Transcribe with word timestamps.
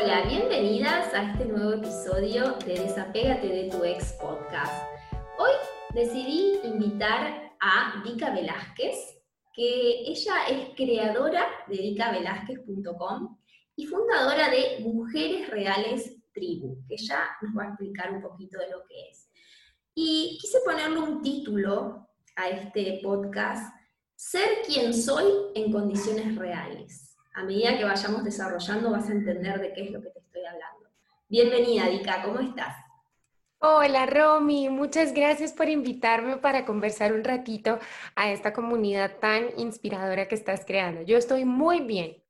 Hola, 0.00 0.22
bienvenidas 0.28 1.12
a 1.12 1.32
este 1.32 1.44
nuevo 1.44 1.72
episodio 1.72 2.52
de 2.64 2.74
Desapégate 2.74 3.48
de 3.48 3.68
tu 3.68 3.82
ex 3.82 4.12
podcast. 4.12 4.72
Hoy 5.40 5.50
decidí 5.92 6.60
invitar 6.62 7.52
a 7.58 8.00
Vika 8.04 8.30
Velázquez, 8.30 8.96
que 9.52 10.02
ella 10.06 10.46
es 10.50 10.68
creadora 10.76 11.48
de 11.66 11.78
vicavelázquez.com 11.78 13.38
y 13.74 13.86
fundadora 13.86 14.48
de 14.50 14.78
Mujeres 14.84 15.50
Reales 15.50 16.16
Tribu, 16.32 16.78
que 16.86 16.94
ella 16.94 17.30
nos 17.42 17.58
va 17.58 17.64
a 17.64 17.68
explicar 17.70 18.12
un 18.12 18.22
poquito 18.22 18.56
de 18.60 18.70
lo 18.70 18.84
que 18.86 19.08
es. 19.10 19.28
Y 19.96 20.38
quise 20.40 20.60
ponerle 20.64 21.00
un 21.00 21.22
título 21.22 22.08
a 22.36 22.48
este 22.50 23.00
podcast, 23.02 23.74
Ser 24.14 24.62
quien 24.64 24.94
soy 24.94 25.24
en 25.56 25.72
condiciones 25.72 26.36
reales 26.36 27.07
a 27.34 27.44
medida 27.44 27.76
que 27.76 27.84
vayamos 27.84 28.24
desarrollando 28.24 28.90
vas 28.90 29.08
a 29.08 29.12
entender 29.12 29.60
de 29.60 29.72
qué 29.72 29.82
es 29.84 29.90
lo 29.90 30.02
que 30.02 30.10
te 30.10 30.18
estoy 30.18 30.44
hablando. 30.44 30.88
Bienvenida, 31.28 31.88
Dika, 31.88 32.22
¿cómo 32.22 32.40
estás? 32.40 32.76
Hola 33.60 34.06
Romy, 34.06 34.68
muchas 34.68 35.12
gracias 35.12 35.52
por 35.52 35.68
invitarme 35.68 36.36
para 36.36 36.64
conversar 36.64 37.12
un 37.12 37.24
ratito 37.24 37.80
a 38.14 38.30
esta 38.30 38.52
comunidad 38.52 39.18
tan 39.20 39.46
inspiradora 39.56 40.28
que 40.28 40.36
estás 40.36 40.64
creando. 40.64 41.02
Yo 41.02 41.18
estoy 41.18 41.44
muy 41.44 41.80
bien. 41.80 42.22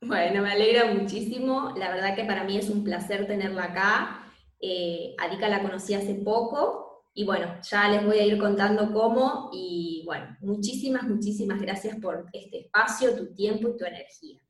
Bueno, 0.00 0.42
me 0.42 0.50
alegra 0.50 0.92
muchísimo. 0.92 1.72
La 1.76 1.90
verdad 1.90 2.16
que 2.16 2.24
para 2.24 2.42
mí 2.42 2.58
es 2.58 2.68
un 2.68 2.82
placer 2.82 3.28
tenerla 3.28 3.64
acá. 3.64 4.32
Eh, 4.60 5.14
a 5.18 5.28
Dika 5.28 5.48
la 5.48 5.62
conocí 5.62 5.94
hace 5.94 6.14
poco 6.14 7.04
y 7.14 7.24
bueno, 7.24 7.60
ya 7.62 7.88
les 7.88 8.04
voy 8.04 8.18
a 8.18 8.26
ir 8.26 8.38
contando 8.38 8.92
cómo 8.92 9.50
y 9.52 10.02
bueno, 10.04 10.36
muchísimas, 10.40 11.04
muchísimas 11.04 11.60
gracias 11.60 11.96
por 12.00 12.26
este 12.32 12.60
espacio, 12.60 13.14
tu 13.16 13.34
tiempo 13.34 13.68
y 13.68 13.76
tu 13.76 13.84
energía. 13.84 14.41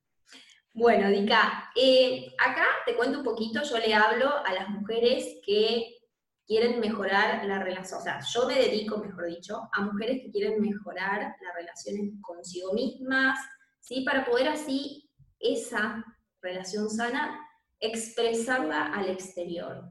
Bueno, 0.75 1.11
Dika, 1.11 1.71
eh, 1.77 2.35
acá 2.39 2.65
te 2.87 2.97
cuento 2.97 3.19
un 3.19 3.25
poquito, 3.25 3.63
yo 3.63 3.77
le 3.77 3.93
hablo 3.95 4.31
a 4.45 4.55
las 4.55 4.71
mujeres 4.71 5.39
que 5.45 5.99
quieren 6.47 6.81
mejorar 6.81 7.45
la 7.47 7.63
relación, 7.63 8.01
o 8.01 8.03
sea, 8.03 8.21
yo 8.21 8.47
me 8.47 8.55
dedico, 8.55 8.97
mejor 8.97 9.27
dicho, 9.27 9.69
a 9.71 9.83
mujeres 9.83 10.23
que 10.23 10.31
quieren 10.31 10.63
mejorar 10.63 11.37
las 11.43 11.55
relaciones 11.55 12.13
consigo 12.23 12.73
mismas, 12.73 13.39
¿sí? 13.81 14.01
Para 14.01 14.25
poder 14.25 14.49
así 14.49 15.11
esa 15.39 16.05
relación 16.41 16.89
sana 16.89 17.39
expresarla 17.79 18.95
al 18.95 19.11
exterior, 19.11 19.91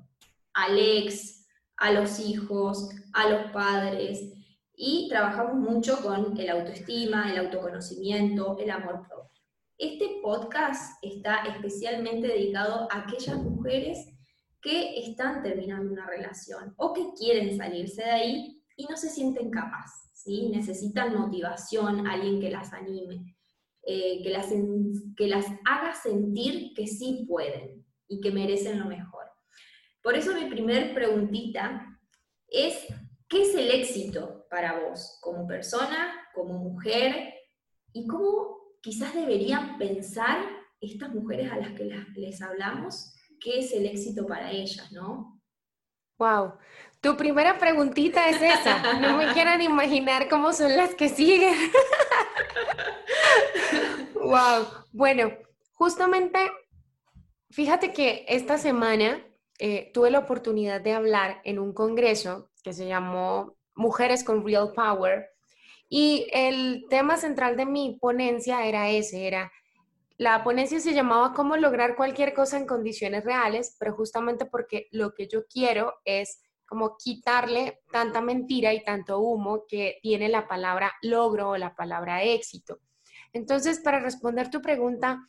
al 0.53 0.79
ex, 0.79 1.47
a 1.77 1.91
los 1.91 2.19
hijos, 2.19 2.89
a 3.13 3.29
los 3.29 3.51
padres, 3.51 4.33
y 4.75 5.07
trabajamos 5.09 5.55
mucho 5.55 6.01
con 6.01 6.35
el 6.39 6.49
autoestima, 6.49 7.31
el 7.31 7.45
autoconocimiento, 7.45 8.57
el 8.59 8.71
amor 8.71 9.07
propio. 9.07 9.30
Este 9.81 10.19
podcast 10.21 11.03
está 11.03 11.37
especialmente 11.37 12.27
dedicado 12.27 12.87
a 12.91 12.99
aquellas 12.99 13.37
mujeres 13.37 14.13
que 14.61 14.99
están 14.99 15.41
terminando 15.41 15.91
una 15.91 16.05
relación 16.05 16.75
o 16.77 16.93
que 16.93 17.13
quieren 17.17 17.57
salirse 17.57 18.03
de 18.03 18.11
ahí 18.11 18.63
y 18.77 18.85
no 18.85 18.95
se 18.95 19.09
sienten 19.09 19.49
capaces, 19.49 20.11
¿sí? 20.13 20.49
necesitan 20.49 21.17
motivación, 21.17 22.05
alguien 22.05 22.39
que 22.39 22.51
las 22.51 22.71
anime, 22.73 23.35
eh, 23.81 24.21
que, 24.21 24.29
las, 24.29 24.49
que 25.17 25.27
las 25.27 25.47
haga 25.65 25.95
sentir 25.95 26.75
que 26.75 26.85
sí 26.85 27.25
pueden 27.27 27.83
y 28.07 28.21
que 28.21 28.29
merecen 28.29 28.77
lo 28.77 28.85
mejor. 28.85 29.25
Por 30.03 30.16
eso 30.16 30.35
mi 30.35 30.45
primer 30.45 30.93
preguntita 30.93 31.99
es, 32.47 32.85
¿qué 33.27 33.41
es 33.41 33.55
el 33.55 33.71
éxito 33.71 34.45
para 34.47 34.79
vos 34.79 35.17
como 35.21 35.47
persona, 35.47 36.13
como 36.35 36.59
mujer? 36.59 37.33
¿Y 37.93 38.05
cómo 38.05 38.60
quizás 38.81 39.13
deberían 39.13 39.77
pensar 39.77 40.39
estas 40.79 41.13
mujeres 41.13 41.51
a 41.51 41.57
las 41.57 41.73
que 41.73 41.91
les 42.15 42.41
hablamos, 42.41 43.13
qué 43.39 43.59
es 43.59 43.71
el 43.73 43.85
éxito 43.85 44.25
para 44.25 44.51
ellas, 44.51 44.91
¿no? 44.91 45.39
Wow, 46.17 46.53
tu 47.00 47.17
primera 47.17 47.57
preguntita 47.57 48.29
es 48.29 48.41
esa. 48.41 49.00
No 49.00 49.17
me 49.17 49.25
quieran 49.33 49.61
imaginar 49.61 50.28
cómo 50.29 50.53
son 50.53 50.75
las 50.75 50.95
que 50.95 51.09
siguen. 51.09 51.56
wow, 54.16 54.67
bueno, 54.91 55.31
justamente, 55.73 56.39
fíjate 57.50 57.91
que 57.91 58.25
esta 58.27 58.59
semana 58.59 59.25
eh, 59.57 59.91
tuve 59.94 60.11
la 60.11 60.19
oportunidad 60.19 60.81
de 60.81 60.94
hablar 60.94 61.41
en 61.44 61.57
un 61.57 61.73
congreso 61.73 62.51
que 62.63 62.73
se 62.73 62.88
llamó 62.88 63.56
Mujeres 63.75 64.23
con 64.23 64.45
Real 64.45 64.73
Power, 64.75 65.31
y 65.94 66.25
el 66.31 66.85
tema 66.90 67.18
central 67.18 67.57
de 67.57 67.66
mi 67.66 67.97
ponencia 68.00 68.66
era 68.66 68.90
ese, 68.90 69.28
era, 69.28 69.52
la 70.16 70.41
ponencia 70.41 70.79
se 70.79 70.94
llamaba 70.94 71.34
cómo 71.34 71.57
lograr 71.57 71.97
cualquier 71.97 72.34
cosa 72.34 72.57
en 72.57 72.66
condiciones 72.66 73.25
reales, 73.25 73.75
pero 73.78 73.94
justamente 73.94 74.46
porque 74.46 74.88
lo 74.91 75.13
que 75.13 75.28
yo 75.28 75.46
quiero 75.47 75.96
es 76.06 76.41
como 76.66 76.96
quitarle 76.96 77.81
tanta 77.91 78.22
mentira 78.22 78.74
y 78.74 78.85
tanto 78.85 79.19
humo 79.19 79.66
que 79.68 80.00
tiene 80.01 80.30
la 80.30 80.47
palabra 80.47 80.94
logro 81.01 81.50
o 81.50 81.57
la 81.57 81.75
palabra 81.75 82.24
éxito. 82.24 82.80
Entonces, 83.34 83.81
para 83.81 84.00
responder 84.00 84.50
tu 84.50 84.62
pregunta, 84.62 85.19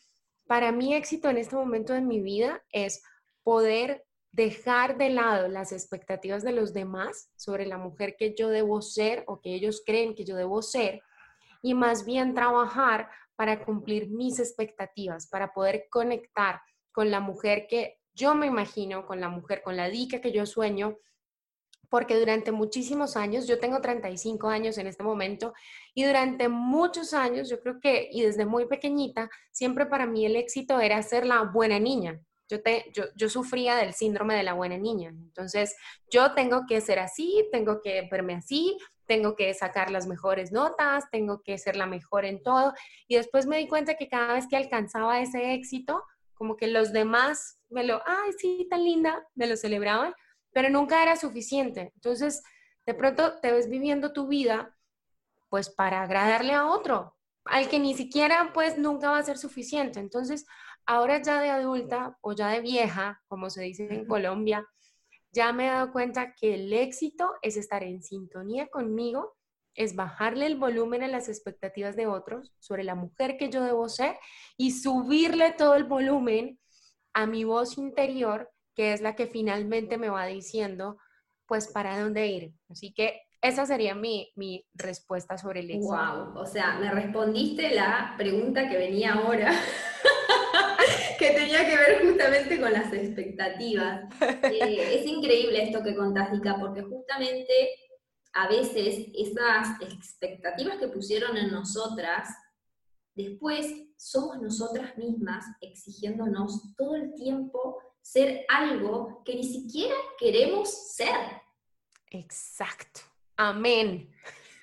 para 0.47 0.71
mí 0.71 0.95
éxito 0.95 1.28
en 1.28 1.39
este 1.39 1.56
momento 1.56 1.93
de 1.93 2.03
mi 2.03 2.21
vida 2.21 2.62
es 2.71 3.03
poder 3.43 4.05
dejar 4.32 4.97
de 4.97 5.10
lado 5.10 5.48
las 5.48 5.72
expectativas 5.72 6.43
de 6.43 6.53
los 6.53 6.72
demás 6.72 7.31
sobre 7.37 7.66
la 7.66 7.78
mujer 7.78 8.16
que 8.19 8.34
yo 8.34 8.48
debo 8.48 8.81
ser 8.81 9.25
o 9.26 9.41
que 9.41 9.54
ellos 9.54 9.82
creen 9.84 10.15
que 10.15 10.25
yo 10.25 10.37
debo 10.37 10.62
ser 10.62 11.03
y 11.60 11.75
más 11.75 12.04
bien 12.04 12.34
trabajar 12.34 13.09
para 13.37 13.65
cumplir 13.65 14.09
mis 14.09 14.38
expectativas, 14.38 15.28
para 15.28 15.53
poder 15.53 15.87
conectar 15.91 16.60
con 16.92 17.10
la 17.10 17.21
mujer 17.21 17.66
que 17.69 17.98
yo 18.15 18.34
me 18.34 18.47
imagino, 18.47 19.06
con 19.06 19.21
la 19.21 19.28
mujer, 19.28 19.62
con 19.62 19.76
la 19.76 19.88
dica 19.88 20.21
que 20.21 20.32
yo 20.32 20.44
sueño, 20.44 20.98
porque 21.88 22.19
durante 22.19 22.53
muchísimos 22.53 23.16
años, 23.16 23.47
yo 23.47 23.59
tengo 23.59 23.81
35 23.81 24.48
años 24.48 24.78
en 24.78 24.87
este 24.87 25.03
momento, 25.03 25.53
y 25.94 26.04
durante 26.04 26.48
muchos 26.48 27.12
años, 27.12 27.50
yo 27.50 27.60
creo 27.60 27.81
que, 27.81 28.09
y 28.10 28.22
desde 28.22 28.47
muy 28.47 28.66
pequeñita, 28.66 29.28
siempre 29.50 29.87
para 29.87 30.06
mí 30.06 30.25
el 30.25 30.37
éxito 30.37 30.81
era 30.81 31.03
ser 31.03 31.26
la 31.26 31.42
buena 31.42 31.78
niña, 31.78 32.21
yo, 32.93 33.05
yo, 33.17 33.29
sufría 33.29 33.77
del 33.77 33.95
síndrome 33.95 34.35
de 34.35 34.43
la 34.43 34.55
buena 34.55 34.77
niña. 34.77 35.11
Entonces, 35.11 35.77
yo 36.11 36.35
tengo 36.35 36.67
que 36.67 36.81
ser 36.81 36.99
así, 36.99 37.49
tengo 37.53 37.81
que 37.81 38.09
verme 38.11 38.35
así, 38.35 38.77
tengo 39.07 39.37
que 39.37 39.53
sacar 39.55 39.91
las 39.91 40.07
mejores 40.07 40.53
notas, 40.53 41.05
tengo 41.11 41.43
que 41.43 41.59
ser 41.59 41.77
la 41.77 41.87
mejor 41.87 42.25
en 42.25 42.43
todo. 42.43 42.73
Y 43.09 43.17
después 43.17 43.47
me 43.47 43.59
di 43.59 43.69
cuenta 43.69 43.95
que 43.95 44.09
cada 44.09 44.35
vez 44.35 44.47
que 44.49 44.57
alcanzaba 44.57 45.21
ese 45.21 45.55
éxito, 45.55 46.03
como 46.35 46.57
que 46.57 46.67
los 46.67 46.93
demás 46.93 47.61
me 47.69 47.85
lo, 47.85 48.03
ay, 48.07 48.33
sí, 48.39 48.67
tan 48.69 48.83
linda, 48.84 49.27
me 49.34 49.47
lo 49.47 49.57
celebraban, 49.57 50.15
pero 50.53 50.71
nunca 50.71 51.03
era 51.03 51.17
suficiente. 51.17 51.93
Entonces, 51.95 52.43
de 52.87 52.95
pronto 52.95 53.39
te 53.41 53.53
ves 53.53 53.69
viviendo 53.69 54.13
tu 54.13 54.27
vida, 54.27 54.77
pues 55.49 55.71
para 55.71 56.03
agradarle 56.03 56.53
a 56.53 56.67
otro, 56.67 57.17
al 57.45 57.69
que 57.69 57.79
ni 57.79 57.95
siquiera, 57.95 58.53
pues 58.53 58.79
nunca 58.79 59.11
va 59.11 59.19
a 59.19 59.23
ser 59.23 59.39
suficiente. 59.39 60.01
Entonces, 60.01 60.47
Ahora 60.87 61.22
ya 61.22 61.41
de 61.41 61.50
adulta 61.50 62.19
o 62.20 62.32
ya 62.32 62.48
de 62.48 62.60
vieja, 62.60 63.20
como 63.28 63.50
se 63.50 63.62
dice 63.62 63.87
en 63.91 64.06
Colombia, 64.06 64.66
ya 65.32 65.53
me 65.53 65.66
he 65.66 65.70
dado 65.70 65.93
cuenta 65.93 66.34
que 66.34 66.54
el 66.54 66.72
éxito 66.72 67.31
es 67.41 67.56
estar 67.56 67.82
en 67.82 68.03
sintonía 68.03 68.69
conmigo, 68.69 69.34
es 69.75 69.97
bajarle 69.97 70.47
el 70.47 70.56
volumen 70.56 71.03
a 71.03 71.09
las 71.09 71.28
expectativas 71.28 71.97
de 71.97 72.06
otros 72.06 72.54
sobre 72.59 72.84
la 72.84 72.94
mujer 72.94 73.37
que 73.38 73.48
yo 73.48 73.62
debo 73.62 73.88
ser 73.88 74.19
y 74.59 74.72
subirle 74.72 75.53
todo 75.53 75.75
el 75.75 75.84
volumen 75.84 76.59
a 77.15 77.26
mi 77.26 77.44
voz 77.44 77.78
interior, 77.78 78.50
que 78.75 78.92
es 78.92 79.00
la 79.00 79.15
que 79.15 79.26
finalmente 79.26 79.97
me 79.97 80.10
va 80.10 80.26
diciendo, 80.26 80.98
pues, 81.47 81.69
para 81.69 81.98
dónde 81.98 82.26
ir. 82.26 82.53
Así 82.69 82.92
que 82.92 83.22
esa 83.41 83.66
sería 83.66 83.94
mi, 83.94 84.31
mi 84.37 84.65
respuesta 84.75 85.37
sobre 85.37 85.60
el 85.60 85.71
éxito. 85.71 85.94
Wow, 85.94 86.38
o 86.38 86.47
sea, 86.47 86.78
me 86.78 86.91
respondiste 86.91 87.75
la 87.75 88.15
pregunta 88.16 88.69
que 88.69 88.76
venía 88.76 89.15
ahora. 89.15 89.53
que 91.22 91.30
tenía 91.30 91.65
que 91.65 91.77
ver 91.77 92.07
justamente 92.07 92.60
con 92.60 92.72
las 92.72 92.92
expectativas. 92.92 94.09
Eh, 94.42 94.95
es 95.01 95.07
increíble 95.07 95.63
esto 95.63 95.83
que 95.83 95.95
contás, 95.95 96.30
porque 96.59 96.83
justamente 96.83 97.53
a 98.33 98.48
veces 98.48 99.07
esas 99.15 99.80
expectativas 99.80 100.78
que 100.78 100.89
pusieron 100.89 101.36
en 101.36 101.53
nosotras, 101.53 102.28
después 103.15 103.66
somos 103.97 104.41
nosotras 104.41 104.97
mismas 104.98 105.45
exigiéndonos 105.60 106.74
todo 106.77 106.97
el 106.97 107.15
tiempo 107.15 107.78
ser 108.01 108.45
algo 108.48 109.22
que 109.24 109.36
ni 109.36 109.45
siquiera 109.45 109.95
queremos 110.19 110.95
ser. 110.95 111.41
Exacto. 112.10 113.01
Amén. 113.36 114.11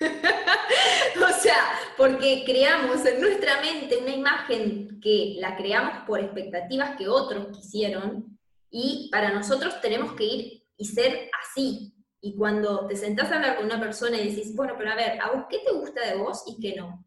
o 0.00 1.40
sea, 1.40 1.78
porque 1.96 2.42
creamos 2.46 3.04
en 3.04 3.20
nuestra 3.20 3.60
mente 3.60 3.98
una 3.98 4.14
imagen 4.14 5.00
que 5.00 5.36
la 5.38 5.56
creamos 5.56 6.04
por 6.06 6.20
expectativas 6.20 6.96
que 6.96 7.08
otros 7.08 7.48
quisieron 7.56 8.38
y 8.70 9.08
para 9.10 9.32
nosotros 9.32 9.80
tenemos 9.80 10.14
que 10.14 10.24
ir 10.24 10.62
y 10.76 10.86
ser 10.86 11.30
así. 11.42 11.94
Y 12.22 12.36
cuando 12.36 12.86
te 12.86 12.96
sentás 12.96 13.30
a 13.30 13.36
hablar 13.36 13.56
con 13.56 13.66
una 13.66 13.80
persona 13.80 14.16
y 14.16 14.28
decís, 14.30 14.54
bueno, 14.54 14.74
pero 14.78 14.92
a 14.92 14.96
ver, 14.96 15.20
¿a 15.20 15.32
vos 15.32 15.44
qué 15.48 15.58
te 15.58 15.72
gusta 15.72 16.06
de 16.06 16.16
vos 16.16 16.44
y 16.46 16.60
qué 16.60 16.76
no? 16.76 17.06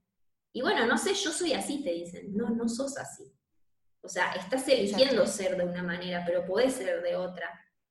Y 0.51 0.61
bueno, 0.61 0.85
no 0.85 0.97
sé, 0.97 1.13
yo 1.15 1.31
soy 1.31 1.53
así, 1.53 1.83
te 1.83 1.91
dicen. 1.91 2.35
No, 2.35 2.49
no 2.49 2.69
sos 2.69 2.97
así. 2.97 3.31
O 4.01 4.07
sea, 4.07 4.33
estás 4.33 4.67
eligiendo 4.67 5.25
ser 5.25 5.57
de 5.57 5.65
una 5.65 5.81
manera, 5.81 6.23
pero 6.25 6.45
podés 6.45 6.73
ser 6.73 7.01
de 7.01 7.15
otra. 7.15 7.49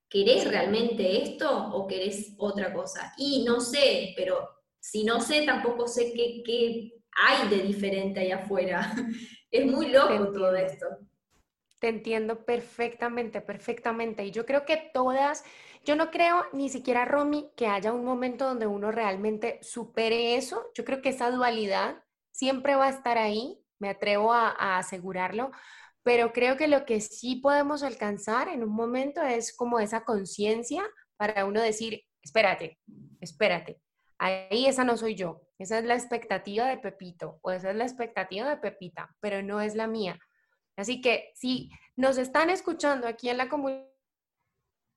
¿Querés 0.09 0.47
realmente 0.47 1.23
esto 1.23 1.51
o 1.73 1.87
querés 1.87 2.35
otra 2.39 2.73
cosa? 2.73 3.15
Y 3.17 3.45
no 3.45 3.61
sé, 3.61 4.13
pero 4.17 4.49
si 4.83 5.05
no 5.05 5.21
sé, 5.21 5.43
tampoco 5.47 5.87
sé 5.87 6.13
qué, 6.13 6.43
qué 6.45 6.93
hay 7.13 7.49
de 7.49 7.63
diferente 7.63 8.21
ahí 8.21 8.33
afuera. 8.33 8.93
Es 9.51 9.67
muy 9.67 9.91
loco 9.91 10.33
todo 10.33 10.57
esto. 10.57 10.87
Te 11.79 11.89
entiendo 11.89 12.47
perfectamente, 12.47 13.43
perfectamente. 13.43 14.25
Y 14.25 14.31
yo 14.31 14.47
creo 14.47 14.65
que 14.65 14.91
todas, 14.95 15.45
yo 15.85 15.95
no 15.95 16.11
creo 16.11 16.47
ni 16.55 16.71
siquiera, 16.71 17.05
Romy, 17.05 17.51
que 17.55 17.67
haya 17.67 17.93
un 17.93 18.03
momento 18.03 18.47
donde 18.47 18.67
uno 18.67 18.91
realmente 18.91 19.59
supere 19.63 20.37
eso. 20.37 20.71
Yo 20.75 20.87
creo 20.87 21.03
que 21.03 21.11
esa 21.11 21.31
dualidad 21.31 22.03
siempre 22.31 22.77
va 22.77 22.87
a 22.87 22.91
estar 22.91 23.19
ahí, 23.19 23.63
me 23.79 23.91
atrevo 23.91 24.33
a, 24.33 24.49
a 24.49 24.79
asegurarlo, 24.79 25.51
pero 26.03 26.33
creo 26.33 26.57
que 26.57 26.67
lo 26.67 26.87
que 26.87 27.03
sí 27.03 27.37
podemos 27.37 27.83
alcanzar 27.83 28.49
en 28.49 28.65
un 28.65 28.75
momento 28.75 29.21
es 29.21 29.55
como 29.55 29.79
esa 29.81 30.05
conciencia 30.05 30.83
para 31.19 31.45
uno 31.45 31.61
decir, 31.61 32.03
espérate, 32.23 32.79
espérate, 33.21 33.83
ahí 34.23 34.67
esa 34.67 34.85
no 34.85 34.97
soy 34.97 35.17
yo, 35.17 35.43
esa 35.59 35.79
es 35.79 35.85
la 35.85 35.95
expectativa 35.95 36.67
de 36.67 36.79
Pepito 36.79 37.39
o 37.43 37.51
esa 37.51 37.71
es 37.71 37.77
la 37.77 37.85
expectativa 37.85 38.49
de 38.49 38.57
Pepita, 38.57 39.15
pero 39.21 39.43
no 39.43 39.61
es 39.61 39.75
la 39.75 39.89
mía. 39.89 40.19
Así 40.77 41.01
que 41.01 41.33
si 41.35 41.71
nos 41.97 42.19
están 42.19 42.49
escuchando 42.49 43.09
aquí 43.09 43.29
en 43.29 43.39
la 43.39 43.49
comunidad 43.49 43.89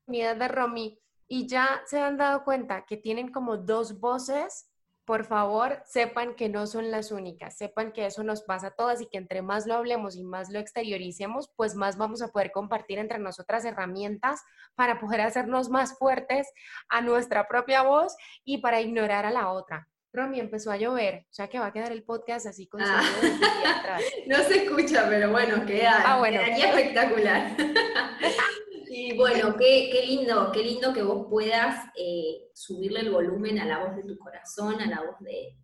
de 0.07 0.47
Romy 0.47 0.99
y 1.27 1.47
ya 1.47 1.81
se 1.85 1.99
han 1.99 2.17
dado 2.17 2.43
cuenta 2.43 2.85
que 2.85 2.97
tienen 2.97 3.31
como 3.31 3.57
dos 3.57 3.99
voces, 3.99 4.69
por 5.05 5.25
favor, 5.25 5.81
sepan 5.85 6.35
que 6.35 6.49
no 6.49 6.65
son 6.65 6.89
las 6.89 7.11
únicas, 7.11 7.57
sepan 7.57 7.91
que 7.91 8.05
eso 8.07 8.23
nos 8.23 8.41
pasa 8.41 8.67
a 8.67 8.71
todas 8.71 9.01
y 9.01 9.07
que 9.07 9.17
entre 9.17 9.41
más 9.41 9.67
lo 9.67 9.75
hablemos 9.75 10.15
y 10.15 10.23
más 10.23 10.49
lo 10.49 10.59
exterioricemos, 10.59 11.51
pues 11.55 11.75
más 11.75 11.97
vamos 11.97 12.21
a 12.21 12.29
poder 12.29 12.51
compartir 12.51 12.97
entre 12.97 13.19
nosotras 13.19 13.65
herramientas 13.65 14.41
para 14.73 14.99
poder 14.99 15.21
hacernos 15.21 15.69
más 15.69 15.97
fuertes 15.97 16.47
a 16.89 17.01
nuestra 17.01 17.47
propia 17.47 17.83
voz 17.83 18.15
y 18.43 18.57
para 18.57 18.81
ignorar 18.81 19.25
a 19.25 19.31
la 19.31 19.51
otra. 19.51 19.87
Romy, 20.11 20.39
empezó 20.39 20.71
a 20.71 20.77
llover, 20.77 21.25
o 21.29 21.33
sea 21.33 21.49
que 21.49 21.59
va 21.59 21.67
a 21.67 21.73
quedar 21.73 21.91
el 21.91 22.03
podcast 22.03 22.47
así 22.47 22.67
con 22.67 22.81
ah. 22.81 23.01
atrás. 23.79 24.01
No 24.27 24.37
se 24.43 24.63
escucha, 24.63 25.05
pero 25.09 25.29
bueno, 25.29 25.65
queda, 25.65 26.03
ah, 26.05 26.19
bueno. 26.19 26.39
quedaría 26.39 26.69
espectacular. 26.69 27.51
Y 28.97 29.13
bueno, 29.17 29.57
qué, 29.57 29.89
qué, 29.91 30.05
lindo, 30.05 30.53
qué 30.53 30.63
lindo 30.63 30.93
que 30.93 31.03
vos 31.03 31.27
puedas 31.29 31.85
eh, 31.97 32.49
subirle 32.53 33.01
el 33.01 33.11
volumen 33.11 33.59
a 33.59 33.65
la 33.65 33.83
voz 33.83 33.97
de 33.97 34.03
tu 34.03 34.17
corazón, 34.17 34.79
a 34.79 34.85
la 34.85 35.01
voz 35.01 35.19
de, 35.19 35.57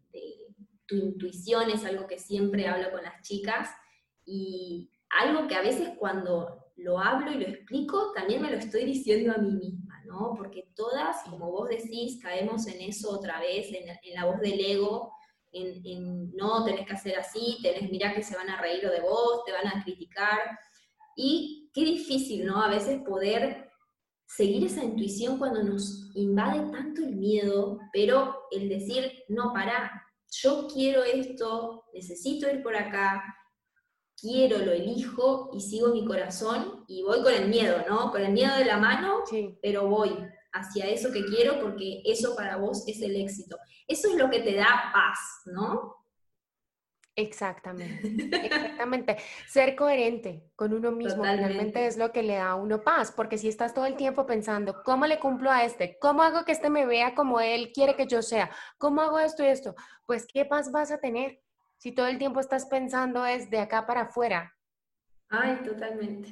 tu 0.85 0.97
intuición, 0.97 1.69
es 1.69 1.85
algo 1.85 2.07
que 2.07 2.19
siempre 2.19 2.67
hablo 2.67 2.91
con 2.91 3.03
las 3.03 3.21
chicas. 3.21 3.69
Y 4.25 4.91
algo 5.21 5.47
que 5.47 5.55
a 5.55 5.61
veces 5.61 5.91
cuando 5.97 6.73
lo 6.75 6.99
hablo 6.99 7.31
y 7.31 7.35
lo 7.35 7.47
explico, 7.47 8.11
también 8.13 8.41
me 8.41 8.51
lo 8.51 8.57
estoy 8.57 8.83
diciendo 8.83 9.31
a 9.31 9.37
mí 9.37 9.53
misma, 9.53 10.03
¿no? 10.03 10.33
Porque 10.35 10.69
todas, 10.75 11.23
como 11.29 11.49
vos 11.53 11.69
decís, 11.69 12.19
caemos 12.21 12.67
en 12.67 12.81
eso 12.81 13.11
otra 13.11 13.39
vez, 13.39 13.67
en, 13.71 14.13
la 14.13 14.25
voz 14.25 14.41
del 14.41 14.59
ego, 14.59 15.13
en, 15.53 16.35
no, 16.35 16.65
tenés 16.65 16.85
que 16.85 16.93
hacer 16.93 17.17
así, 17.17 17.59
tenés, 17.63 17.89
mirá 17.89 18.13
que 18.13 18.23
se 18.23 18.35
van 18.35 18.49
a 18.49 18.59
reír 18.59 18.81
de 18.89 18.99
vos, 18.99 19.45
te 19.45 19.53
van 19.53 19.67
a 19.69 19.81
criticar. 19.85 20.37
Y 21.15 21.69
qué 21.73 21.83
difícil, 21.83 22.45
¿no? 22.45 22.61
A 22.61 22.69
veces 22.69 23.01
poder 23.01 23.69
seguir 24.25 24.65
esa 24.65 24.83
intuición 24.83 25.37
cuando 25.37 25.63
nos 25.63 26.09
invade 26.15 26.71
tanto 26.71 27.01
el 27.01 27.15
miedo, 27.15 27.79
pero 27.91 28.47
el 28.51 28.69
decir, 28.69 29.11
no, 29.27 29.51
para, 29.53 29.91
yo 30.31 30.67
quiero 30.73 31.03
esto, 31.03 31.83
necesito 31.93 32.49
ir 32.49 32.63
por 32.63 32.75
acá, 32.75 33.23
quiero, 34.21 34.59
lo 34.59 34.71
elijo 34.71 35.49
y 35.53 35.61
sigo 35.61 35.89
mi 35.89 36.05
corazón 36.05 36.85
y 36.87 37.03
voy 37.03 37.21
con 37.23 37.33
el 37.33 37.49
miedo, 37.49 37.83
¿no? 37.89 38.11
Con 38.11 38.21
el 38.21 38.31
miedo 38.31 38.55
de 38.55 38.65
la 38.65 38.77
mano, 38.77 39.23
pero 39.61 39.87
voy 39.87 40.15
hacia 40.53 40.87
eso 40.87 41.11
que 41.11 41.25
quiero 41.25 41.59
porque 41.59 42.01
eso 42.05 42.35
para 42.35 42.57
vos 42.57 42.83
es 42.87 43.01
el 43.01 43.15
éxito. 43.15 43.57
Eso 43.87 44.09
es 44.09 44.15
lo 44.15 44.29
que 44.29 44.39
te 44.41 44.55
da 44.55 44.91
paz, 44.93 45.19
¿no? 45.45 45.95
Exactamente, 47.15 48.07
exactamente. 48.45 49.17
Ser 49.47 49.75
coherente 49.75 50.49
con 50.55 50.73
uno 50.73 50.91
mismo 50.91 51.23
realmente 51.23 51.85
es 51.85 51.97
lo 51.97 52.11
que 52.11 52.23
le 52.23 52.35
da 52.35 52.51
a 52.51 52.55
uno 52.55 52.81
paz, 52.81 53.11
porque 53.11 53.37
si 53.37 53.49
estás 53.49 53.73
todo 53.73 53.85
el 53.85 53.95
tiempo 53.95 54.25
pensando, 54.25 54.81
¿cómo 54.83 55.05
le 55.05 55.19
cumplo 55.19 55.51
a 55.51 55.63
este? 55.65 55.97
¿Cómo 55.99 56.23
hago 56.23 56.45
que 56.45 56.53
este 56.53 56.69
me 56.69 56.85
vea 56.85 57.13
como 57.13 57.41
él 57.41 57.71
quiere 57.73 57.95
que 57.95 58.07
yo 58.07 58.21
sea? 58.21 58.49
¿Cómo 58.77 59.01
hago 59.01 59.19
esto 59.19 59.43
y 59.43 59.47
esto? 59.47 59.75
Pues, 60.05 60.25
¿qué 60.25 60.45
paz 60.45 60.71
vas 60.71 60.91
a 60.91 60.99
tener 60.99 61.41
si 61.77 61.91
todo 61.91 62.07
el 62.07 62.17
tiempo 62.17 62.39
estás 62.39 62.65
pensando 62.65 63.25
es 63.25 63.49
de 63.49 63.59
acá 63.59 63.85
para 63.85 64.01
afuera? 64.03 64.55
Ay, 65.29 65.57
totalmente. 65.63 66.29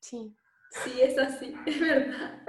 Sí. 0.00 0.34
Sí, 0.70 1.00
es 1.02 1.18
así, 1.18 1.54
es 1.66 1.80
verdad. 1.80 2.42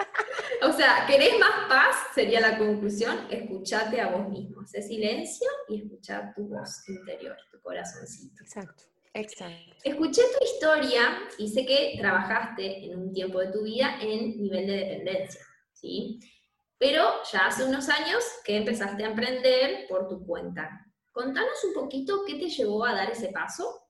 O 0.64 0.72
sea, 0.72 1.06
¿querés 1.08 1.40
más 1.40 1.68
paz? 1.68 1.96
Sería 2.14 2.40
la 2.40 2.58
conclusión. 2.58 3.28
Escuchate 3.32 4.00
a 4.00 4.12
vos 4.12 4.30
mismo. 4.30 4.62
Haz 4.62 4.88
silencio 4.88 5.48
y 5.68 5.82
escucha 5.82 6.32
tu 6.36 6.48
voz 6.48 6.88
interior, 6.88 7.36
tu 7.52 7.60
corazoncito. 7.62 8.44
Exacto, 8.44 8.84
exacto. 9.14 9.76
Escuché 9.84 10.22
tu 10.38 10.46
historia 10.46 11.20
y 11.40 11.50
sé 11.50 11.66
que 11.66 11.96
trabajaste 12.00 12.86
en 12.86 13.00
un 13.00 13.12
tiempo 13.12 13.40
de 13.40 13.52
tu 13.52 13.64
vida 13.64 13.98
en 14.02 14.40
nivel 14.40 14.68
de 14.68 14.74
dependencia, 14.74 15.42
¿sí? 15.74 16.20
Pero 16.78 17.10
ya 17.32 17.48
hace 17.48 17.64
unos 17.64 17.90
años 17.90 18.24
que 18.46 18.58
empezaste 18.58 19.04
a 19.04 19.10
emprender 19.10 19.88
por 19.90 20.08
tu 20.08 20.24
cuenta. 20.26 20.86
Contanos 21.12 21.64
un 21.64 21.74
poquito 21.74 22.24
qué 22.26 22.36
te 22.36 22.50
llevó 22.50 22.86
a 22.86 22.94
dar 22.94 23.10
ese 23.10 23.30
paso 23.30 23.82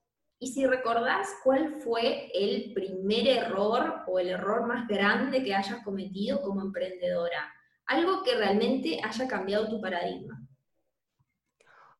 y 0.42 0.48
si 0.48 0.66
recordás 0.66 1.28
cuál 1.44 1.80
fue 1.82 2.28
el 2.34 2.72
primer 2.74 3.28
error 3.28 4.02
o 4.08 4.18
el 4.18 4.30
error 4.30 4.66
más 4.66 4.88
grande 4.88 5.44
que 5.44 5.54
hayas 5.54 5.84
cometido 5.84 6.42
como 6.42 6.62
emprendedora, 6.62 7.54
algo 7.86 8.24
que 8.24 8.34
realmente 8.34 9.00
haya 9.04 9.28
cambiado 9.28 9.68
tu 9.68 9.80
paradigma. 9.80 10.44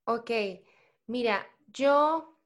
Ok, 0.07 0.33
mira, 1.07 1.47
yo, 1.69 2.37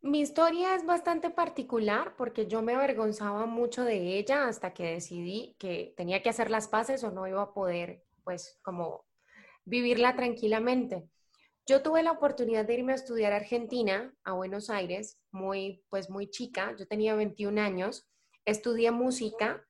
mi 0.00 0.20
historia 0.20 0.74
es 0.74 0.84
bastante 0.84 1.30
particular 1.30 2.16
porque 2.16 2.48
yo 2.48 2.60
me 2.60 2.74
avergonzaba 2.74 3.46
mucho 3.46 3.84
de 3.84 4.18
ella 4.18 4.48
hasta 4.48 4.74
que 4.74 4.94
decidí 4.94 5.54
que 5.60 5.94
tenía 5.96 6.24
que 6.24 6.30
hacer 6.30 6.50
las 6.50 6.66
paces 6.66 7.04
o 7.04 7.12
no 7.12 7.28
iba 7.28 7.42
a 7.42 7.54
poder, 7.54 8.02
pues, 8.24 8.58
como 8.64 9.04
vivirla 9.64 10.16
tranquilamente. 10.16 11.08
Yo 11.68 11.82
tuve 11.82 12.04
la 12.04 12.12
oportunidad 12.12 12.64
de 12.64 12.74
irme 12.74 12.92
a 12.92 12.94
estudiar 12.94 13.32
a 13.32 13.36
Argentina, 13.36 14.14
a 14.22 14.34
Buenos 14.34 14.70
Aires, 14.70 15.18
muy, 15.32 15.84
pues 15.88 16.08
muy 16.08 16.30
chica, 16.30 16.76
yo 16.78 16.86
tenía 16.86 17.16
21 17.16 17.60
años, 17.60 18.06
estudié 18.44 18.92
música 18.92 19.66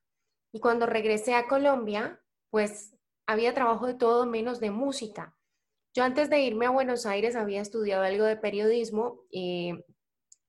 y 0.51 0.59
cuando 0.59 0.85
regresé 0.85 1.33
a 1.33 1.47
Colombia, 1.47 2.21
pues 2.51 2.95
había 3.25 3.55
trabajo 3.55 3.87
de 3.87 3.95
todo 3.95 4.27
menos 4.27 4.59
de 4.59 4.69
música. 4.69 5.35
Yo 5.95 6.03
antes 6.03 6.29
de 6.29 6.39
irme 6.41 6.67
a 6.67 6.69
Buenos 6.69 7.07
Aires 7.07 7.35
había 7.35 7.61
estudiado 7.61 8.03
algo 8.03 8.25
de 8.25 8.37
periodismo 8.37 9.23
y 9.31 9.73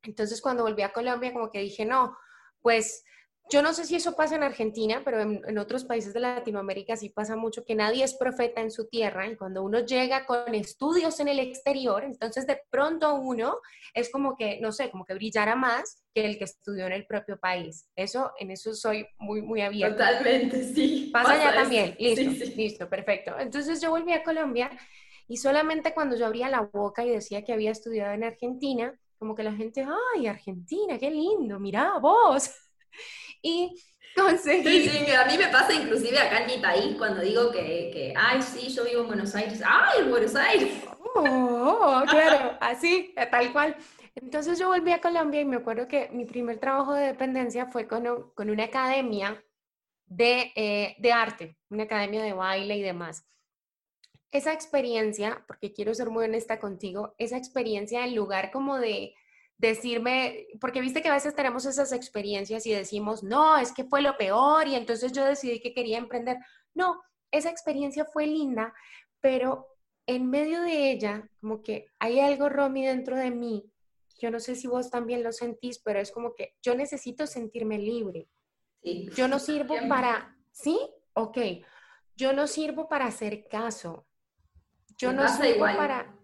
entonces 0.03 0.43
cuando 0.43 0.65
volví 0.65 0.83
a 0.83 0.93
Colombia 0.93 1.33
como 1.33 1.51
que 1.51 1.61
dije, 1.61 1.87
no, 1.87 2.15
pues 2.61 3.05
yo 3.51 3.63
no 3.63 3.73
sé 3.73 3.85
si 3.85 3.97
eso 3.97 4.15
pasa 4.15 4.37
en 4.37 4.43
Argentina, 4.43 5.01
pero 5.05 5.21
en, 5.21 5.59
otros 5.59 5.85
países 5.85 6.13
de 6.13 6.21
Latinoamérica 6.21 6.97
sí 6.97 7.09
pasa 7.09 7.35
mucho 7.37 7.65
que 7.65 7.75
nadie 7.75 8.05
es 8.05 8.15
profeta 8.15 8.61
en 8.61 8.71
su 8.71 8.89
tierra 8.89 9.27
y 9.27 9.37
cuando 9.37 9.63
uno 9.63 9.81
llega 9.81 10.27
con 10.27 10.55
estudios 10.55 11.19
en 11.21 11.29
el 11.29 11.39
exterior, 11.39 12.05
entonces 12.05 12.47
de 12.47 12.61
pronto 12.71 13.15
uno 13.15 13.59
es 13.95 14.11
como 14.11 14.37
que, 14.37 14.61
no 14.61 14.71
sé, 14.73 14.91
como 14.91 15.05
que 15.05 15.15
brillara 15.15 15.57
más 15.57 16.05
que 16.15 16.27
el 16.27 16.37
que 16.37 16.45
estudió 16.45 16.87
en 16.87 16.93
el 16.93 17.07
propio 17.07 17.39
país. 17.39 17.89
Eso, 17.97 18.33
en 18.39 18.51
eso 18.51 18.75
soy 18.75 19.07
muy, 19.19 19.41
muy 19.41 19.63
abierta. 19.63 20.09
Totalmente, 20.09 20.63
sí. 20.65 21.11
Pasa, 21.13 21.39
ya 21.39 21.55
también. 21.55 21.97
Listo, 21.99 22.45
listo, 22.55 22.89
perfecto. 22.89 23.39
Entonces 23.39 23.81
yo 23.81 23.91
volví 23.91 24.13
a 24.13 24.23
Colombia 24.23 24.71
y 25.27 25.39
solamente 25.39 25.95
cuando 25.95 26.17
yo 26.17 26.27
abría 26.27 26.51
la 26.51 26.63
boca 26.63 27.05
y 27.05 27.11
decía 27.11 27.45
que 27.45 27.53
había 27.53 27.71
estudiado 27.71 28.13
en 28.13 28.25
Argentina, 28.25 28.99
como 29.19 29.35
que 29.35 29.43
la 29.43 29.53
gente, 29.53 29.87
ay, 30.15 30.27
Argentina, 30.27 30.99
qué 30.99 31.11
lindo, 31.11 31.59
mira 31.59 31.99
vos 31.99 32.51
y 33.43 33.83
conseguí... 34.17 34.89
Sí, 34.89 35.11
a 35.13 35.25
mí 35.27 35.39
me 35.39 35.49
pasa 35.49 35.73
inclusive 35.73 36.19
acá 36.19 36.41
en 36.41 36.47
mi 36.47 36.59
país 36.59 36.97
cuando 36.97 37.23
digo 37.23 37.51
que, 37.51 37.91
que 37.93 38.15
ay, 38.17 38.43
sí, 38.43 38.69
yo 38.69 38.85
vivo 38.85 39.03
en 39.03 39.07
Buenos 39.09 39.35
Aires, 39.35 39.63
ay, 39.65 40.03
en 40.03 40.11
Buenos 40.11 40.35
Aires. 40.35 40.71
Oh, 41.15 42.03
claro, 42.09 42.57
así, 42.61 43.15
tal 43.31 43.53
cual. 43.53 43.77
Entonces 44.15 44.59
yo 44.59 44.69
volví 44.69 44.93
a 44.93 45.01
Colombia 45.01 45.41
y 45.41 45.45
me 45.45 45.57
acuerdo 45.57 45.87
que 45.89 46.09
mi 46.11 46.25
primer 46.25 46.59
trabajo 46.59 46.95
de 46.95 47.07
dependencia 47.07 47.67
fue 47.67 47.87
con, 47.87 48.33
con 48.35 48.51
una 48.51 48.65
academia 48.65 49.43
de, 50.07 50.53
eh, 50.57 50.97
de 50.99 51.13
arte, 51.13 51.57
una 51.71 51.85
academia 51.85 52.23
de 52.23 52.33
baile 52.33 52.77
y 52.77 52.83
demás. 52.83 53.25
Esa 54.31 54.53
experiencia, 54.53 55.45
porque 55.47 55.73
quiero 55.73 55.95
ser 55.95 56.11
muy 56.11 56.25
honesta 56.25 56.59
contigo, 56.59 57.15
esa 57.19 57.37
experiencia 57.37 58.05
en 58.05 58.15
lugar 58.15 58.51
como 58.51 58.79
de, 58.79 59.15
decirme, 59.59 60.47
porque 60.61 60.81
viste 60.81 61.03
que 61.03 61.09
a 61.09 61.15
veces 61.15 61.35
tenemos 61.35 61.67
esas 61.67 61.93
experiencias 61.93 62.65
y 62.67 62.73
decimos, 62.73 63.23
no, 63.23 63.59
es 63.59 63.73
que 63.73 63.85
fue 63.85 64.03
lo 64.03 64.17
peor 64.17 64.67
y 64.69 64.75
entonces 64.75 65.13
yo 65.13 65.25
decidí 65.25 65.61
que 65.61 65.75
quería 65.75 65.99
emprender. 65.99 66.39
No, 66.75 67.03
esa 67.31 67.51
experiencia 67.51 68.05
fue 68.05 68.27
linda, 68.27 68.73
pero 69.21 69.67
en 70.07 70.31
medio 70.31 70.63
de 70.63 70.91
ella, 70.91 71.29
como 71.41 71.63
que 71.63 71.87
hay 71.99 72.21
algo, 72.21 72.49
Romy, 72.49 72.87
dentro 72.87 73.17
de 73.17 73.31
mí 73.31 73.71
yo 74.19 74.31
no 74.31 74.41
sé 74.41 74.57
si 74.57 74.67
vos 74.67 74.91
también 74.91 75.23
lo 75.23 75.33
sentís, 75.33 75.79
pero 75.79 76.01
es 76.01 76.11
como 76.11 76.35
que 76.35 76.57
yo 76.61 76.75
necesito 76.75 77.27
sentirme 77.27 77.79
libre. 77.79 78.29
Yo 78.83 79.29
no 79.29 79.39
sirvo 79.39 79.77
para, 79.89 80.37
¿sí? 80.51 80.79
Ok, 81.15 81.39
yo 82.17 82.33
no 82.33 82.47
sirvo 82.47 82.89
para 82.89 83.07
hacer 83.07 83.47
caso. 83.49 84.07
Yo 84.97 85.13
no 85.13 85.29
sirvo 85.29 85.65
para... 85.65 86.15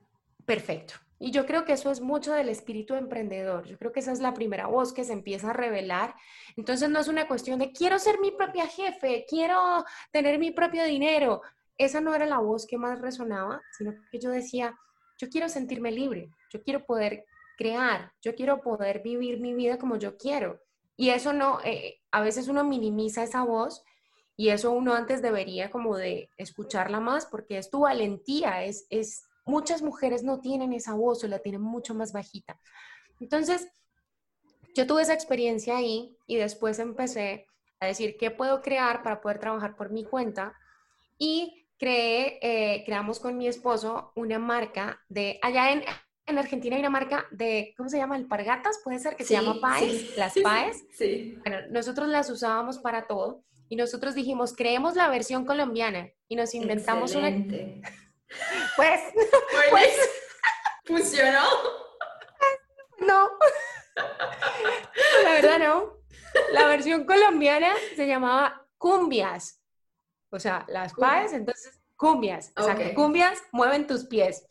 Perfecto. 0.45 0.95
Y 1.25 1.31
yo 1.31 1.47
creo 1.47 1.65
que 1.65 1.73
eso 1.73 1.91
es 1.91 2.03
mucho 2.03 2.35
del 2.35 2.51
espíritu 2.51 2.97
emprendedor. 2.97 3.65
Yo 3.65 3.79
creo 3.79 3.93
que 3.93 4.01
esa 4.01 4.13
es 4.13 4.21
la 4.21 4.35
primera 4.35 4.67
voz 4.67 4.93
que 4.93 5.05
se 5.05 5.15
empieza 5.15 5.49
a 5.49 5.53
revelar. 5.55 6.15
Entonces 6.55 6.91
no 6.91 7.01
es 7.01 7.09
una 7.09 7.27
cuestión 7.27 7.59
de 7.59 7.73
quiero 7.73 7.99
ser 7.99 8.21
mi 8.21 8.31
propia 8.31 8.67
jefe, 8.67 9.25
quiero 9.27 9.87
tener 10.13 10.39
mi 10.39 10.51
propio 10.51 10.85
dinero. 10.85 11.41
Esa 11.79 12.03
no 12.03 12.15
era 12.15 12.27
la 12.27 12.41
voz 12.41 12.67
que 12.67 12.77
más 12.77 13.01
resonaba, 13.01 13.63
sino 13.73 13.95
que 14.11 14.19
yo 14.19 14.29
decía, 14.29 14.79
yo 15.17 15.31
quiero 15.31 15.49
sentirme 15.49 15.93
libre, 15.93 16.29
yo 16.51 16.63
quiero 16.63 16.85
poder 16.85 17.25
crear, 17.57 18.13
yo 18.21 18.35
quiero 18.35 18.61
poder 18.61 19.01
vivir 19.03 19.41
mi 19.41 19.55
vida 19.55 19.79
como 19.79 19.97
yo 19.97 20.19
quiero. 20.19 20.61
Y 20.95 21.09
eso 21.09 21.33
no, 21.33 21.59
eh, 21.65 22.03
a 22.11 22.21
veces 22.21 22.49
uno 22.49 22.65
minimiza 22.65 23.23
esa 23.23 23.45
voz 23.45 23.83
y 24.37 24.51
eso 24.51 24.73
uno 24.73 24.93
antes 24.93 25.23
debería 25.23 25.71
como 25.71 25.97
de 25.97 26.29
escucharla 26.37 27.01
más 27.01 27.25
porque 27.25 27.57
es 27.57 27.71
tu 27.71 27.81
valentía, 27.81 28.63
es, 28.63 28.87
es, 28.91 29.25
muchas 29.45 29.83
mujeres 29.83 30.23
no 30.23 30.41
tienen 30.41 30.73
esa 30.73 30.95
voz 30.95 31.23
o 31.25 31.29
la 31.29 31.39
tienen 31.39 31.63
mucho 31.63 31.95
más 31.95 32.13
bajita. 32.13 32.59
Entonces, 33.21 33.69
yo 34.75 34.87
tuve 34.87 35.03
esa 35.03 35.15
experiencia 35.15 35.77
ahí 35.77 36.17
y 36.27 36.37
después 36.37 36.79
empecé 36.79 37.47
a 37.81 37.87
decir 37.87 38.17
qué 38.19 38.31
puedo 38.31 38.63
crear 38.63 39.03
para 39.03 39.21
poder 39.21 39.39
trabajar 39.39 39.77
por 39.77 39.91
mi 39.91 40.05
cuenta 40.05 40.55
y 41.19 41.67
creé, 41.79 42.39
eh, 42.43 42.83
creamos 42.85 43.21
con 43.21 43.37
mi 43.37 43.47
esposo 43.47 44.13
una 44.17 44.39
marca 44.39 45.01
de, 45.09 45.39
allá 45.43 45.73
en, 45.73 45.85
en 46.27 46.39
Argentina 46.39 46.77
hay 46.77 46.81
una 46.81 46.91
marca 46.91 47.27
de, 47.31 47.75
¿cómo 47.77 47.89
se 47.89 47.99
llama? 47.99 48.17
Alpargatas, 48.17 48.81
puede 48.83 48.99
ser, 48.99 49.17
que 49.17 49.25
se 49.25 49.35
llama 49.35 49.61
Paes, 49.61 50.17
las 50.17 50.35
Paes. 50.43 50.85
Sí. 50.93 51.39
Bueno, 51.45 51.59
nosotros 51.71 52.09
las 52.09 52.31
usábamos 52.31 52.79
para 52.79 53.07
todo 53.07 53.45
y 53.69 53.77
nosotros 53.77 54.15
dijimos, 54.15 54.55
creemos 54.57 54.97
la 54.97 55.09
versión 55.09 55.45
colombiana 55.45 56.09
y 56.29 56.37
nos 56.37 56.55
inventamos 56.55 57.15
una... 57.15 57.31
Pues, 58.77 59.01
pues... 59.71 60.11
¿Funcionó? 60.85 61.43
No. 62.99 63.31
La 65.23 65.31
verdad 65.31 65.59
no. 65.59 65.99
La 66.53 66.67
versión 66.67 67.05
colombiana 67.05 67.73
se 67.97 68.07
llamaba 68.07 68.67
cumbias. 68.79 69.61
O 70.31 70.39
sea, 70.39 70.65
las 70.69 70.93
paes, 70.95 71.33
entonces 71.33 71.81
cumbias. 71.97 72.53
O 72.57 72.65
sea, 72.65 72.75
que 72.75 72.93
cumbias 72.95 73.43
mueven 73.53 73.87
tus 73.87 74.05
pies. 74.05 74.47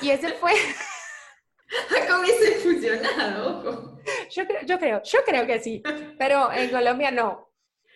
Y 0.00 0.10
ese 0.10 0.32
fue... 0.34 0.52
¿Cómo 2.08 2.22
hubiese 2.22 2.58
funcionado? 2.60 4.00
Yo 4.30 4.46
creo, 4.46 4.62
yo 4.62 4.78
creo, 4.78 5.02
yo 5.04 5.24
creo 5.24 5.46
que 5.46 5.60
sí, 5.60 5.82
pero 6.18 6.50
en 6.52 6.68
Colombia 6.70 7.12
no. 7.12 7.52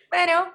Pero 0.09 0.53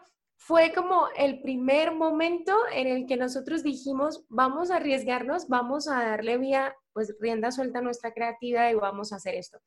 fue 0.51 0.73
como 0.73 1.07
el 1.17 1.41
primer 1.43 1.95
momento 1.95 2.53
en 2.75 2.89
el 2.89 3.07
que 3.07 3.17
nosotros 3.17 3.63
dijimos, 3.63 4.25
vamos 4.29 4.73
a 4.73 4.79
arriesgarnos, 4.79 5.47
vamos 5.47 5.87
a 5.87 6.05
darle 6.05 6.39
vía, 6.39 6.75
pues 6.93 7.15
rienda 7.21 7.53
suelta 7.53 7.79
a 7.79 7.83
nuestra 7.83 8.13
creatividad 8.13 8.69
y 8.69 8.75
vamos 8.75 9.13
a 9.13 9.17
hacer 9.17 9.37
esto. 9.37 9.61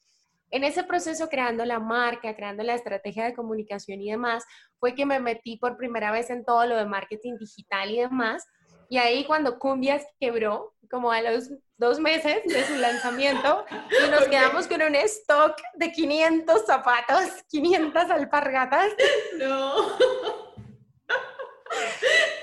En 0.52 0.66
ese 0.66 0.84
proceso, 0.84 1.30
creando 1.30 1.64
la 1.64 1.80
marca, 1.80 2.36
creando 2.36 2.64
la 2.64 2.76
estrategia 2.76 3.24
de 3.24 3.34
comunicación 3.34 4.02
y 4.02 4.12
demás, 4.12 4.44
fue 4.78 4.94
que 4.94 5.06
me 5.06 5.22
metí 5.22 5.56
por 5.56 5.78
primera 5.78 6.12
vez 6.12 6.30
en 6.30 6.44
todo 6.44 6.66
lo 6.66 6.76
de 6.76 6.86
marketing 6.86 7.38
digital 7.38 7.90
y 7.90 8.02
demás. 8.02 8.46
Y 8.90 8.98
ahí 8.98 9.24
cuando 9.24 9.60
Cumbias 9.60 10.04
quebró, 10.20 10.74
como 10.92 11.14
a 11.14 11.22
los 11.22 11.50
dos 11.78 11.98
meses 12.02 12.44
de 12.44 12.62
su 12.66 12.76
lanzamiento, 12.76 13.64
y 14.06 14.12
nos 14.12 14.28
quedamos 14.28 14.68
con 14.68 14.82
un 14.82 14.96
stock 14.96 15.56
de 15.76 15.94
500 15.94 16.66
zapatos, 16.66 17.24
500 17.48 18.10
alpargatas. 18.12 18.92
No. 19.38 20.53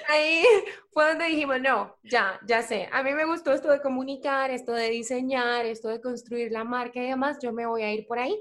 Ahí 0.08 0.44
fue 0.92 1.08
donde 1.08 1.26
dijimos, 1.26 1.60
no, 1.60 1.96
ya, 2.02 2.40
ya 2.46 2.62
sé, 2.62 2.88
a 2.92 3.02
mí 3.02 3.12
me 3.12 3.24
gustó 3.24 3.52
esto 3.52 3.70
de 3.70 3.80
comunicar, 3.80 4.50
esto 4.50 4.72
de 4.72 4.90
diseñar, 4.90 5.66
esto 5.66 5.88
de 5.88 6.00
construir 6.00 6.50
la 6.50 6.64
marca 6.64 7.00
y 7.00 7.08
demás, 7.08 7.38
yo 7.40 7.52
me 7.52 7.66
voy 7.66 7.82
a 7.82 7.92
ir 7.92 8.06
por 8.06 8.18
ahí. 8.18 8.40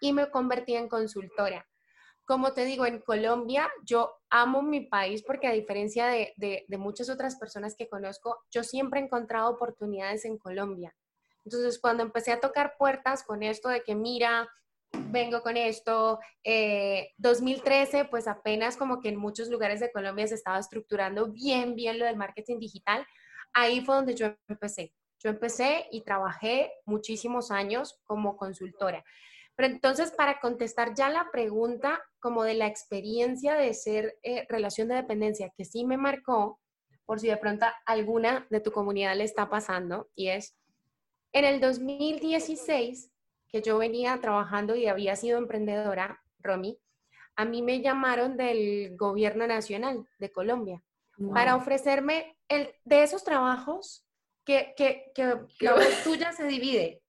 Y 0.00 0.12
me 0.12 0.30
convertí 0.30 0.74
en 0.74 0.88
consultora. 0.88 1.66
Como 2.24 2.52
te 2.52 2.64
digo, 2.64 2.86
en 2.86 3.00
Colombia 3.00 3.70
yo 3.84 4.14
amo 4.30 4.62
mi 4.62 4.82
país 4.82 5.22
porque 5.26 5.46
a 5.46 5.52
diferencia 5.52 6.06
de, 6.06 6.32
de, 6.36 6.64
de 6.68 6.78
muchas 6.78 7.10
otras 7.10 7.36
personas 7.36 7.74
que 7.76 7.88
conozco, 7.88 8.38
yo 8.50 8.62
siempre 8.62 9.00
he 9.00 9.04
encontrado 9.04 9.50
oportunidades 9.50 10.24
en 10.24 10.38
Colombia. 10.38 10.94
Entonces, 11.44 11.78
cuando 11.80 12.02
empecé 12.02 12.32
a 12.32 12.40
tocar 12.40 12.76
puertas 12.78 13.24
con 13.24 13.42
esto 13.42 13.68
de 13.68 13.82
que, 13.82 13.94
mira, 13.94 14.48
vengo 14.92 15.42
con 15.42 15.56
esto. 15.56 16.18
2013, 17.18 18.00
eh, 18.00 18.04
pues 18.10 18.26
apenas 18.26 18.76
como 18.76 19.00
que 19.00 19.08
en 19.08 19.16
muchos 19.16 19.48
lugares 19.48 19.80
de 19.80 19.92
Colombia 19.92 20.26
se 20.26 20.34
estaba 20.34 20.58
estructurando 20.58 21.30
bien, 21.32 21.74
bien 21.74 21.98
lo 21.98 22.04
del 22.04 22.16
marketing 22.16 22.58
digital. 22.58 23.06
Ahí 23.52 23.80
fue 23.80 23.96
donde 23.96 24.14
yo 24.14 24.34
empecé. 24.48 24.92
Yo 25.18 25.30
empecé 25.30 25.86
y 25.90 26.02
trabajé 26.02 26.72
muchísimos 26.86 27.50
años 27.50 28.00
como 28.04 28.36
consultora. 28.36 29.04
Pero 29.54 29.74
entonces, 29.74 30.12
para 30.12 30.40
contestar 30.40 30.94
ya 30.94 31.10
la 31.10 31.28
pregunta 31.30 32.02
como 32.18 32.44
de 32.44 32.54
la 32.54 32.66
experiencia 32.66 33.54
de 33.54 33.74
ser 33.74 34.18
eh, 34.22 34.46
relación 34.48 34.88
de 34.88 34.94
dependencia, 34.94 35.52
que 35.54 35.66
sí 35.66 35.84
me 35.84 35.98
marcó, 35.98 36.58
por 37.04 37.20
si 37.20 37.28
de 37.28 37.36
pronto 37.36 37.66
alguna 37.84 38.46
de 38.48 38.60
tu 38.60 38.72
comunidad 38.72 39.16
le 39.16 39.24
está 39.24 39.50
pasando, 39.50 40.08
y 40.14 40.28
es, 40.28 40.56
en 41.32 41.44
el 41.44 41.60
2016 41.60 43.10
que 43.50 43.62
yo 43.62 43.78
venía 43.78 44.20
trabajando 44.20 44.76
y 44.76 44.86
había 44.86 45.16
sido 45.16 45.38
emprendedora, 45.38 46.20
Romy, 46.38 46.78
a 47.36 47.44
mí 47.44 47.62
me 47.62 47.80
llamaron 47.80 48.36
del 48.36 48.96
gobierno 48.96 49.46
nacional 49.46 50.06
de 50.18 50.30
Colombia 50.32 50.82
para 51.34 51.56
ofrecerme 51.56 52.36
el, 52.48 52.74
de 52.84 53.02
esos 53.02 53.24
trabajos 53.24 54.06
que, 54.44 54.74
que, 54.76 55.12
que 55.14 55.24
la 55.60 55.74
voz 55.74 56.02
tuya 56.04 56.32
se 56.32 56.44
divide, 56.44 57.02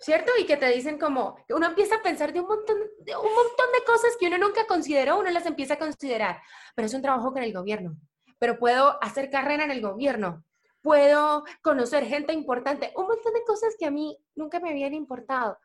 ¿cierto? 0.00 0.32
Y 0.38 0.46
que 0.46 0.56
te 0.56 0.70
dicen 0.70 0.98
como, 0.98 1.36
uno 1.50 1.66
empieza 1.66 1.96
a 1.96 2.02
pensar 2.02 2.32
de 2.32 2.40
un, 2.40 2.48
montón, 2.48 2.76
de 3.00 3.16
un 3.16 3.34
montón 3.34 3.66
de 3.78 3.84
cosas 3.84 4.16
que 4.18 4.26
uno 4.28 4.38
nunca 4.38 4.66
consideró, 4.66 5.18
uno 5.18 5.30
las 5.30 5.46
empieza 5.46 5.74
a 5.74 5.78
considerar, 5.78 6.40
pero 6.74 6.86
es 6.86 6.94
un 6.94 7.02
trabajo 7.02 7.32
con 7.32 7.42
el 7.42 7.52
gobierno, 7.52 7.96
pero 8.38 8.58
puedo 8.58 9.02
hacer 9.02 9.30
carrera 9.30 9.64
en 9.64 9.70
el 9.70 9.80
gobierno, 9.80 10.44
puedo 10.86 11.42
conocer 11.62 12.04
gente 12.04 12.32
importante, 12.32 12.92
un 12.94 13.08
montón 13.08 13.34
de 13.34 13.42
cosas 13.42 13.74
que 13.76 13.86
a 13.86 13.90
mí 13.90 14.16
nunca 14.36 14.60
me 14.60 14.70
habían 14.70 14.94
importado. 14.94 15.58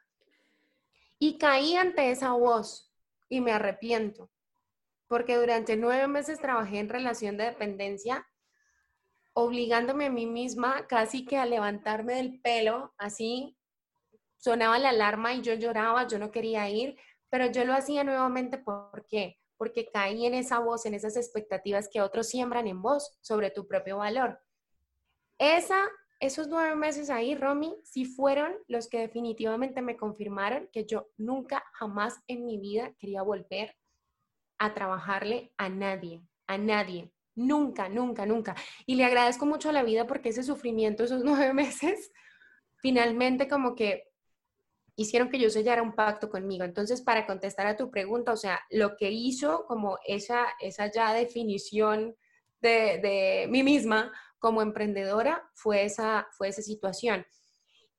Y 1.20 1.38
caí 1.38 1.75
ante 1.75 2.10
esa 2.10 2.32
voz 2.32 2.92
y 3.30 3.40
me 3.40 3.51
arrepiento, 3.51 4.32
porque 5.08 5.38
durante 5.38 5.78
nueve 5.78 6.08
meses 6.08 6.40
trabajé 6.40 6.80
en 6.80 6.90
relación 6.90 7.38
de 7.38 7.44
dependencia, 7.44 8.28
obligándome 9.34 10.08
a 10.08 10.10
mí 10.10 10.25
misma 10.25 10.88
casi 10.88 11.24
que 11.24 11.38
a 11.38 11.46
levantarme 11.46 12.16
del 12.16 12.42
pelo, 12.42 12.96
así 12.98 13.56
sonaba 14.38 14.80
la 14.80 14.90
alarma 14.90 15.36
y 15.36 15.44
yo 15.44 15.54
lloraba, 15.54 16.08
yo 16.08 16.18
no 16.18 16.32
quería 16.32 16.68
ir, 16.68 16.98
pero 17.30 17.46
yo 17.46 17.63
lo 17.63 17.75
hacía 17.75 18.04
nuevamente, 18.04 18.58
¿por 18.58 19.06
qué? 19.08 19.38
Porque 19.56 19.86
caí 19.86 20.25
en 20.25 20.34
esa 20.34 20.58
voz, 20.58 20.88
en 20.88 20.96
esas 20.96 21.16
expectativas 21.16 21.90
que 21.94 22.01
otros 22.01 22.28
siembran 22.28 22.66
en 22.66 22.82
vos 22.82 23.20
sobre 23.22 23.51
tu 23.51 23.68
propio 23.68 23.98
valor. 23.98 24.42
Esos 26.19 26.48
nueve 26.48 26.75
meses 26.75 27.10
ahí, 27.10 27.33
Romy, 27.33 27.75
sí 27.83 28.05
fueron 28.05 28.53
los 28.67 28.88
que 28.88 29.00
definitivamente 29.00 29.81
me 29.81 29.98
confirmaron 29.98 30.69
que 30.71 30.86
yo 30.86 31.10
nunca, 31.17 31.63
jamás 31.74 32.19
en 32.27 32.45
mi 32.45 32.60
vida 32.60 32.93
quería 33.00 33.24
volver 33.24 33.75
a 34.60 34.75
trabajarle 34.75 35.51
a 35.57 35.67
nadie, 35.67 36.21
a 36.45 36.60
nadie. 36.60 37.12
Nunca, 37.33 37.89
nunca, 37.89 38.27
nunca. 38.27 38.55
Y 38.86 38.93
le 38.93 39.05
agradezco 39.05 39.48
mucho 39.48 39.69
a 39.69 39.74
la 39.74 39.81
vida 39.81 40.05
porque 40.05 40.29
ese 40.29 40.43
sufrimiento, 40.43 41.03
esos 41.03 41.24
nueve 41.25 41.53
meses, 41.55 42.12
finalmente 42.77 43.48
como 43.48 43.74
que 43.74 44.03
hicieron 44.95 45.29
que 45.31 45.39
yo 45.39 45.50
sellara 45.50 45.81
un 45.81 45.95
pacto 45.95 46.29
conmigo. 46.29 46.65
Entonces, 46.65 47.01
para 47.01 47.25
contestar 47.25 47.65
a 47.65 47.77
tu 47.77 47.89
pregunta, 47.89 48.31
o 48.31 48.38
sea, 48.38 48.60
lo 48.69 48.95
que 48.95 49.10
hizo 49.10 49.65
como 49.65 49.98
esa, 50.05 50.45
esa 50.60 50.91
ya 50.91 51.13
definición 51.13 52.15
de, 52.62 53.00
de 53.00 53.48
mí 53.50 53.63
misma 53.63 54.12
como 54.41 54.63
emprendedora 54.63 55.48
fue 55.53 55.86
esa, 55.86 56.27
fue 56.31 56.50
esa 56.50 56.63
situación. 56.63 57.25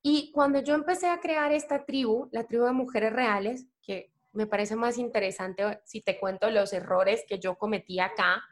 Y 0.03 0.33
cuando 0.33 0.61
yo 0.61 0.75
empecé 0.75 1.09
a 1.09 1.21
crear 1.21 1.53
esta 1.53 1.85
tribu, 1.85 2.29
la 2.33 2.45
tribu 2.45 2.65
de 2.65 2.73
mujeres 2.73 3.13
reales, 3.13 3.67
que 3.81 4.13
me 4.33 4.49
parece 4.49 4.75
más 4.75 4.99
interesante 4.99 5.81
si 5.85 6.01
te 6.01 6.19
cuento 6.19 6.51
los 6.51 6.73
errores 6.73 7.25
que 7.29 7.39
yo 7.39 7.57
cometí 7.57 8.01
acá, 8.01 8.43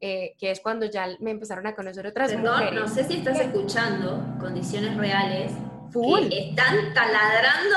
eh, 0.00 0.36
que 0.38 0.52
es 0.52 0.60
cuando 0.60 0.86
ya 0.86 1.08
me 1.18 1.32
empezaron 1.32 1.66
a 1.66 1.74
conocer 1.74 2.06
otras 2.06 2.32
Perdón, 2.32 2.60
mujeres. 2.60 2.80
no 2.80 2.88
sé 2.88 3.04
si 3.04 3.14
estás 3.14 3.40
escuchando 3.40 4.22
condiciones 4.38 4.96
reales 4.96 5.52
Full. 5.92 6.28
que 6.28 6.50
están 6.50 6.94
taladrando. 6.94 7.76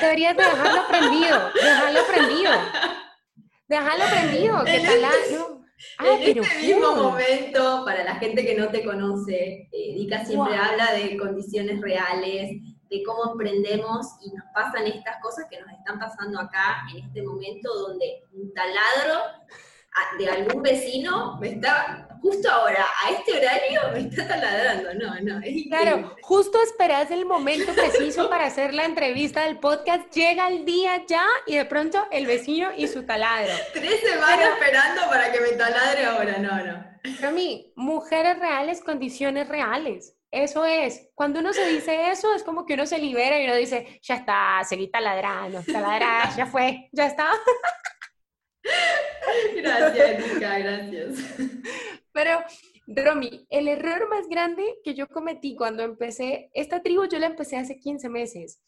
Deberías 0.00 0.36
de 0.36 0.42
dejarlo 0.44 0.86
prendido, 0.88 1.50
dejarlo 1.54 2.00
prendido. 2.06 2.52
Dejarlo 3.68 4.04
prendido, 4.10 4.64
que 4.64 4.80
tala, 4.86 5.10
no. 5.32 5.55
Ah, 5.98 6.16
en 6.20 6.38
este 6.38 6.66
mismo 6.66 6.94
momento, 6.94 7.84
para 7.84 8.02
la 8.02 8.16
gente 8.16 8.44
que 8.44 8.56
no 8.56 8.68
te 8.68 8.84
conoce, 8.84 9.68
eh, 9.70 9.94
Dika 9.94 10.24
siempre 10.24 10.56
habla 10.56 10.92
de 10.92 11.16
condiciones 11.16 11.80
reales, 11.80 12.50
de 12.88 13.02
cómo 13.02 13.32
emprendemos 13.32 14.06
y 14.22 14.30
nos 14.30 14.46
pasan 14.54 14.86
estas 14.86 15.20
cosas 15.20 15.46
que 15.50 15.60
nos 15.60 15.70
están 15.70 15.98
pasando 15.98 16.40
acá 16.40 16.86
en 16.92 17.04
este 17.04 17.22
momento 17.22 17.72
donde 17.74 18.22
un 18.32 18.52
taladro 18.54 19.20
de 20.18 20.28
algún 20.28 20.62
vecino 20.62 21.38
me 21.40 21.48
está, 21.48 22.05
justo 22.20 22.50
ahora, 22.50 22.86
a 23.04 23.10
este 23.10 23.32
horario, 23.32 23.80
me 23.92 24.00
está 24.00 24.26
taladrando. 24.28 24.94
No, 24.94 25.20
no, 25.20 25.40
es 25.44 25.64
Claro, 25.68 26.16
justo 26.22 26.60
esperas 26.62 27.10
el 27.10 27.26
momento 27.26 27.72
preciso 27.74 28.28
para 28.28 28.46
hacer 28.46 28.74
la 28.74 28.84
entrevista 28.84 29.44
del 29.44 29.58
podcast, 29.58 30.12
llega 30.12 30.48
el 30.48 30.64
día 30.64 31.04
ya 31.06 31.26
y 31.46 31.56
de 31.56 31.64
pronto 31.64 32.06
el 32.10 32.26
vecino 32.26 32.70
y 32.76 32.88
su 32.88 33.04
taladro. 33.04 33.52
Tres 33.72 34.00
semanas 34.00 34.50
esperando 34.54 35.02
para 35.08 35.32
que 35.32 35.40
me 35.40 35.48
taladre 35.52 36.04
ahora, 36.04 36.38
no, 36.38 36.64
no. 36.64 36.96
A 37.26 37.30
mí, 37.30 37.72
mujeres 37.76 38.38
reales, 38.38 38.82
condiciones 38.82 39.48
reales. 39.48 40.16
Eso 40.30 40.64
es. 40.64 41.08
Cuando 41.14 41.40
uno 41.40 41.52
se 41.52 41.66
dice 41.66 42.10
eso, 42.10 42.34
es 42.34 42.42
como 42.42 42.66
que 42.66 42.74
uno 42.74 42.84
se 42.84 42.98
libera 42.98 43.40
y 43.40 43.44
uno 43.44 43.54
dice, 43.54 44.00
ya 44.02 44.16
está, 44.16 44.60
seguí 44.64 44.88
taladrando, 44.90 45.62
taladrar, 45.62 46.36
ya 46.36 46.46
fue, 46.46 46.88
ya 46.92 47.06
está. 47.06 47.30
Gracias, 49.54 50.34
Nica, 50.34 50.58
gracias. 50.58 51.18
Pero, 52.16 52.40
Romy, 52.86 53.46
el 53.50 53.68
error 53.68 54.08
más 54.08 54.26
grande 54.26 54.64
que 54.82 54.94
yo 54.94 55.06
cometí 55.06 55.54
cuando 55.54 55.82
empecé, 55.82 56.48
esta 56.54 56.80
tribu 56.80 57.04
yo 57.04 57.18
la 57.18 57.26
empecé 57.26 57.58
hace 57.58 57.78
15 57.78 58.08
meses. 58.08 58.62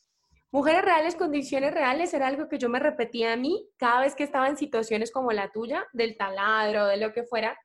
Mujeres 0.50 0.82
reales, 0.82 1.16
condiciones 1.16 1.72
reales, 1.72 2.12
era 2.12 2.26
algo 2.26 2.46
que 2.46 2.58
yo 2.58 2.68
me 2.68 2.78
repetía 2.78 3.32
a 3.32 3.36
mí 3.36 3.66
cada 3.78 4.02
vez 4.02 4.14
que 4.14 4.24
estaba 4.24 4.48
en 4.48 4.58
situaciones 4.58 5.10
como 5.10 5.32
la 5.32 5.50
tuya, 5.50 5.86
del 5.94 6.18
taladro, 6.18 6.84
de 6.88 6.98
lo 6.98 7.14
que 7.14 7.24
fuera, 7.24 7.58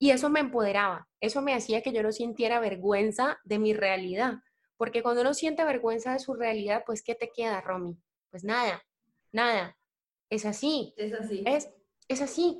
y 0.00 0.10
eso 0.10 0.30
me 0.30 0.40
empoderaba, 0.40 1.08
eso 1.20 1.42
me 1.42 1.54
hacía 1.54 1.80
que 1.80 1.92
yo 1.92 2.02
no 2.02 2.10
sintiera 2.10 2.58
vergüenza 2.58 3.38
de 3.44 3.60
mi 3.60 3.72
realidad, 3.72 4.34
porque 4.76 5.00
cuando 5.00 5.20
uno 5.20 5.32
siente 5.32 5.62
vergüenza 5.62 6.12
de 6.12 6.18
su 6.18 6.34
realidad, 6.34 6.82
pues 6.84 7.04
¿qué 7.04 7.14
te 7.14 7.30
queda, 7.30 7.60
Romy? 7.60 7.96
Pues 8.30 8.42
nada, 8.42 8.82
nada, 9.30 9.78
es 10.28 10.44
así. 10.44 10.92
Es 10.96 11.12
así. 11.12 11.44
Es, 11.46 11.70
es 12.08 12.20
así. 12.20 12.58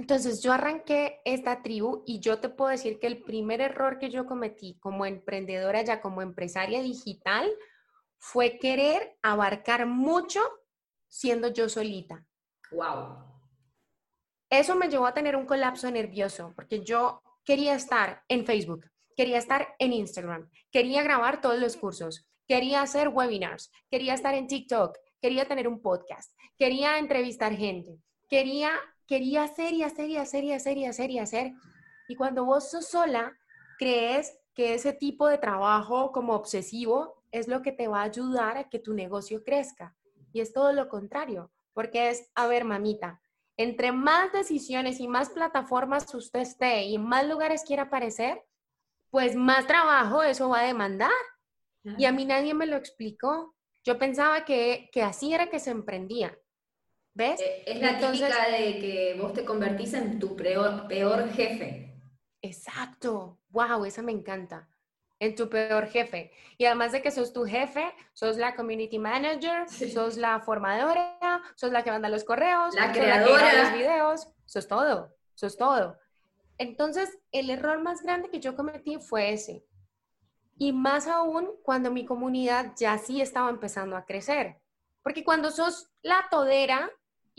Entonces 0.00 0.42
yo 0.42 0.54
arranqué 0.54 1.20
esta 1.26 1.60
tribu 1.60 2.02
y 2.06 2.20
yo 2.20 2.40
te 2.40 2.48
puedo 2.48 2.70
decir 2.70 2.98
que 2.98 3.06
el 3.06 3.22
primer 3.22 3.60
error 3.60 3.98
que 3.98 4.08
yo 4.08 4.24
cometí 4.24 4.78
como 4.80 5.04
emprendedora, 5.04 5.82
ya 5.82 6.00
como 6.00 6.22
empresaria 6.22 6.80
digital, 6.80 7.52
fue 8.16 8.58
querer 8.58 9.18
abarcar 9.20 9.84
mucho 9.84 10.40
siendo 11.06 11.48
yo 11.48 11.68
solita. 11.68 12.24
Wow. 12.70 13.18
Eso 14.48 14.74
me 14.74 14.88
llevó 14.88 15.06
a 15.06 15.12
tener 15.12 15.36
un 15.36 15.44
colapso 15.44 15.90
nervioso 15.90 16.54
porque 16.56 16.82
yo 16.82 17.20
quería 17.44 17.74
estar 17.74 18.22
en 18.28 18.46
Facebook, 18.46 18.86
quería 19.14 19.36
estar 19.36 19.74
en 19.78 19.92
Instagram, 19.92 20.48
quería 20.70 21.02
grabar 21.02 21.42
todos 21.42 21.58
los 21.58 21.76
cursos, 21.76 22.26
quería 22.48 22.80
hacer 22.80 23.08
webinars, 23.08 23.70
quería 23.90 24.14
estar 24.14 24.32
en 24.32 24.46
TikTok, 24.46 24.96
quería 25.20 25.44
tener 25.44 25.68
un 25.68 25.82
podcast, 25.82 26.32
quería 26.56 26.96
entrevistar 26.96 27.54
gente, 27.54 27.98
quería, 28.30 28.70
quería 29.10 29.42
hacer 29.42 29.74
y 29.74 29.82
hacer 29.82 30.08
y 30.08 30.16
hacer 30.16 30.44
y 30.44 30.52
hacer 30.52 30.78
y 30.78 30.86
hacer 30.86 31.10
y 31.10 31.18
hacer. 31.18 31.52
Y 32.06 32.14
cuando 32.14 32.44
vos 32.44 32.70
sos 32.70 32.86
sola, 32.86 33.36
crees 33.76 34.38
que 34.54 34.74
ese 34.74 34.92
tipo 34.92 35.26
de 35.26 35.36
trabajo 35.36 36.12
como 36.12 36.34
obsesivo 36.34 37.24
es 37.32 37.48
lo 37.48 37.60
que 37.60 37.72
te 37.72 37.88
va 37.88 38.02
a 38.02 38.04
ayudar 38.04 38.56
a 38.56 38.68
que 38.68 38.78
tu 38.78 38.94
negocio 38.94 39.42
crezca. 39.42 39.96
Y 40.32 40.40
es 40.40 40.52
todo 40.52 40.72
lo 40.72 40.88
contrario, 40.88 41.50
porque 41.72 42.10
es, 42.10 42.30
a 42.36 42.46
ver, 42.46 42.64
mamita, 42.64 43.20
entre 43.56 43.90
más 43.90 44.32
decisiones 44.32 45.00
y 45.00 45.08
más 45.08 45.30
plataformas 45.30 46.14
usted 46.14 46.40
esté 46.40 46.84
y 46.84 46.96
más 46.96 47.26
lugares 47.26 47.64
quiera 47.64 47.84
aparecer, 47.84 48.46
pues 49.10 49.34
más 49.34 49.66
trabajo 49.66 50.22
eso 50.22 50.48
va 50.48 50.60
a 50.60 50.66
demandar. 50.66 51.10
Y 51.98 52.04
a 52.04 52.12
mí 52.12 52.26
nadie 52.26 52.54
me 52.54 52.66
lo 52.66 52.76
explicó. 52.76 53.56
Yo 53.82 53.98
pensaba 53.98 54.44
que, 54.44 54.88
así 55.02 55.34
era 55.34 55.50
que 55.50 55.58
se 55.58 55.72
emprendía. 55.72 56.38
¿Ves? 57.14 57.40
Eh, 57.40 57.64
es 57.66 57.80
la 57.80 57.98
típica 57.98 58.50
de 58.50 58.78
que 58.78 59.16
vos 59.20 59.32
te 59.32 59.44
convertís 59.44 59.94
en 59.94 60.18
tu 60.18 60.36
peor, 60.36 60.86
peor 60.88 61.30
jefe. 61.30 61.94
Exacto. 62.42 63.38
Wow, 63.50 63.84
esa 63.84 64.02
me 64.02 64.12
encanta. 64.12 64.68
En 65.18 65.34
tu 65.34 65.50
peor 65.50 65.86
jefe. 65.86 66.32
Y 66.56 66.64
además 66.64 66.92
de 66.92 67.02
que 67.02 67.10
sos 67.10 67.32
tu 67.32 67.44
jefe, 67.44 67.92
sos 68.14 68.38
la 68.38 68.54
community 68.54 68.98
manager, 68.98 69.68
sos 69.68 70.16
la 70.16 70.40
formadora, 70.40 71.42
sos 71.56 71.72
la 71.72 71.82
que 71.82 71.90
manda 71.90 72.08
los 72.08 72.24
correos, 72.24 72.74
la 72.74 72.90
creadora, 72.90 73.52
de 73.52 73.62
los 73.62 73.72
videos, 73.74 74.28
sos 74.46 74.66
todo, 74.66 75.14
sos 75.34 75.58
todo. 75.58 75.98
Entonces, 76.56 77.18
el 77.32 77.50
error 77.50 77.82
más 77.82 78.02
grande 78.02 78.30
que 78.30 78.40
yo 78.40 78.56
cometí 78.56 78.98
fue 78.98 79.32
ese. 79.32 79.64
Y 80.56 80.72
más 80.72 81.06
aún 81.06 81.50
cuando 81.62 81.90
mi 81.90 82.06
comunidad 82.06 82.72
ya 82.76 82.96
sí 82.98 83.20
estaba 83.20 83.50
empezando 83.50 83.96
a 83.96 84.04
crecer. 84.04 84.60
Porque 85.02 85.24
cuando 85.24 85.50
sos 85.50 85.90
la 86.02 86.26
todera 86.30 86.90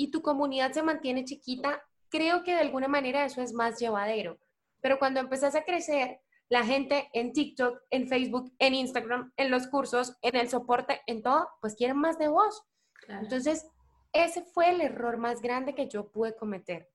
y 0.01 0.09
tu 0.09 0.23
comunidad 0.23 0.71
se 0.71 0.81
mantiene 0.81 1.25
chiquita, 1.25 1.79
creo 2.09 2.41
que 2.43 2.55
de 2.55 2.61
alguna 2.61 2.87
manera 2.87 3.23
eso 3.23 3.39
es 3.43 3.53
más 3.53 3.79
llevadero. 3.79 4.39
Pero 4.81 4.97
cuando 4.97 5.19
empezás 5.19 5.53
a 5.53 5.63
crecer, 5.63 6.19
la 6.49 6.63
gente 6.65 7.07
en 7.13 7.33
TikTok, 7.33 7.79
en 7.91 8.07
Facebook, 8.07 8.51
en 8.57 8.73
Instagram, 8.73 9.31
en 9.37 9.51
los 9.51 9.67
cursos, 9.67 10.17
en 10.23 10.35
el 10.35 10.49
soporte, 10.49 11.01
en 11.05 11.21
todo, 11.21 11.47
pues 11.61 11.75
quieren 11.75 11.97
más 11.97 12.17
de 12.17 12.29
vos. 12.29 12.63
Entonces, 13.07 13.67
ese 14.11 14.43
fue 14.43 14.71
el 14.71 14.81
error 14.81 15.17
más 15.17 15.39
grande 15.39 15.75
que 15.75 15.87
yo 15.87 16.11
pude 16.11 16.35
cometer. 16.35 16.89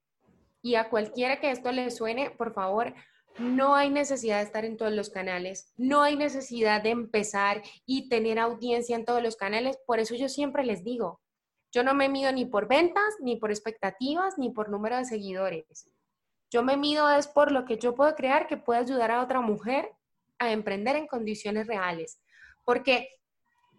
Y 0.60 0.74
a 0.74 0.90
cualquiera 0.90 1.38
que 1.38 1.52
esto 1.52 1.70
le 1.70 1.92
suene, 1.92 2.32
por 2.32 2.54
favor, 2.54 2.92
no 3.38 3.76
hay 3.76 3.88
necesidad 3.88 4.38
de 4.38 4.46
estar 4.46 4.64
en 4.64 4.76
todos 4.76 4.92
los 4.92 5.10
canales, 5.10 5.72
no 5.76 6.02
hay 6.02 6.16
necesidad 6.16 6.82
de 6.82 6.90
empezar 6.90 7.62
y 7.84 8.08
tener 8.08 8.40
audiencia 8.40 8.96
en 8.96 9.04
todos 9.04 9.22
los 9.22 9.36
canales. 9.36 9.78
Por 9.86 10.00
eso 10.00 10.16
yo 10.16 10.28
siempre 10.28 10.64
les 10.64 10.82
digo, 10.82 11.20
yo 11.76 11.82
no 11.82 11.92
me 11.92 12.08
mido 12.08 12.32
ni 12.32 12.46
por 12.46 12.68
ventas, 12.68 13.16
ni 13.20 13.36
por 13.36 13.50
expectativas, 13.50 14.38
ni 14.38 14.48
por 14.48 14.70
número 14.70 14.96
de 14.96 15.04
seguidores. 15.04 15.90
Yo 16.50 16.62
me 16.62 16.78
mido 16.78 17.10
es 17.10 17.28
por 17.28 17.52
lo 17.52 17.66
que 17.66 17.76
yo 17.76 17.94
puedo 17.94 18.14
crear 18.14 18.46
que 18.46 18.56
pueda 18.56 18.80
ayudar 18.80 19.10
a 19.10 19.22
otra 19.22 19.42
mujer 19.42 19.90
a 20.38 20.52
emprender 20.52 20.96
en 20.96 21.06
condiciones 21.06 21.66
reales. 21.66 22.18
Porque 22.64 23.10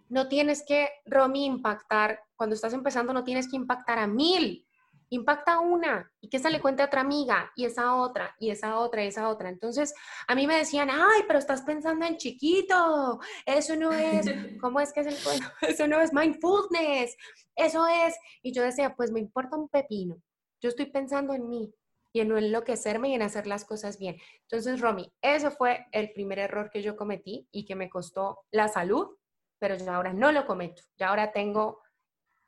no 0.09 0.27
tienes 0.27 0.63
que, 0.63 0.91
Romy, 1.07 1.45
impactar, 1.45 2.21
cuando 2.35 2.53
estás 2.53 2.73
empezando 2.73 3.13
no 3.13 3.23
tienes 3.23 3.49
que 3.49 3.55
impactar 3.55 3.97
a 3.97 4.05
mil, 4.05 4.66
impacta 5.09 5.59
una 5.59 6.11
y 6.19 6.29
que 6.29 6.37
esa 6.37 6.49
le 6.49 6.61
cuente 6.61 6.81
a 6.81 6.85
otra 6.87 7.01
amiga 7.01 7.51
y 7.55 7.65
esa 7.65 7.95
otra 7.95 8.35
y 8.39 8.49
esa 8.49 8.79
otra 8.79 9.03
y 9.03 9.07
esa 9.07 9.29
otra. 9.29 9.49
Entonces, 9.49 9.93
a 10.27 10.35
mí 10.35 10.47
me 10.47 10.57
decían, 10.57 10.89
ay, 10.89 11.23
pero 11.27 11.39
estás 11.39 11.61
pensando 11.61 12.05
en 12.05 12.17
chiquito, 12.17 13.19
eso 13.45 13.75
no 13.75 13.91
es, 13.93 14.25
¿cómo 14.61 14.79
es 14.79 14.93
que 14.93 15.01
es 15.01 15.07
el 15.07 15.17
Eso 15.61 15.87
no 15.87 15.99
es 16.01 16.13
mindfulness, 16.13 17.15
eso 17.55 17.87
es. 17.87 18.15
Y 18.41 18.53
yo 18.53 18.63
decía, 18.63 18.95
pues 18.95 19.11
me 19.11 19.19
importa 19.19 19.55
un 19.55 19.69
pepino, 19.69 20.21
yo 20.61 20.69
estoy 20.69 20.87
pensando 20.87 21.33
en 21.33 21.47
mí 21.47 21.73
y 22.13 22.21
en 22.21 22.29
no 22.29 22.37
enloquecerme 22.37 23.09
y 23.09 23.13
en 23.13 23.21
hacer 23.21 23.47
las 23.47 23.65
cosas 23.65 23.99
bien. 23.99 24.17
Entonces, 24.41 24.81
Romy, 24.81 25.11
eso 25.21 25.51
fue 25.51 25.85
el 25.91 26.11
primer 26.13 26.39
error 26.39 26.69
que 26.69 26.81
yo 26.81 26.95
cometí 26.95 27.47
y 27.51 27.65
que 27.65 27.75
me 27.75 27.89
costó 27.89 28.39
la 28.51 28.67
salud, 28.67 29.17
pero 29.59 29.75
yo 29.75 29.91
ahora 29.91 30.13
no 30.13 30.31
lo 30.31 30.45
cometo. 30.45 30.83
Ya 30.97 31.09
ahora 31.09 31.31
tengo 31.31 31.81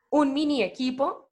un 0.10 0.34
mini 0.34 0.64
equipo 0.64 1.29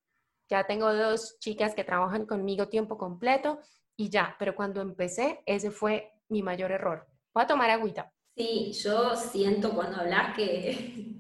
ya 0.50 0.66
tengo 0.66 0.94
dos 0.94 1.38
chicas 1.40 1.76
que 1.76 1.84
trabajan 1.84 2.26
conmigo 2.26 2.68
tiempo 2.68 2.98
completo 2.98 3.60
y 3.96 4.10
ya, 4.10 4.36
pero 4.38 4.56
cuando 4.56 4.82
empecé, 4.82 5.42
ese 5.46 5.72
fue 5.72 6.12
mi 6.30 6.44
mayor 6.44 6.72
error. 6.72 7.08
Voy 7.34 7.44
a 7.44 7.48
tomar 7.48 7.70
agüita. 7.70 8.14
Sí, 8.36 8.72
yo 8.84 9.16
siento 9.16 9.72
cuando 9.72 9.98
hablas 9.98 10.36
que, 10.36 11.16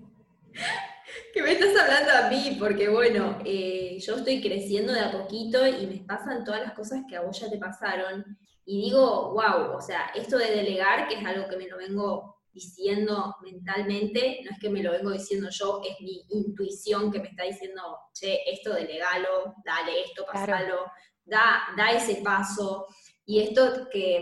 que 1.33 1.41
me 1.41 1.53
estás 1.53 1.75
hablando 1.75 2.11
a 2.13 2.29
mí, 2.29 2.57
porque 2.59 2.89
bueno, 2.89 3.39
eh, 3.43 3.97
yo 3.99 4.17
estoy 4.17 4.41
creciendo 4.41 4.93
de 4.93 4.99
a 4.99 5.11
poquito 5.11 5.65
y 5.65 5.87
me 5.87 6.05
pasan 6.05 6.43
todas 6.43 6.61
las 6.61 6.73
cosas 6.73 7.01
que 7.09 7.15
a 7.15 7.21
vos 7.21 7.39
ya 7.39 7.49
te 7.49 7.57
pasaron. 7.57 8.23
Y 8.65 8.81
digo, 8.81 9.33
wow, 9.33 9.75
o 9.75 9.81
sea, 9.81 10.11
esto 10.13 10.37
de 10.37 10.51
delegar, 10.51 11.07
que 11.07 11.15
es 11.15 11.25
algo 11.25 11.47
que 11.47 11.57
me 11.57 11.67
lo 11.67 11.77
vengo 11.77 12.37
diciendo 12.57 13.35
mentalmente, 13.43 14.41
no 14.43 14.51
es 14.51 14.59
que 14.59 14.69
me 14.69 14.81
lo 14.81 14.91
vengo 14.91 15.11
diciendo 15.11 15.47
yo, 15.51 15.79
es 15.87 16.01
mi 16.01 16.25
intuición 16.29 17.11
que 17.11 17.19
me 17.19 17.27
está 17.29 17.43
diciendo, 17.43 17.81
che, 18.13 18.39
esto 18.49 18.73
delegalo, 18.73 19.53
dale 19.63 20.01
esto, 20.01 20.25
pasalo, 20.25 20.91
da, 21.23 21.67
da 21.77 21.91
ese 21.91 22.21
paso. 22.23 22.87
Y 23.25 23.41
esto 23.41 23.87
que, 23.91 24.19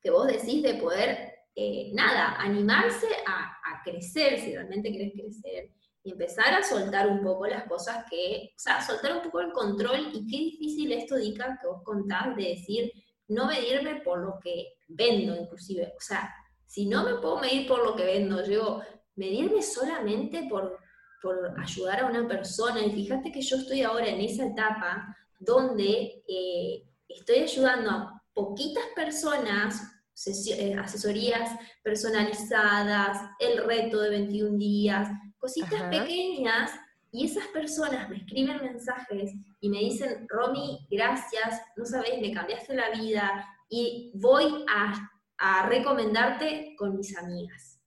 que 0.00 0.10
vos 0.10 0.26
decís 0.26 0.62
de 0.62 0.74
poder, 0.74 1.30
eh, 1.54 1.90
nada, 1.92 2.36
animarse 2.40 3.08
a, 3.26 3.58
a, 3.70 3.82
crecer, 3.84 4.40
si 4.40 4.54
realmente 4.54 4.90
querés 4.90 5.12
crecer, 5.12 5.70
y 6.02 6.12
empezar 6.12 6.54
a 6.54 6.62
soltar 6.62 7.06
un 7.06 7.22
poco 7.22 7.46
las 7.46 7.64
cosas 7.64 8.06
que, 8.08 8.52
o 8.56 8.58
sea, 8.58 8.80
soltar 8.80 9.16
un 9.16 9.22
poco 9.22 9.40
el 9.40 9.52
control, 9.52 10.10
y 10.14 10.26
qué 10.26 10.38
difícil 10.38 10.92
esto, 10.92 11.16
Dica, 11.16 11.58
que 11.60 11.68
vos 11.68 11.82
contás 11.84 12.34
de 12.34 12.44
decir, 12.44 12.90
no 13.28 13.46
medirme 13.46 14.00
por 14.00 14.20
lo 14.20 14.38
que 14.42 14.72
vendo, 14.88 15.36
inclusive, 15.36 15.92
o 15.96 16.00
sea, 16.00 16.34
si 16.70 16.86
no 16.86 17.02
me 17.02 17.16
puedo 17.16 17.40
medir 17.40 17.66
por 17.66 17.84
lo 17.84 17.96
que 17.96 18.04
vendo, 18.04 18.46
yo 18.46 18.80
medirme 19.16 19.60
solamente 19.60 20.46
por, 20.48 20.78
por 21.20 21.52
ayudar 21.60 21.98
a 21.98 22.06
una 22.06 22.28
persona. 22.28 22.80
Y 22.80 22.92
fíjate 22.92 23.32
que 23.32 23.42
yo 23.42 23.56
estoy 23.56 23.82
ahora 23.82 24.06
en 24.06 24.20
esa 24.20 24.46
etapa 24.46 25.16
donde 25.40 26.22
eh, 26.28 26.84
estoy 27.08 27.38
ayudando 27.40 27.90
a 27.90 28.22
poquitas 28.32 28.84
personas, 28.94 29.82
eh, 30.26 30.76
asesorías 30.76 31.58
personalizadas, 31.82 33.18
el 33.40 33.64
reto 33.64 34.00
de 34.02 34.10
21 34.10 34.56
días, 34.56 35.08
cositas 35.38 35.82
pequeñas, 35.90 36.70
y 37.10 37.24
esas 37.24 37.48
personas 37.48 38.08
me 38.08 38.18
escriben 38.18 38.62
mensajes 38.62 39.32
y 39.60 39.68
me 39.68 39.78
dicen, 39.78 40.24
Romy, 40.28 40.86
gracias, 40.88 41.60
no 41.76 41.84
sabes, 41.84 42.20
me 42.20 42.32
cambiaste 42.32 42.76
la 42.76 42.90
vida 42.90 43.44
y 43.68 44.12
voy 44.14 44.64
a, 44.68 45.09
a 45.40 45.66
recomendarte 45.66 46.74
con 46.76 46.96
mis 46.96 47.16
amigas. 47.16 47.80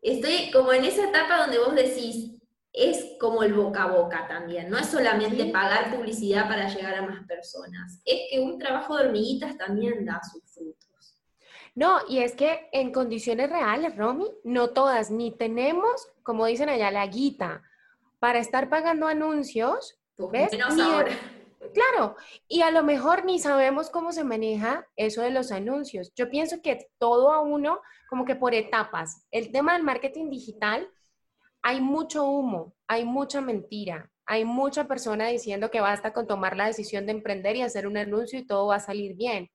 Estoy 0.00 0.50
como 0.50 0.72
en 0.72 0.84
esa 0.84 1.08
etapa 1.08 1.38
donde 1.38 1.58
vos 1.58 1.74
decís, 1.74 2.34
es 2.72 3.16
como 3.20 3.42
el 3.42 3.52
boca 3.52 3.84
a 3.84 3.92
boca 3.92 4.26
también, 4.26 4.70
no 4.70 4.78
es 4.78 4.86
solamente 4.86 5.46
pagar 5.46 5.94
publicidad 5.94 6.48
para 6.48 6.68
llegar 6.68 6.94
a 6.94 7.02
más 7.02 7.26
personas, 7.26 8.00
es 8.04 8.20
que 8.30 8.40
un 8.40 8.58
trabajo 8.58 8.96
de 8.96 9.06
hormiguitas 9.06 9.56
también 9.58 10.04
da 10.06 10.20
sus 10.22 10.42
frutos. 10.52 10.88
No, 11.74 11.98
y 12.08 12.18
es 12.20 12.34
que 12.34 12.68
en 12.72 12.90
condiciones 12.92 13.50
reales, 13.50 13.94
Romy, 13.96 14.30
no 14.44 14.70
todas, 14.70 15.10
ni 15.10 15.36
tenemos, 15.36 16.08
como 16.22 16.46
dicen 16.46 16.68
allá, 16.68 16.90
la 16.90 17.06
guita 17.06 17.62
para 18.18 18.38
estar 18.38 18.68
pagando 18.68 19.06
anuncios. 19.06 19.98
¿ves? 20.32 20.50
ahora. 20.60 21.12
Claro, 21.72 22.16
y 22.46 22.62
a 22.62 22.70
lo 22.70 22.82
mejor 22.82 23.24
ni 23.24 23.38
sabemos 23.38 23.90
cómo 23.90 24.12
se 24.12 24.24
maneja 24.24 24.86
eso 24.96 25.22
de 25.22 25.30
los 25.30 25.52
anuncios. 25.52 26.12
Yo 26.14 26.30
pienso 26.30 26.62
que 26.62 26.90
todo 26.98 27.32
a 27.32 27.40
uno, 27.40 27.80
como 28.08 28.24
que 28.24 28.36
por 28.36 28.54
etapas. 28.54 29.26
El 29.30 29.52
tema 29.52 29.74
del 29.74 29.82
marketing 29.82 30.30
digital 30.30 30.88
hay 31.62 31.80
mucho 31.80 32.24
humo, 32.24 32.74
hay 32.86 33.04
mucha 33.04 33.40
mentira, 33.40 34.10
hay 34.26 34.44
mucha 34.44 34.86
persona 34.86 35.26
diciendo 35.28 35.70
que 35.70 35.80
basta 35.80 36.12
con 36.12 36.26
tomar 36.26 36.56
la 36.56 36.66
decisión 36.66 37.06
de 37.06 37.12
emprender 37.12 37.56
y 37.56 37.62
hacer 37.62 37.86
un 37.86 37.96
anuncio 37.96 38.38
y 38.38 38.46
todo 38.46 38.68
va 38.68 38.76
a 38.76 38.80
salir 38.80 39.14
bien. 39.16 39.50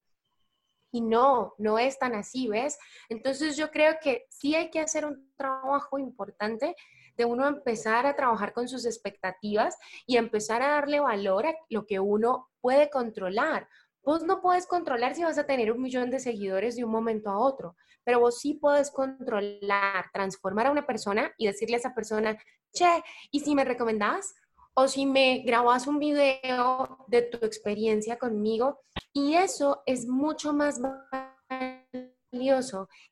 Y 0.91 1.01
no, 1.01 1.55
no 1.57 1.79
es 1.79 1.97
tan 1.97 2.13
así, 2.13 2.47
¿ves? 2.47 2.77
Entonces 3.09 3.57
yo 3.57 3.71
creo 3.71 3.95
que 4.01 4.25
sí 4.29 4.55
hay 4.55 4.69
que 4.69 4.79
hacer 4.79 5.05
un 5.05 5.33
trabajo 5.35 5.97
importante 5.97 6.75
de 7.17 7.25
uno 7.25 7.47
empezar 7.47 8.05
a 8.05 8.15
trabajar 8.15 8.53
con 8.53 8.67
sus 8.67 8.85
expectativas 8.85 9.77
y 10.05 10.17
empezar 10.17 10.61
a 10.61 10.69
darle 10.69 10.99
valor 10.99 11.47
a 11.47 11.55
lo 11.69 11.85
que 11.85 11.99
uno 11.99 12.49
puede 12.61 12.89
controlar. 12.89 13.67
Vos 14.03 14.23
no 14.23 14.41
puedes 14.41 14.67
controlar 14.67 15.15
si 15.15 15.23
vas 15.23 15.37
a 15.37 15.45
tener 15.45 15.71
un 15.71 15.81
millón 15.81 16.09
de 16.09 16.19
seguidores 16.19 16.75
de 16.75 16.83
un 16.83 16.91
momento 16.91 17.29
a 17.29 17.37
otro, 17.37 17.75
pero 18.03 18.19
vos 18.19 18.39
sí 18.39 18.55
puedes 18.55 18.91
controlar, 18.91 20.05
transformar 20.13 20.67
a 20.67 20.71
una 20.71 20.85
persona 20.85 21.31
y 21.37 21.47
decirle 21.47 21.75
a 21.75 21.79
esa 21.79 21.95
persona, 21.95 22.37
che, 22.73 23.03
¿y 23.31 23.39
si 23.39 23.55
me 23.55 23.63
recomendás? 23.63 24.33
O 24.73 24.87
si 24.87 25.05
me 25.05 25.43
grabas 25.45 25.87
un 25.87 25.99
video 25.99 27.05
de 27.07 27.21
tu 27.21 27.45
experiencia 27.45 28.17
conmigo. 28.17 28.81
Y 29.13 29.35
eso 29.35 29.83
es 29.85 30.07
mucho 30.07 30.51
más 30.51 30.81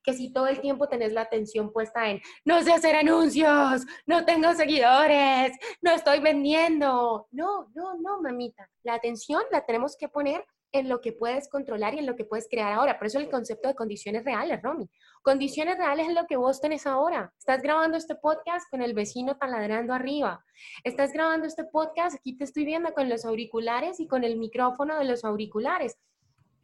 que 0.04 0.14
si 0.14 0.34
todo 0.34 0.48
el 0.48 0.60
tiempo 0.60 0.88
tenés 0.88 1.14
la 1.14 1.22
atención 1.22 1.72
puesta 1.72 2.10
en 2.10 2.22
no 2.44 2.62
sé 2.64 2.74
hacer 2.74 2.96
anuncios, 2.96 3.86
no 4.06 4.26
tengo 4.26 4.54
seguidores, 4.54 5.54
no 5.82 5.92
estoy 5.92 6.20
vendiendo. 6.20 7.28
No, 7.32 7.70
no, 7.76 7.96
no, 8.00 8.22
mamita. 8.22 8.70
La 8.84 8.96
atención 8.96 9.42
la 9.52 9.66
tenemos 9.66 9.96
que 9.96 10.10
poner 10.10 10.44
en 10.74 10.88
lo 10.88 11.02
que 11.02 11.12
puedes 11.12 11.50
controlar 11.50 11.94
y 11.94 12.00
en 12.00 12.06
lo 12.06 12.16
que 12.16 12.26
puedes 12.26 12.48
crear 12.50 12.72
ahora. 12.72 12.98
Por 12.98 13.08
eso 13.08 13.20
el 13.20 13.30
concepto 13.30 13.68
de 13.68 13.76
condiciones 13.76 14.24
reales, 14.24 14.62
Romy. 14.62 14.90
Condiciones 15.22 15.78
reales 15.78 16.08
es 16.08 16.14
lo 16.14 16.26
que 16.28 16.38
vos 16.38 16.62
tenés 16.62 16.88
ahora. 16.88 17.34
Estás 17.38 17.62
grabando 17.62 17.98
este 17.98 18.16
podcast 18.16 18.70
con 18.70 18.82
el 18.82 18.94
vecino 18.94 19.38
taladrando 19.38 19.94
arriba. 19.94 20.44
Estás 20.84 21.12
grabando 21.12 21.46
este 21.46 21.66
podcast, 21.66 22.16
aquí 22.16 22.38
te 22.38 22.46
estoy 22.46 22.66
viendo 22.66 22.94
con 22.94 23.10
los 23.10 23.26
auriculares 23.26 24.00
y 24.00 24.08
con 24.08 24.24
el 24.24 24.38
micrófono 24.38 24.98
de 24.98 25.06
los 25.06 25.26
auriculares. 25.26 25.98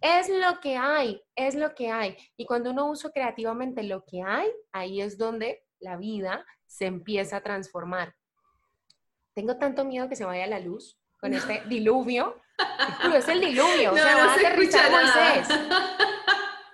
Es 0.02 0.30
lo 0.30 0.60
que 0.60 0.78
hay, 0.78 1.22
es 1.36 1.56
lo 1.56 1.74
que 1.74 1.92
hay. 1.92 2.18
Y 2.38 2.46
cuando 2.46 2.72
uno 2.72 2.90
usa 2.90 3.12
creativamente 3.12 3.84
lo 3.84 4.04
que 4.06 4.22
hay, 4.22 4.50
ahí 4.72 5.02
es 5.02 5.18
donde 5.18 5.64
la 5.80 5.98
vida 5.98 6.46
se 6.66 6.86
empieza 6.86 7.38
a 7.38 7.44
transformar. 7.44 8.14
Tengo 9.34 9.58
tanto 9.58 9.86
miedo 9.86 10.10
que 10.10 10.16
se 10.16 10.26
vaya 10.26 10.48
la 10.48 10.60
luz 10.60 11.00
con 11.20 11.34
este 11.34 11.64
diluvio 11.68 12.36
es 13.16 13.28
el 13.28 13.40
diluvio, 13.40 13.94
o 13.94 13.96
sea, 13.98 14.16
va 14.16 14.32
a 14.32 14.34
aterrizar 14.34 14.92
Moisés. 14.92 15.48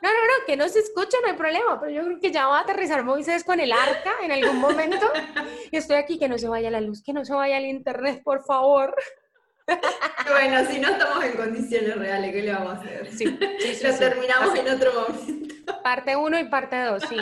No, 0.03 0.09
no, 0.09 0.19
no, 0.19 0.45
que 0.45 0.57
no 0.57 0.67
se 0.67 0.79
escucha, 0.79 1.17
no 1.21 1.29
hay 1.29 1.37
problema, 1.37 1.79
pero 1.79 1.89
yo 1.89 2.03
creo 2.03 2.19
que 2.19 2.29
ya 2.29 2.45
va 2.45 2.57
a 2.57 2.61
aterrizar 2.63 3.05
Moisés 3.05 3.45
con 3.45 3.61
el 3.61 3.71
arca 3.71 4.11
en 4.21 4.33
algún 4.33 4.59
momento. 4.59 5.09
Y 5.71 5.77
estoy 5.77 5.95
aquí, 5.95 6.19
que 6.19 6.27
no 6.27 6.37
se 6.37 6.49
vaya 6.49 6.69
la 6.69 6.81
luz, 6.81 7.01
que 7.01 7.13
no 7.13 7.23
se 7.23 7.33
vaya 7.33 7.57
el 7.57 7.67
internet, 7.67 8.21
por 8.21 8.43
favor. 8.43 8.93
Bueno, 10.29 10.65
si 10.69 10.79
no 10.79 10.89
estamos 10.89 11.23
en 11.23 11.37
condiciones 11.37 11.97
reales, 11.97 12.31
¿qué 12.31 12.41
le 12.41 12.53
vamos 12.53 12.75
a 12.75 12.79
hacer? 12.79 13.11
Sí, 13.11 13.25
Lo 13.83 13.97
terminamos 13.97 14.57
en 14.57 14.69
otro 14.69 14.93
momento. 14.93 15.55
Parte 15.83 16.15
1 16.15 16.39
y 16.39 16.43
parte 16.45 16.81
2, 16.81 17.03
sí, 17.07 17.15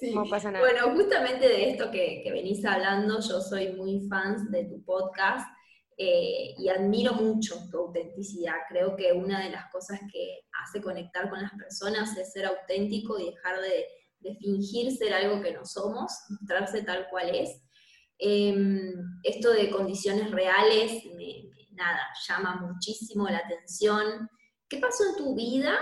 sí. 0.00 0.14
No 0.14 0.24
pasa 0.28 0.50
nada. 0.50 0.64
Bueno, 0.64 0.94
justamente 0.94 1.48
de 1.48 1.70
esto 1.70 1.90
que, 1.90 2.20
que 2.24 2.32
venís 2.32 2.64
hablando, 2.64 3.20
yo 3.20 3.40
soy 3.40 3.72
muy 3.72 4.06
fan 4.08 4.50
de 4.50 4.64
tu 4.64 4.84
podcast 4.84 5.46
eh, 5.96 6.54
y 6.58 6.68
admiro 6.68 7.12
mucho 7.14 7.54
tu 7.70 7.78
autenticidad. 7.78 8.54
Creo 8.68 8.96
que 8.96 9.12
una 9.12 9.44
de 9.44 9.50
las 9.50 9.70
cosas 9.70 10.00
que 10.12 10.40
hace 10.64 10.80
conectar 10.80 11.28
con 11.30 11.40
las 11.42 11.52
personas 11.52 12.16
es 12.16 12.32
ser 12.32 12.46
auténtico 12.46 13.18
y 13.18 13.26
dejar 13.26 13.60
de, 13.60 13.86
fingir 14.40 14.90
ser 14.92 15.14
algo 15.14 15.42
que 15.42 15.52
no 15.52 15.64
somos, 15.64 16.12
mostrarse 16.30 16.82
tal 16.82 17.08
cual 17.10 17.34
es. 17.34 17.62
Em, 18.18 18.92
esto 19.24 19.50
de 19.50 19.70
condiciones 19.70 20.30
reales, 20.30 21.04
me, 21.16 21.51
nada, 21.74 22.00
llama 22.28 22.56
muchísimo 22.56 23.28
la 23.28 23.38
atención. 23.38 24.28
¿Qué 24.68 24.78
pasó 24.78 25.04
en 25.10 25.16
tu 25.16 25.34
vida, 25.34 25.74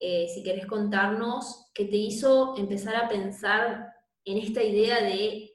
eh, 0.00 0.26
si 0.32 0.42
querés 0.42 0.66
contarnos, 0.66 1.70
que 1.74 1.86
te 1.86 1.96
hizo 1.96 2.56
empezar 2.56 2.96
a 2.96 3.08
pensar 3.08 3.92
en 4.24 4.38
esta 4.38 4.62
idea 4.62 5.02
de 5.02 5.52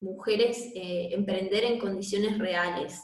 mujeres 0.00 0.70
eh, 0.74 1.10
emprender 1.12 1.64
en 1.64 1.78
condiciones 1.78 2.38
reales? 2.38 3.00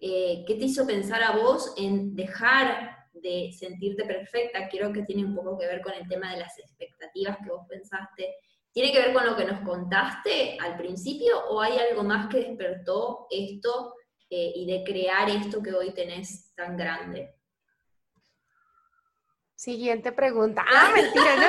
Eh, 0.00 0.44
¿qué 0.46 0.54
te 0.54 0.64
hizo 0.64 0.86
pensar 0.86 1.22
a 1.22 1.36
vos 1.36 1.74
en 1.76 2.14
dejar 2.14 2.96
de 3.12 3.52
sentirte 3.52 4.04
perfecta? 4.04 4.68
Creo 4.70 4.92
que 4.92 5.02
tiene 5.02 5.26
un 5.26 5.34
poco 5.34 5.58
que 5.58 5.66
ver 5.66 5.82
con 5.82 5.92
el 5.92 6.08
tema 6.08 6.32
de 6.32 6.40
las 6.40 6.58
expectativas 6.58 7.36
que 7.44 7.50
vos 7.50 7.66
pensaste. 7.68 8.34
¿Tiene 8.72 8.92
que 8.92 9.00
ver 9.00 9.12
con 9.12 9.26
lo 9.26 9.36
que 9.36 9.44
nos 9.44 9.60
contaste 9.60 10.56
al 10.58 10.78
principio 10.78 11.44
o 11.48 11.60
hay 11.60 11.76
algo 11.76 12.02
más 12.02 12.28
que 12.28 12.38
despertó 12.38 13.26
esto 13.30 13.94
eh, 14.30 14.52
y 14.54 14.66
de 14.66 14.84
crear 14.84 15.28
esto 15.28 15.62
que 15.62 15.74
hoy 15.74 15.92
tenés 15.92 16.54
tan 16.54 16.76
grande? 16.76 17.34
Siguiente 19.54 20.12
pregunta. 20.12 20.64
Ah, 20.66 20.90
mentira, 20.94 21.36
¿no? 21.36 21.48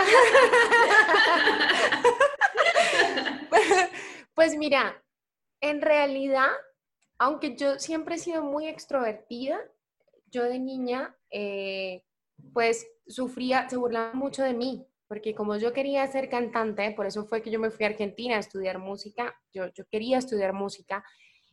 pues 4.34 4.58
mira, 4.58 5.02
en 5.62 5.82
realidad 5.82 6.50
aunque 7.22 7.56
yo 7.56 7.78
siempre 7.78 8.16
he 8.16 8.18
sido 8.18 8.42
muy 8.42 8.68
extrovertida, 8.68 9.60
yo 10.32 10.44
de 10.44 10.58
niña, 10.58 11.16
eh, 11.30 12.04
pues 12.52 12.88
sufría, 13.06 13.70
se 13.70 13.78
burlaba 13.78 14.14
mucho 14.14 14.42
de 14.42 14.56
mí, 14.56 14.88
porque 15.08 15.36
como 15.36 15.56
yo 15.58 15.72
quería 15.72 16.08
ser 16.08 16.30
cantante, 16.30 16.92
por 16.94 17.06
eso 17.06 17.24
fue 17.26 17.44
que 17.44 17.52
yo 17.52 17.60
me 17.60 17.70
fui 17.70 17.86
a 17.86 17.90
Argentina 17.90 18.38
a 18.38 18.40
estudiar 18.40 18.80
música, 18.80 19.40
yo, 19.54 19.68
yo 19.68 19.86
quería 19.86 20.18
estudiar 20.18 20.54
música, 20.54 21.06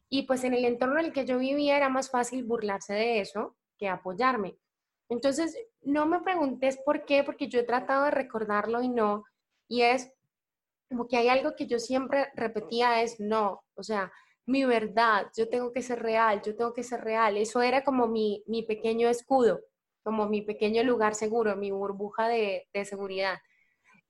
y 0.08 0.22
pues 0.22 0.44
en 0.44 0.54
el 0.54 0.64
entorno 0.64 0.98
en 0.98 1.06
el 1.06 1.12
que 1.12 1.26
yo 1.26 1.38
vivía 1.38 1.76
era 1.76 1.88
más 1.88 2.10
fácil 2.10 2.44
burlarse 2.44 2.94
de 2.94 3.20
eso 3.20 3.56
que 3.78 3.88
apoyarme. 3.88 4.58
Entonces, 5.08 5.56
no 5.82 6.06
me 6.06 6.20
preguntes 6.20 6.78
por 6.84 7.04
qué, 7.04 7.24
porque 7.24 7.48
yo 7.48 7.60
he 7.60 7.64
tratado 7.64 8.04
de 8.04 8.10
recordarlo 8.10 8.82
y 8.82 8.88
no, 8.88 9.24
y 9.68 9.82
es 9.82 10.12
como 10.88 11.06
que 11.06 11.16
hay 11.16 11.28
algo 11.28 11.54
que 11.54 11.66
yo 11.66 11.78
siempre 11.78 12.28
repetía, 12.34 13.02
es 13.02 13.20
no, 13.20 13.62
o 13.74 13.82
sea, 13.82 14.10
mi 14.48 14.64
verdad, 14.64 15.26
yo 15.36 15.48
tengo 15.50 15.72
que 15.72 15.82
ser 15.82 16.02
real, 16.02 16.40
yo 16.42 16.56
tengo 16.56 16.72
que 16.72 16.82
ser 16.82 17.02
real. 17.02 17.36
Eso 17.36 17.60
era 17.60 17.84
como 17.84 18.08
mi, 18.08 18.42
pequeño 18.66 19.08
escudo, 19.08 19.60
como 20.02 20.26
mi 20.26 20.40
pequeño 20.40 20.82
lugar 20.82 21.14
seguro, 21.14 21.54
mi 21.54 21.70
burbuja 21.70 22.28
de, 22.28 22.66
seguridad. 22.86 23.38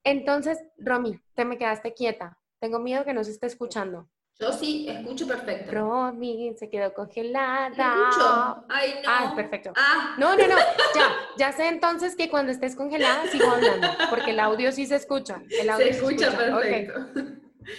Entonces, 0.05 0.63
Romy, 0.77 1.21
te 1.35 1.45
me 1.45 1.59
quedaste 1.59 1.93
quieta. 1.93 2.39
Tengo 2.61 2.79
miedo 2.79 3.05
que 3.05 3.15
no 3.15 3.25
se 3.25 3.33
esté 3.33 3.49
escuchando. 3.49 4.09
Yo 4.41 4.53
sí, 4.53 4.87
escucho 4.89 5.27
perfecto. 5.27 5.73
Romy 5.73 6.55
se 6.57 6.71
quedó 6.71 6.95
congelada. 6.95 7.67
Escucho. 7.69 8.65
Ay, 8.69 8.95
no. 9.03 9.09
Ah, 9.09 9.33
perfecto. 9.35 9.73
Ah. 9.75 10.15
No, 10.17 10.37
no, 10.37 10.47
no. 10.47 10.57
Ya, 10.95 11.13
ya 11.37 11.53
sé 11.53 11.67
entonces 11.67 12.15
que 12.15 12.31
cuando 12.31 12.53
estés 12.53 12.77
congelada 12.77 13.27
sigo 13.27 13.51
hablando, 13.51 13.89
porque 14.11 14.31
el 14.31 14.39
audio 14.39 14.71
sí 14.71 14.87
se 14.87 14.95
escucha. 14.95 15.43
El 15.51 15.71
audio 15.71 15.87
se, 15.87 15.91
escucha, 15.91 16.37
perfecto. 16.37 16.95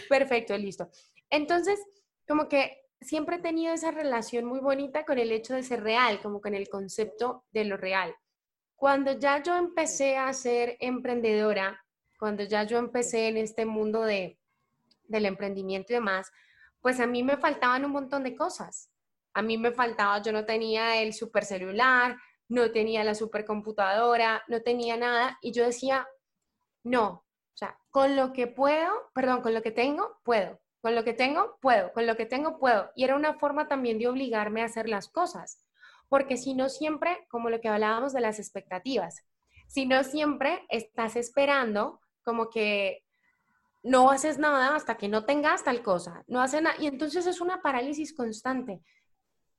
Perfecto, 0.10 0.58
listo. 0.58 0.90
Entonces, 1.30 1.80
como 2.28 2.50
que 2.50 2.90
siempre 3.00 3.38
he 3.38 3.40
tenido 3.40 3.74
esa 3.74 3.92
relación 3.92 4.44
muy 4.44 4.60
bonita 4.60 5.06
con 5.06 5.18
el 5.18 5.32
hecho 5.32 5.54
de 5.54 5.64
ser 5.64 5.82
real, 5.82 6.20
como 6.22 6.42
con 6.42 6.54
el 6.54 6.68
concepto 6.68 7.46
de 7.52 7.64
lo 7.64 7.78
real. 7.78 8.14
Cuando 8.76 9.14
ya 9.14 9.42
yo 9.42 9.56
empecé 9.56 10.18
a 10.18 10.34
ser 10.34 10.76
emprendedora, 10.82 11.86
cuando 12.20 12.44
ya 12.44 12.64
yo 12.64 12.78
empecé 12.78 13.30
en 13.30 13.38
este 13.38 13.66
mundo 13.66 14.02
de, 14.02 14.38
del 15.06 15.26
emprendimiento 15.26 15.94
y 15.94 15.96
demás, 15.96 16.32
pues 16.82 17.00
a 17.00 17.08
mí 17.08 17.24
me 17.24 17.38
faltaban 17.38 17.86
un 17.86 17.92
montón 17.92 18.24
de 18.24 18.36
cosas. 18.36 18.90
A 19.34 19.42
mí 19.42 19.58
me 19.58 19.72
faltaba, 19.72 20.22
yo 20.22 20.32
no 20.32 20.46
tenía 20.46 21.02
el 21.02 21.14
super 21.14 21.46
celular, 21.46 22.18
no 22.48 22.72
tenía 22.72 23.04
la 23.04 23.16
supercomputadora, 23.16 24.44
no 24.48 24.62
tenía 24.62 24.98
nada. 24.98 25.38
Y 25.42 25.52
yo 25.52 25.66
decía, 25.66 26.08
no, 26.84 27.08
o 27.08 27.58
sea, 27.58 27.78
con 27.90 28.16
lo 28.16 28.34
que 28.34 28.48
puedo, 28.48 28.92
perdón, 29.14 29.42
con 29.42 29.54
lo 29.54 29.62
que 29.62 29.72
tengo, 29.72 30.20
puedo. 30.24 30.60
Con 30.82 30.96
lo 30.96 31.04
que 31.04 31.14
tengo, 31.14 31.58
puedo. 31.62 31.92
Con 31.94 32.08
lo 32.08 32.16
que 32.16 32.26
tengo, 32.26 32.58
puedo. 32.58 32.92
Y 32.96 33.04
era 33.04 33.16
una 33.16 33.34
forma 33.34 33.68
también 33.68 34.00
de 34.00 34.08
obligarme 34.08 34.62
a 34.62 34.66
hacer 34.66 34.88
las 34.88 35.10
cosas. 35.10 35.66
Porque 36.08 36.38
si 36.38 36.54
no 36.54 36.70
siempre, 36.70 37.28
como 37.30 37.50
lo 37.50 37.62
que 37.62 37.70
hablábamos 37.70 38.14
de 38.14 38.22
las 38.22 38.40
expectativas, 38.40 39.24
si 39.68 39.86
no 39.86 40.04
siempre 40.04 40.66
estás 40.70 41.16
esperando 41.16 42.02
como 42.24 42.50
que 42.50 43.06
no 43.84 44.10
haces 44.10 44.38
nada 44.38 44.76
hasta 44.76 44.98
que 44.98 45.08
no 45.08 45.26
tengas 45.26 45.64
tal 45.64 45.82
cosa, 45.82 46.24
no 46.28 46.42
haces 46.42 46.62
nada, 46.62 46.76
y 46.80 46.88
entonces 46.88 47.26
es 47.28 47.42
una 47.42 47.62
parálisis 47.62 48.14
constante. 48.14 48.82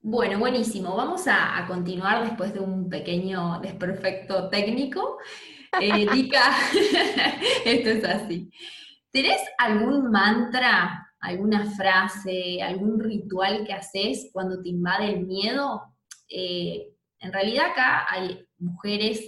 Bueno, 0.03 0.39
buenísimo. 0.39 0.95
Vamos 0.95 1.27
a, 1.27 1.63
continuar 1.67 2.23
después 2.23 2.53
de 2.53 2.59
un 2.59 2.89
pequeño 2.89 3.59
desperfecto 3.59 4.49
técnico. 4.49 5.19
Eh, 5.79 6.07
esto 7.65 7.89
es 7.89 8.03
así. 8.03 8.51
¿Tenés 9.11 9.41
algún 9.59 10.09
mantra, 10.09 11.13
alguna 11.19 11.65
frase, 11.75 12.63
algún 12.63 12.99
ritual 12.99 13.63
que 13.65 13.73
haces 13.73 14.29
cuando 14.33 14.61
te 14.61 14.69
invade 14.69 15.13
el 15.13 15.27
miedo? 15.27 15.83
Eh, 16.27 16.87
en 17.19 17.31
realidad 17.31 17.67
acá 17.67 18.07
hay 18.09 18.47
mujeres 18.57 19.21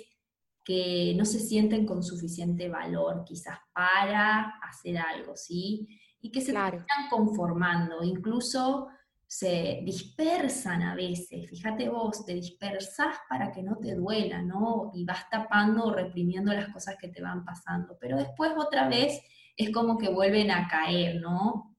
que 0.64 1.14
no 1.18 1.26
se 1.26 1.40
sienten 1.40 1.86
con 1.86 2.04
suficiente 2.04 2.70
valor 2.70 3.24
quizás 3.26 3.58
para 3.74 4.60
hacer 4.62 4.98
algo, 4.98 5.36
¿sí? 5.36 5.88
Y 6.22 6.32
que 6.32 6.42
se 6.42 6.52
están 6.52 7.10
conformando, 7.10 8.02
incluso 8.04 8.88
se 9.28 9.82
dispersan 9.84 10.84
a 10.84 10.96
veces, 10.96 11.50
fíjate 11.50 11.90
vos, 11.90 12.24
te 12.24 12.36
dispersas 12.36 13.16
para 13.28 13.52
que 13.52 13.64
no 13.64 13.78
te 13.78 13.96
duela, 13.96 14.42
¿no? 14.42 14.92
Y 14.94 15.06
vas 15.06 15.28
tapando 15.30 15.86
o 15.86 15.92
reprimiendo 15.92 16.54
las 16.54 16.70
cosas 16.70 16.98
que 17.02 17.08
te 17.08 17.22
van 17.22 17.44
pasando, 17.44 17.98
pero 18.00 18.16
después 18.16 18.52
otra 18.56 18.88
vez 18.88 19.20
es 19.58 19.72
como 19.72 19.98
que 19.98 20.10
vuelven 20.10 20.52
a 20.52 20.68
caer, 20.68 21.20
¿no? 21.20 21.76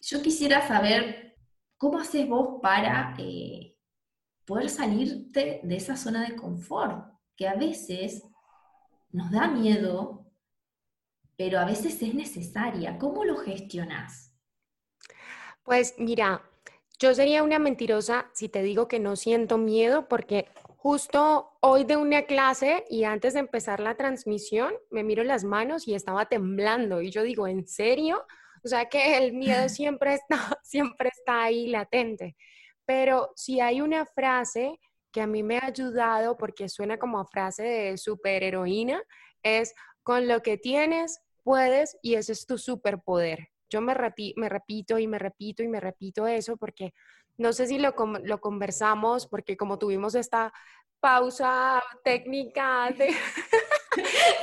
Yo 0.00 0.22
quisiera 0.22 0.68
saber 0.68 1.36
cómo 1.78 1.98
haces 1.98 2.28
vos 2.28 2.60
para 2.60 3.14
eh, 3.18 3.74
poder 4.44 4.68
salirte 4.68 5.60
de 5.62 5.76
esa 5.76 5.96
zona 5.96 6.28
de 6.28 6.36
confort, 6.36 7.10
que 7.36 7.48
a 7.48 7.54
veces 7.54 8.22
nos 9.10 9.30
da 9.30 9.48
miedo, 9.48 10.26
pero 11.36 11.58
a 11.58 11.64
veces 11.64 12.00
es 12.02 12.14
necesaria. 12.14 12.98
¿Cómo 12.98 13.24
lo 13.24 13.36
gestionas? 13.36 14.34
Pues 15.62 15.94
mira, 15.98 16.42
yo 16.98 17.14
sería 17.14 17.42
una 17.42 17.58
mentirosa 17.58 18.30
si 18.32 18.48
te 18.48 18.62
digo 18.62 18.88
que 18.88 18.98
no 18.98 19.16
siento 19.16 19.56
miedo 19.58 20.08
porque 20.08 20.48
justo 20.78 21.56
hoy 21.60 21.84
de 21.84 21.96
una 21.96 22.22
clase 22.22 22.84
y 22.88 23.04
antes 23.04 23.34
de 23.34 23.40
empezar 23.40 23.80
la 23.80 23.96
transmisión 23.96 24.72
me 24.90 25.04
miro 25.04 25.22
las 25.24 25.44
manos 25.44 25.86
y 25.86 25.94
estaba 25.94 26.26
temblando 26.26 27.02
y 27.02 27.10
yo 27.10 27.22
digo, 27.22 27.46
¿en 27.46 27.66
serio? 27.66 28.24
O 28.64 28.68
sea 28.68 28.86
que 28.86 29.18
el 29.18 29.32
miedo 29.32 29.68
siempre 29.68 30.14
está, 30.14 30.58
siempre 30.62 31.10
está 31.10 31.44
ahí 31.44 31.68
latente. 31.68 32.36
Pero 32.84 33.32
si 33.36 33.60
hay 33.60 33.80
una 33.80 34.06
frase 34.06 34.80
que 35.12 35.20
a 35.20 35.26
mí 35.26 35.42
me 35.42 35.58
ha 35.58 35.66
ayudado 35.66 36.36
porque 36.36 36.68
suena 36.68 36.98
como 36.98 37.18
a 37.18 37.26
frase 37.26 37.62
de 37.62 37.98
superheroína, 37.98 39.02
es 39.42 39.74
con 40.02 40.28
lo 40.28 40.42
que 40.42 40.58
tienes, 40.58 41.20
puedes 41.42 41.96
y 42.02 42.14
ese 42.14 42.32
es 42.32 42.46
tu 42.46 42.58
superpoder. 42.58 43.48
Yo 43.70 43.80
me, 43.80 43.94
me 44.36 44.48
repito 44.48 44.98
y 44.98 45.06
me 45.06 45.18
repito 45.18 45.62
y 45.62 45.68
me 45.68 45.80
repito 45.80 46.26
eso 46.26 46.56
porque 46.56 46.92
no 47.36 47.52
sé 47.52 47.66
si 47.66 47.78
lo, 47.78 47.94
lo 48.24 48.40
conversamos 48.40 49.26
porque 49.26 49.56
como 49.56 49.78
tuvimos 49.78 50.14
esta 50.14 50.52
pausa 51.00 51.82
técnica 52.02 52.90
de, 52.96 53.14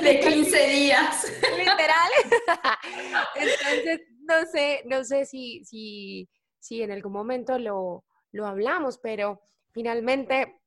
de 0.00 0.20
15 0.20 0.68
días. 0.68 1.32
Literal. 1.58 2.10
Entonces, 3.34 4.00
no 4.20 4.46
sé, 4.50 4.82
no 4.86 5.04
sé 5.04 5.26
si, 5.26 5.64
si, 5.64 6.28
si 6.58 6.82
en 6.82 6.90
algún 6.90 7.12
momento 7.12 7.58
lo, 7.58 8.04
lo 8.32 8.46
hablamos, 8.46 8.98
pero 8.98 9.42
finalmente, 9.76 10.58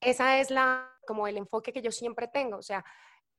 esa 0.00 0.38
es 0.38 0.52
la, 0.52 0.88
como 1.08 1.26
el 1.26 1.36
enfoque 1.36 1.72
que 1.72 1.82
yo 1.82 1.90
siempre 1.90 2.28
tengo. 2.28 2.56
O 2.56 2.62
sea, 2.62 2.84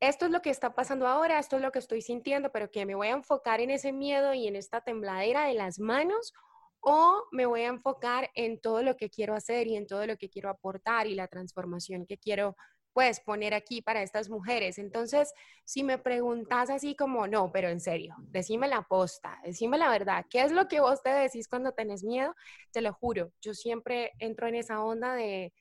esto 0.02 0.26
es 0.26 0.32
lo 0.32 0.42
que 0.42 0.50
está 0.50 0.76
pasando 0.76 1.08
ahora, 1.08 1.40
esto 1.40 1.56
es 1.56 1.62
lo 1.62 1.72
que 1.72 1.80
estoy 1.80 2.02
sintiendo, 2.02 2.52
pero 2.52 2.70
que 2.70 2.86
me 2.86 2.94
voy 2.94 3.08
a 3.08 3.12
enfocar 3.12 3.62
en 3.62 3.70
ese 3.70 3.94
miedo 3.94 4.34
y 4.34 4.46
en 4.46 4.58
esta 4.58 4.82
tembladera 4.82 5.46
de 5.46 5.54
las 5.54 5.80
manos 5.80 6.34
o 6.82 7.24
me 7.32 7.46
voy 7.46 7.62
a 7.62 7.68
enfocar 7.68 8.30
en 8.36 8.60
todo 8.60 8.84
lo 8.84 8.98
que 8.98 9.10
quiero 9.10 9.36
hacer 9.36 9.68
y 9.68 9.78
en 9.78 9.88
todo 9.88 10.06
lo 10.06 10.18
que 10.18 10.30
quiero 10.30 10.50
aportar 10.50 11.08
y 11.08 11.16
la 11.16 11.30
transformación 11.30 12.06
que 12.06 12.18
quiero 12.18 12.58
pues 12.94 13.20
poner 13.20 13.54
aquí 13.54 13.82
para 13.82 14.04
estas 14.04 14.30
mujeres. 14.30 14.78
Entonces, 14.78 15.34
si 15.66 15.84
me 15.84 15.98
preguntas 15.98 16.70
así 16.70 16.96
como, 16.96 17.28
no, 17.28 17.52
pero 17.52 17.70
en 17.70 17.80
serio, 17.80 18.16
decime 18.30 18.68
la 18.68 18.84
posta, 18.84 19.40
decime 19.44 19.78
la 19.78 19.90
verdad, 19.90 20.26
¿qué 20.30 20.42
es 20.44 20.52
lo 20.52 20.68
que 20.68 20.80
vos 20.80 21.02
te 21.02 21.10
decís 21.10 21.48
cuando 21.48 21.72
tenés 21.72 22.04
miedo? 22.04 22.36
Te 22.72 22.82
lo 22.82 22.94
juro, 22.94 23.34
yo 23.42 23.54
siempre 23.54 24.12
entro 24.20 24.48
en 24.48 24.56
esa 24.56 24.84
onda 24.84 25.16
de, 25.16 25.54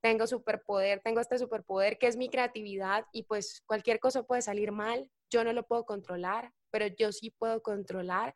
tengo 0.00 0.26
superpoder, 0.26 1.00
tengo 1.00 1.20
este 1.20 1.38
superpoder 1.38 1.98
que 1.98 2.08
es 2.08 2.16
mi 2.16 2.28
creatividad 2.28 3.04
y 3.12 3.24
pues 3.24 3.62
cualquier 3.66 4.00
cosa 4.00 4.24
puede 4.24 4.42
salir 4.42 4.72
mal, 4.72 5.10
yo 5.30 5.44
no 5.44 5.52
lo 5.52 5.66
puedo 5.66 5.84
controlar, 5.84 6.52
pero 6.70 6.86
yo 6.86 7.12
sí 7.12 7.30
puedo 7.30 7.62
controlar 7.62 8.34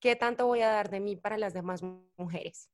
qué 0.00 0.16
tanto 0.16 0.46
voy 0.46 0.60
a 0.60 0.70
dar 0.70 0.90
de 0.90 1.00
mí 1.00 1.16
para 1.16 1.38
las 1.38 1.54
demás 1.54 1.82
mujeres. 2.16 2.70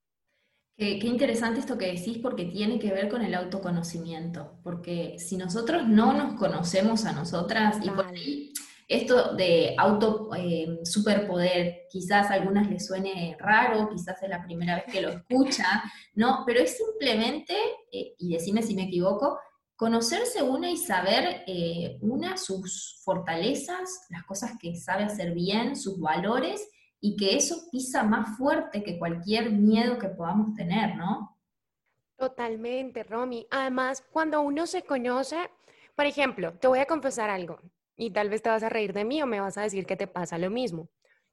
Qué, 0.76 0.98
interesante 1.02 1.60
esto 1.60 1.76
que 1.76 1.92
decís 1.92 2.18
porque 2.18 2.46
tiene 2.46 2.78
que 2.78 2.92
ver 2.92 3.08
con 3.08 3.22
el 3.22 3.34
autoconocimiento, 3.34 4.58
porque 4.62 5.18
si 5.18 5.36
nosotros 5.36 5.86
no 5.86 6.12
nos 6.12 6.34
conocemos 6.34 7.04
a 7.04 7.12
nosotras 7.12 7.76
y 7.82 7.90
por 7.90 8.06
ahí 8.06 8.52
esto 8.88 9.34
de 9.34 9.74
auto 9.78 10.30
eh, 10.34 10.80
superpoder, 10.84 11.82
quizás 11.90 12.30
a 12.30 12.34
algunas 12.34 12.68
les 12.70 12.86
suene 12.86 13.36
raro, 13.38 13.88
quizás 13.90 14.22
es 14.22 14.28
la 14.28 14.42
primera 14.42 14.76
vez 14.76 14.84
que 14.90 15.00
lo 15.00 15.08
escuchan, 15.10 15.80
¿no? 16.14 16.42
Pero 16.46 16.60
es 16.60 16.76
simplemente, 16.76 17.54
eh, 17.92 18.14
y 18.18 18.32
decime 18.32 18.62
si 18.62 18.74
me 18.74 18.84
equivoco, 18.84 19.38
conocerse 19.76 20.42
una 20.42 20.70
y 20.70 20.76
saber 20.76 21.42
eh, 21.46 21.98
una 22.00 22.36
sus 22.36 23.00
fortalezas, 23.04 24.06
las 24.10 24.24
cosas 24.24 24.52
que 24.60 24.74
sabe 24.76 25.04
hacer 25.04 25.32
bien, 25.32 25.76
sus 25.76 25.98
valores 26.00 26.68
y 27.04 27.16
que 27.16 27.36
eso 27.36 27.68
pisa 27.70 28.04
más 28.04 28.38
fuerte 28.38 28.84
que 28.84 28.96
cualquier 28.96 29.50
miedo 29.50 29.98
que 29.98 30.08
podamos 30.08 30.54
tener, 30.54 30.94
¿no? 30.94 31.36
Totalmente, 32.16 33.02
Romy. 33.02 33.44
Además, 33.50 34.06
cuando 34.12 34.40
uno 34.40 34.68
se 34.68 34.82
conoce, 34.82 35.50
por 35.96 36.06
ejemplo, 36.06 36.54
te 36.54 36.68
voy 36.68 36.78
a 36.78 36.86
confesar 36.86 37.28
algo 37.28 37.58
y 37.96 38.12
tal 38.12 38.30
vez 38.30 38.40
te 38.40 38.50
vas 38.50 38.62
a 38.62 38.68
reír 38.68 38.92
de 38.92 39.04
mí 39.04 39.20
o 39.20 39.26
me 39.26 39.40
vas 39.40 39.58
a 39.58 39.62
decir 39.62 39.84
que 39.84 39.96
te 39.96 40.06
pasa 40.06 40.38
lo 40.38 40.48
mismo. 40.48 40.90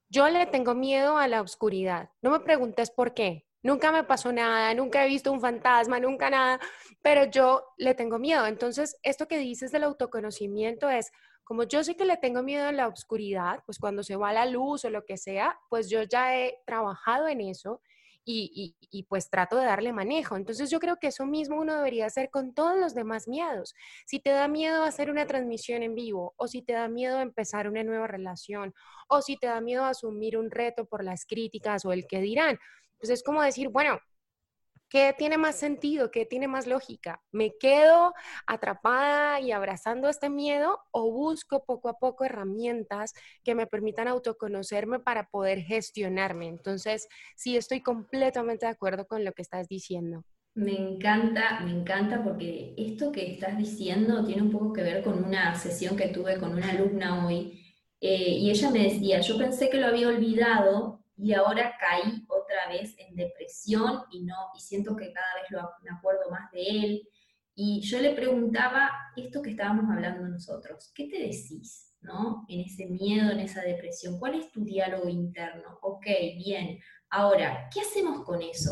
Yo 0.10 0.28
le 0.28 0.48
tengo 0.48 0.74
miedo 0.74 1.20
a 1.20 1.28
la 1.28 1.40
oscuridad. 1.40 2.10
No 2.24 2.32
me 2.32 2.40
preguntes 2.40 2.90
por 2.90 3.14
qué. 3.14 3.46
Nunca 3.62 3.92
me 3.92 4.04
pasó 4.04 4.34
nada, 4.34 4.74
nunca 4.74 5.06
he 5.06 5.08
visto 5.08 5.32
un 5.32 5.40
fantasma, 5.40 6.00
nunca 6.00 6.32
nada, 6.32 6.60
pero 7.04 7.26
yo 7.26 7.64
le 7.78 7.94
tengo 7.94 8.18
miedo. 8.18 8.48
Entonces, 8.48 8.98
esto 9.04 9.28
que 9.28 9.38
dices 9.38 9.72
del 9.72 9.84
autoconocimiento 9.84 10.90
es, 10.90 11.12
como 11.50 11.64
yo 11.64 11.84
sé 11.84 11.96
que 11.96 12.06
le 12.06 12.16
tengo 12.16 12.44
miedo 12.44 12.68
a 12.68 12.72
la 12.72 12.88
oscuridad, 12.88 13.64
pues 13.66 13.80
cuando 13.80 14.04
se 14.04 14.16
va 14.16 14.32
la 14.32 14.46
luz 14.46 14.86
o 14.86 14.92
lo 14.92 15.04
que 15.04 15.18
sea, 15.18 15.60
pues 15.68 15.90
yo 15.90 16.04
ya 16.04 16.38
he 16.38 16.60
trabajado 16.64 17.28
en 17.28 17.42
eso 17.42 17.82
y, 18.24 18.76
y, 18.92 19.04
pues 19.06 19.32
trato 19.32 19.56
de 19.58 19.66
darle 19.66 19.92
manejo. 19.92 20.36
Entonces 20.36 20.70
yo 20.70 20.80
creo 20.80 20.98
que 20.98 21.08
eso 21.08 21.26
mismo 21.26 21.60
uno 21.60 21.74
debería 21.74 22.06
hacer 22.06 22.30
con 22.30 22.54
todos 22.54 22.78
los 22.80 22.94
demás 22.94 23.28
miedos. 23.28 23.74
Si 24.06 24.20
te 24.20 24.30
da 24.30 24.48
miedo 24.48 24.84
hacer 24.84 25.10
una 25.10 25.26
transmisión 25.26 25.82
en 25.82 25.96
vivo 25.96 26.36
o 26.38 26.48
si 26.48 26.62
te 26.62 26.74
da 26.74 26.88
miedo 26.88 27.20
empezar 27.20 27.68
una 27.68 27.84
nueva 27.84 28.06
relación 28.06 28.76
o 29.08 29.24
si 29.24 29.36
te 29.36 29.48
da 29.48 29.60
miedo 29.60 29.86
asumir 29.86 30.38
un 30.38 30.52
reto 30.52 30.86
por 30.86 31.04
las 31.04 31.26
críticas 31.26 31.84
o 31.84 31.94
el 31.94 32.06
que 32.06 32.22
dirán, 32.22 32.60
pues 33.00 33.10
es 33.10 33.24
como 33.24 33.42
decir, 33.42 33.70
bueno, 33.70 34.00
¿Qué 34.90 35.14
tiene 35.16 35.38
más 35.38 35.56
sentido? 35.56 36.10
¿Qué 36.10 36.26
tiene 36.26 36.48
más 36.48 36.66
lógica? 36.66 37.22
¿Me 37.32 37.54
quedo 37.60 38.14
atrapada 38.48 39.40
y 39.40 39.52
abrazando 39.52 40.10
este 40.10 40.32
miedo 40.32 40.80
o 40.90 41.12
busco 41.12 41.64
poco 41.64 41.90
a 41.90 42.00
poco 42.00 42.26
herramientas 42.26 43.14
que 43.44 43.54
me 43.54 43.68
permitan 43.68 44.08
autoconocerme 44.08 45.00
para 45.00 45.28
poder 45.30 45.60
gestionarme? 45.60 46.48
Entonces, 46.48 47.08
sí, 47.36 47.56
estoy 47.56 47.82
completamente 47.82 48.66
de 48.66 48.72
acuerdo 48.72 49.06
con 49.06 49.24
lo 49.24 49.32
que 49.34 49.44
estás 49.44 49.68
diciendo. 49.68 50.24
Me 50.56 50.76
encanta, 50.76 51.60
me 51.60 51.72
encanta 51.72 52.24
porque 52.24 52.74
esto 52.76 53.12
que 53.12 53.34
estás 53.34 53.60
diciendo 53.60 54.26
tiene 54.26 54.42
un 54.42 54.52
poco 54.52 54.74
que 54.74 54.82
ver 54.82 55.04
con 55.04 55.24
una 55.24 55.54
sesión 55.54 55.96
que 55.96 56.08
tuve 56.08 56.40
con 56.40 56.54
una 56.54 56.72
alumna 56.72 57.28
hoy 57.28 57.64
eh, 58.02 58.32
y 58.32 58.50
ella 58.50 58.72
me 58.72 58.86
decía, 58.86 59.22
yo 59.22 59.38
pensé 59.38 59.70
que 59.70 59.80
lo 59.80 59.86
había 59.86 60.08
olvidado 60.08 61.04
y 61.16 61.34
ahora 61.34 61.78
caí 61.80 62.26
otra 62.60 62.72
vez 62.72 62.96
en 62.98 63.16
depresión 63.16 64.04
y, 64.12 64.24
no, 64.24 64.36
y 64.56 64.60
siento 64.60 64.96
que 64.96 65.12
cada 65.12 65.36
vez 65.36 65.50
lo, 65.50 65.70
me 65.84 65.96
acuerdo 65.96 66.30
más 66.30 66.52
de 66.52 66.62
él. 66.64 67.10
Y 67.56 67.82
yo 67.82 68.00
le 68.00 68.14
preguntaba 68.14 68.92
esto 69.16 69.42
que 69.42 69.52
estábamos 69.52 69.90
hablando 69.90 70.28
nosotros, 70.28 70.92
¿qué 70.96 71.08
te 71.08 71.20
decís? 71.20 71.86
¿no? 72.02 72.46
En 72.48 72.62
ese 72.62 72.86
miedo, 72.86 73.32
en 73.32 73.42
esa 73.42 73.62
depresión, 73.62 74.20
¿cuál 74.20 74.36
es 74.36 74.50
tu 74.52 74.64
diálogo 74.64 75.10
interno? 75.10 75.78
Ok, 75.82 76.06
bien, 76.38 76.80
Ahora, 77.10 77.70
¿qué 77.74 77.82
hacemos 77.82 78.24
con 78.24 78.42
eso? 78.42 78.72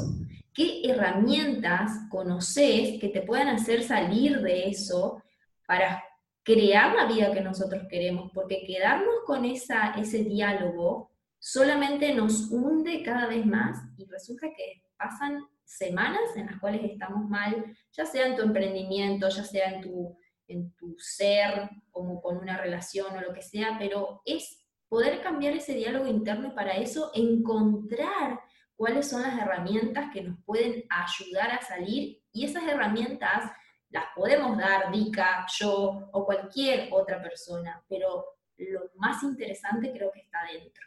¿Qué 0.54 0.82
herramientas 0.88 1.92
conoces 2.10 3.00
que 3.00 3.10
te 3.10 3.22
puedan 3.22 3.48
hacer 3.48 3.84
salir 3.84 4.42
de 4.42 4.70
eso 4.70 5.24
para 5.66 6.04
crear 6.44 6.96
la 6.96 7.06
vida 7.06 7.34
que 7.34 7.42
nosotros 7.42 7.84
queremos? 7.90 8.32
Porque 8.34 8.64
quedarnos 8.66 9.16
con 9.26 9.44
esa, 9.46 9.94
ese 10.00 10.24
diálogo 10.24 11.12
solamente 11.40 12.14
nos 12.14 12.50
hunde 12.52 13.04
cada 13.04 13.28
vez 13.28 13.46
más 13.46 13.78
y 13.98 14.06
resulta 14.06 14.48
que 14.56 14.84
pasan 14.98 15.44
semanas 15.64 16.36
en 16.36 16.48
las 16.48 16.60
cuales 16.60 16.82
estamos 16.84 17.30
mal, 17.30 17.76
ya 17.92 18.06
sea 18.06 18.28
en 18.28 18.36
tu 18.36 18.42
emprendimiento, 18.42 19.30
ya 19.30 19.44
sea 19.44 19.72
en 19.72 19.82
tu, 19.82 20.18
en 20.48 20.72
tu 20.76 20.96
ser, 20.98 21.70
como 21.92 22.22
con 22.22 22.38
una 22.38 22.58
relación 22.58 23.16
o 23.16 23.22
lo 23.22 23.34
que 23.34 23.42
sea, 23.42 23.76
pero 23.78 24.22
es 24.26 24.66
poder 24.88 25.22
cambiar 25.22 25.54
ese 25.54 25.74
diálogo 25.74 26.08
interno 26.08 26.48
y 26.48 26.52
para 26.52 26.78
eso 26.78 27.12
encontrar 27.14 28.40
cuáles 28.76 29.10
son 29.10 29.24
las 29.24 29.38
herramientas 29.38 30.12
que 30.14 30.22
nos 30.22 30.40
pueden 30.46 30.86
ayudar 30.90 31.52
a 31.52 31.62
salir 31.62 32.22
y 32.32 32.46
esas 32.46 32.64
herramientas 32.64 33.52
las 33.90 34.06
podemos 34.16 34.58
dar 34.58 34.92
Vika, 34.92 35.46
yo 35.58 36.10
o 36.12 36.26
cualquier 36.26 36.90
otra 36.92 37.22
persona, 37.22 37.84
pero 37.88 38.26
lo 38.58 38.92
más 38.96 39.24
interesante 39.24 39.92
creo 39.92 40.12
que 40.12 40.22
está 40.22 40.40
dentro, 40.52 40.86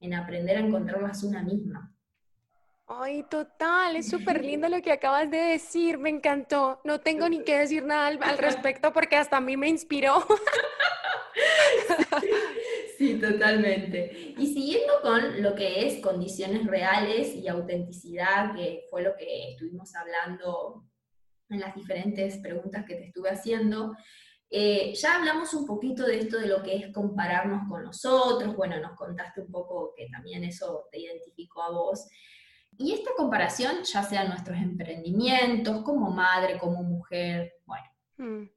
en 0.00 0.14
aprender 0.14 0.56
a 0.56 0.60
encontrarlas 0.60 1.22
una 1.22 1.42
misma. 1.42 1.94
Ay, 2.86 3.22
total, 3.28 3.96
es 3.96 4.08
súper 4.10 4.44
lindo 4.44 4.68
lo 4.68 4.80
que 4.80 4.92
acabas 4.92 5.30
de 5.30 5.38
decir, 5.38 5.98
me 5.98 6.10
encantó. 6.10 6.80
No 6.84 7.00
tengo 7.00 7.28
ni 7.28 7.44
que 7.44 7.58
decir 7.58 7.84
nada 7.84 8.06
al, 8.06 8.38
respecto 8.38 8.92
porque 8.92 9.16
hasta 9.16 9.36
a 9.36 9.40
mí 9.40 9.56
me 9.56 9.68
inspiró. 9.68 10.26
Sí, 12.96 13.14
totalmente. 13.20 14.34
Y 14.36 14.52
siguiendo 14.52 15.00
con 15.02 15.40
lo 15.40 15.54
que 15.54 15.86
es 15.86 16.02
condiciones 16.02 16.66
reales 16.66 17.32
y 17.32 17.46
autenticidad, 17.46 18.52
que 18.56 18.86
fue 18.90 19.02
lo 19.02 19.14
que 19.16 19.52
estuvimos 19.52 19.94
hablando 19.94 20.84
en 21.48 21.60
las 21.60 21.76
diferentes 21.76 22.38
preguntas 22.38 22.84
que 22.84 22.96
te 22.96 23.06
estuve 23.06 23.30
haciendo, 23.30 23.94
eh, 24.50 24.94
ya 24.94 25.16
hablamos 25.16 25.52
un 25.52 25.66
poquito 25.66 26.06
de 26.06 26.20
esto 26.20 26.38
de 26.38 26.46
lo 26.46 26.62
que 26.62 26.76
es 26.76 26.92
compararnos 26.92 27.68
con 27.68 27.84
los 27.84 28.04
otros, 28.06 28.56
bueno, 28.56 28.80
nos 28.80 28.96
contaste 28.96 29.42
un 29.42 29.50
poco 29.50 29.92
que 29.94 30.08
también 30.08 30.42
eso 30.44 30.86
te 30.90 31.00
identificó 31.00 31.62
a 31.62 31.70
vos. 31.70 32.06
Y 32.78 32.92
esta 32.92 33.10
comparación, 33.16 33.82
ya 33.84 34.02
sea 34.02 34.24
nuestros 34.24 34.56
emprendimientos, 34.56 35.82
como 35.82 36.10
madre, 36.10 36.58
como 36.58 36.82
mujer, 36.82 37.56
bueno, 37.66 37.86
mm. 38.16 38.48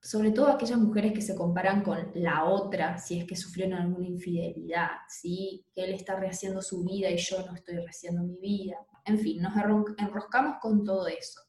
sobre 0.00 0.30
todo 0.30 0.48
aquellas 0.48 0.78
mujeres 0.78 1.12
que 1.12 1.20
se 1.20 1.36
comparan 1.36 1.82
con 1.82 2.12
la 2.14 2.44
otra, 2.44 2.96
si 2.96 3.18
es 3.18 3.26
que 3.26 3.36
sufrieron 3.36 3.78
alguna 3.78 4.06
infidelidad, 4.06 4.90
¿sí? 5.08 5.66
que 5.74 5.84
él 5.84 5.94
está 5.94 6.16
rehaciendo 6.16 6.62
su 6.62 6.82
vida 6.82 7.10
y 7.10 7.18
yo 7.18 7.44
no 7.44 7.54
estoy 7.54 7.76
rehaciendo 7.76 8.22
mi 8.22 8.38
vida. 8.38 8.76
En 9.04 9.18
fin, 9.18 9.42
nos 9.42 9.52
enroscamos 9.98 10.56
con 10.60 10.82
todo 10.82 11.08
eso. 11.08 11.40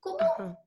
¿Cómo 0.00 0.18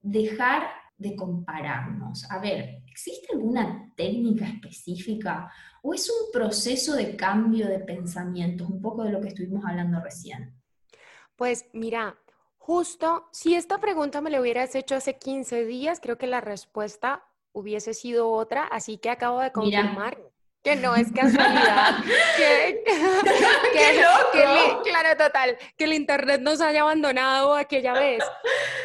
dejar 0.02 0.64
de 0.98 1.16
compararnos? 1.16 2.30
A 2.32 2.40
ver, 2.40 2.84
¿existe 2.88 3.34
alguna 3.34 3.92
técnica 3.96 4.48
específica 4.48 5.52
o 5.82 5.94
es 5.94 6.10
un 6.10 6.32
proceso 6.32 6.96
de 6.96 7.16
cambio 7.16 7.68
de 7.68 7.80
pensamientos, 7.80 8.70
un 8.70 8.82
poco 8.82 9.04
de 9.04 9.12
lo 9.12 9.22
que 9.22 9.30
estuvimos 9.30 9.66
hablando 9.66 10.00
recién? 10.02 10.56
Pues 11.36 11.66
mira, 11.74 12.18
justo 12.58 13.28
si 13.32 13.56
esta 13.56 13.80
pregunta 13.80 14.22
me 14.22 14.30
la 14.30 14.40
hubieras 14.40 14.74
hecho 14.76 14.96
hace 14.96 15.18
15 15.18 15.66
días, 15.66 16.00
creo 16.02 16.18
que 16.18 16.28
la 16.28 16.42
respuesta 16.42 17.24
hubiese 17.52 17.94
sido 17.94 18.30
otra, 18.30 18.66
así 18.66 18.98
que 18.98 19.10
acabo 19.10 19.40
de 19.40 19.52
confirmar 19.52 20.18
que 20.66 20.76
no 20.76 20.96
es 20.96 21.12
casualidad, 21.12 22.04
que, 22.38 22.84
claro, 24.84 25.18
total, 25.18 25.58
que 25.78 25.84
el 25.84 25.94
Internet 25.94 26.42
nos 26.42 26.60
haya 26.60 26.82
abandonado 26.82 27.54
aquella 27.54 27.94
vez. 27.94 28.24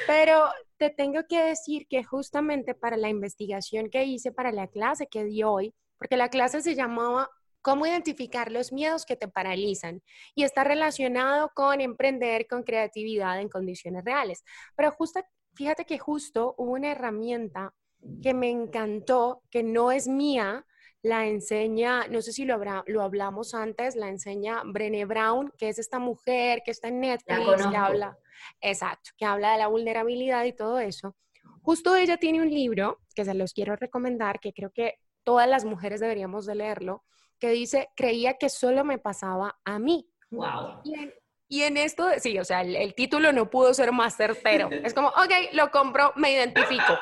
Pero 0.06 0.52
te 0.80 0.88
tengo 0.88 1.20
que 1.28 1.44
decir 1.44 1.86
que 1.88 2.02
justamente 2.02 2.74
para 2.74 2.96
la 2.96 3.10
investigación 3.10 3.90
que 3.90 4.04
hice 4.04 4.32
para 4.32 4.50
la 4.50 4.66
clase 4.66 5.08
que 5.08 5.24
di 5.24 5.42
hoy, 5.42 5.74
porque 5.98 6.16
la 6.16 6.30
clase 6.30 6.62
se 6.62 6.74
llamaba 6.74 7.28
cómo 7.60 7.84
identificar 7.84 8.50
los 8.50 8.72
miedos 8.72 9.04
que 9.04 9.14
te 9.14 9.28
paralizan 9.28 10.02
y 10.34 10.44
está 10.44 10.64
relacionado 10.64 11.50
con 11.54 11.82
emprender 11.82 12.46
con 12.48 12.62
creatividad 12.62 13.42
en 13.42 13.50
condiciones 13.50 14.06
reales. 14.06 14.42
Pero 14.74 14.90
justo, 14.90 15.20
fíjate 15.52 15.84
que 15.84 15.98
justo 15.98 16.54
hubo 16.56 16.72
una 16.72 16.92
herramienta 16.92 17.74
que 18.22 18.32
me 18.32 18.48
encantó, 18.48 19.42
que 19.50 19.62
no 19.62 19.92
es 19.92 20.08
mía, 20.08 20.64
la 21.02 21.26
enseña, 21.26 22.06
no 22.08 22.20
sé 22.20 22.32
si 22.32 22.44
lo, 22.44 22.60
lo 22.86 23.02
hablamos 23.02 23.54
antes, 23.54 23.96
la 23.96 24.08
enseña 24.08 24.62
Brené 24.64 25.04
Brown, 25.06 25.52
que 25.56 25.68
es 25.68 25.78
esta 25.78 25.98
mujer 25.98 26.62
que 26.64 26.70
está 26.70 26.88
en 26.88 27.00
Netflix, 27.00 27.66
que 27.70 27.76
habla, 27.76 28.18
exacto, 28.60 29.10
que 29.16 29.24
habla 29.24 29.52
de 29.52 29.58
la 29.58 29.68
vulnerabilidad 29.68 30.44
y 30.44 30.52
todo 30.52 30.78
eso. 30.78 31.16
Justo 31.62 31.96
ella 31.96 32.16
tiene 32.18 32.42
un 32.42 32.50
libro 32.50 33.00
que 33.14 33.24
se 33.24 33.34
los 33.34 33.52
quiero 33.52 33.76
recomendar, 33.76 34.40
que 34.40 34.52
creo 34.52 34.70
que 34.70 34.98
todas 35.24 35.48
las 35.48 35.64
mujeres 35.64 36.00
deberíamos 36.00 36.46
de 36.46 36.54
leerlo, 36.54 37.04
que 37.38 37.50
dice, 37.50 37.88
creía 37.96 38.34
que 38.34 38.50
solo 38.50 38.84
me 38.84 38.98
pasaba 38.98 39.58
a 39.64 39.78
mí. 39.78 40.10
Wow. 40.30 40.80
Y 40.84 40.94
en, 40.94 41.14
esto, 41.50 42.08
sí, 42.18 42.38
o 42.38 42.44
sea, 42.44 42.62
el, 42.62 42.94
título 42.94 43.32
no 43.32 43.50
pudo 43.50 43.74
ser 43.74 43.92
más 43.92 44.16
certero. 44.16 44.68
Es 44.84 44.94
como, 44.94 45.08
ok, 45.08 45.52
lo 45.52 45.70
compro, 45.70 46.12
me 46.16 46.32
identifico. 46.32 46.98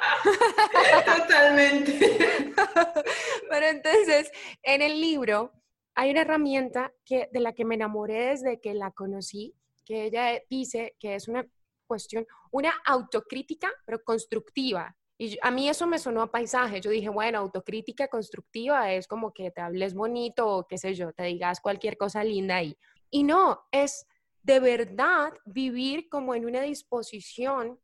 Totalmente. 1.05 2.55
Pero 3.51 3.67
entonces, 3.67 4.31
en 4.63 4.83
el 4.83 5.01
libro 5.01 5.53
hay 5.95 6.11
una 6.11 6.23
herramienta 6.23 6.93
que, 7.05 7.29
de 7.33 7.41
la 7.41 7.53
que 7.53 7.65
me 7.65 7.75
enamoré 7.75 8.27
desde 8.27 8.61
que 8.61 8.75
la 8.75 8.91
conocí, 8.91 9.55
que 9.85 10.05
ella 10.05 10.41
dice 10.49 10.97
que 10.99 11.15
es 11.15 11.29
una 11.29 11.47
cuestión, 11.87 12.27
una 12.51 12.73
autocrítica, 12.87 13.71
pero 13.85 14.03
constructiva. 14.05 14.97
Y 15.19 15.37
a 15.43 15.51
mí 15.51 15.69
eso 15.69 15.87
me 15.87 15.99
sonó 15.99 16.23
a 16.23 16.31
paisaje. 16.31 16.81
Yo 16.81 16.91
dije, 16.91 17.09
bueno, 17.09 17.39
autocrítica 17.39 18.07
constructiva 18.07 18.93
es 18.93 19.09
como 19.09 19.33
que 19.33 19.51
te 19.51 19.61
hables 19.61 19.95
bonito 19.95 20.49
o 20.49 20.67
qué 20.69 20.79
sé 20.79 20.95
yo, 20.95 21.13
te 21.13 21.25
digas 21.25 21.61
cualquier 21.61 21.97
cosa 21.97 22.23
linda 22.23 22.57
ahí. 22.57 22.77
Y 23.11 23.25
no, 23.25 23.67
es 23.73 24.07
de 24.43 24.61
verdad 24.61 25.33
vivir 25.45 26.09
como 26.09 26.35
en 26.35 26.47
una 26.47 26.63
disposición 26.63 27.79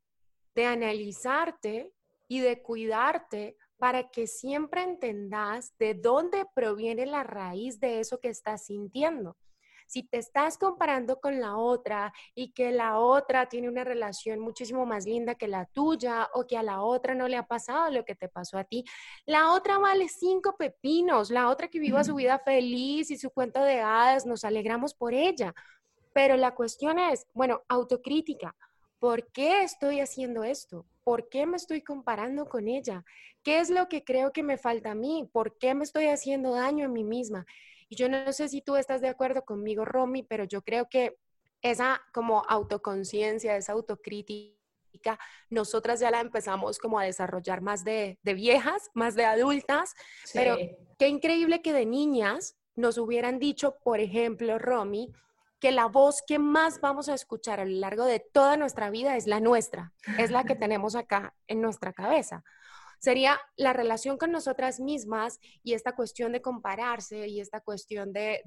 de 0.54 0.66
analizarte 0.66 1.92
y 2.28 2.40
de 2.40 2.62
cuidarte 2.62 3.56
para 3.76 4.08
que 4.10 4.26
siempre 4.26 4.82
entendas 4.82 5.76
de 5.78 5.94
dónde 5.94 6.46
proviene 6.54 7.06
la 7.06 7.22
raíz 7.22 7.80
de 7.80 8.00
eso 8.00 8.18
que 8.18 8.28
estás 8.28 8.66
sintiendo. 8.66 9.36
Si 9.86 10.02
te 10.02 10.16
estás 10.16 10.56
comparando 10.56 11.20
con 11.20 11.40
la 11.40 11.56
otra 11.56 12.12
y 12.34 12.52
que 12.52 12.72
la 12.72 12.98
otra 12.98 13.46
tiene 13.48 13.68
una 13.68 13.84
relación 13.84 14.40
muchísimo 14.40 14.86
más 14.86 15.04
linda 15.04 15.34
que 15.34 15.48
la 15.48 15.66
tuya 15.66 16.30
o 16.32 16.46
que 16.46 16.56
a 16.56 16.62
la 16.62 16.80
otra 16.80 17.14
no 17.14 17.28
le 17.28 17.36
ha 17.36 17.46
pasado 17.46 17.90
lo 17.90 18.04
que 18.04 18.14
te 18.14 18.28
pasó 18.28 18.56
a 18.56 18.64
ti, 18.64 18.84
la 19.26 19.52
otra 19.52 19.78
vale 19.78 20.08
cinco 20.08 20.56
pepinos, 20.56 21.30
la 21.30 21.50
otra 21.50 21.68
que 21.68 21.78
viva 21.78 22.02
su 22.02 22.14
vida 22.14 22.38
feliz 22.38 23.10
y 23.10 23.18
su 23.18 23.30
cuento 23.30 23.60
de 23.62 23.80
hadas, 23.80 24.24
nos 24.24 24.44
alegramos 24.44 24.94
por 24.94 25.12
ella. 25.12 25.54
Pero 26.14 26.38
la 26.38 26.54
cuestión 26.54 26.98
es, 26.98 27.26
bueno, 27.34 27.62
autocrítica. 27.68 28.56
¿Por 28.98 29.30
qué 29.32 29.62
estoy 29.62 30.00
haciendo 30.00 30.44
esto? 30.44 30.86
¿Por 31.02 31.28
qué 31.28 31.44
me 31.44 31.58
estoy 31.58 31.82
comparando 31.82 32.48
con 32.48 32.68
ella? 32.68 33.04
¿Qué 33.42 33.58
es 33.58 33.68
lo 33.68 33.90
que 33.90 34.02
creo 34.02 34.32
que 34.32 34.42
me 34.42 34.56
falta 34.56 34.92
a 34.92 34.94
mí? 34.94 35.28
¿Por 35.30 35.58
qué 35.58 35.74
me 35.74 35.84
estoy 35.84 36.06
haciendo 36.06 36.54
daño 36.54 36.86
a 36.86 36.88
mí 36.88 37.04
misma? 37.04 37.44
Y 37.90 37.96
yo 37.96 38.08
no 38.08 38.32
sé 38.32 38.48
si 38.48 38.62
tú 38.62 38.76
estás 38.76 39.02
de 39.02 39.08
acuerdo 39.08 39.44
conmigo, 39.44 39.84
Romy, 39.84 40.22
pero 40.22 40.44
yo 40.44 40.62
creo 40.62 40.88
que 40.88 41.18
esa 41.60 42.00
como 42.12 42.44
autoconciencia, 42.48 43.56
esa 43.56 43.72
autocrítica, 43.72 45.18
nosotras 45.50 46.00
ya 46.00 46.10
la 46.10 46.20
empezamos 46.20 46.78
como 46.78 46.98
a 46.98 47.04
desarrollar 47.04 47.60
más 47.60 47.84
de, 47.84 48.18
viejas, 48.22 48.90
más 48.94 49.14
de 49.14 49.24
adultas, 49.24 49.94
pero 50.32 50.56
qué 50.98 51.08
increíble 51.08 51.60
que 51.60 51.72
de 51.72 51.86
niñas 51.86 52.56
nos 52.76 52.98
hubieran 52.98 53.38
dicho, 53.38 53.76
por 53.82 54.00
ejemplo, 54.00 54.58
Romy, 54.58 55.12
que 55.64 55.72
la 55.72 55.86
voz 55.86 56.20
que 56.20 56.38
más 56.38 56.78
vamos 56.82 57.08
a 57.08 57.14
escuchar 57.14 57.58
a 57.58 57.64
lo 57.64 57.78
largo 57.78 58.04
de 58.04 58.20
toda 58.20 58.58
nuestra 58.58 58.90
vida 58.90 59.16
es 59.16 59.26
la 59.26 59.40
nuestra, 59.40 59.94
es 60.18 60.30
la 60.30 60.44
que 60.44 60.54
tenemos 60.66 60.94
acá 60.94 61.34
en 61.46 61.62
nuestra 61.62 61.94
cabeza 61.94 62.44
sería 62.98 63.40
la 63.56 63.72
relación 63.72 64.18
con 64.18 64.30
nosotras 64.30 64.78
mismas 64.78 65.40
y 65.62 65.72
esta 65.72 65.94
cuestión 65.94 66.32
de 66.32 66.42
compararse 66.42 67.28
y 67.28 67.40
esta 67.40 67.60
cuestión 67.60 68.12
de, 68.12 68.42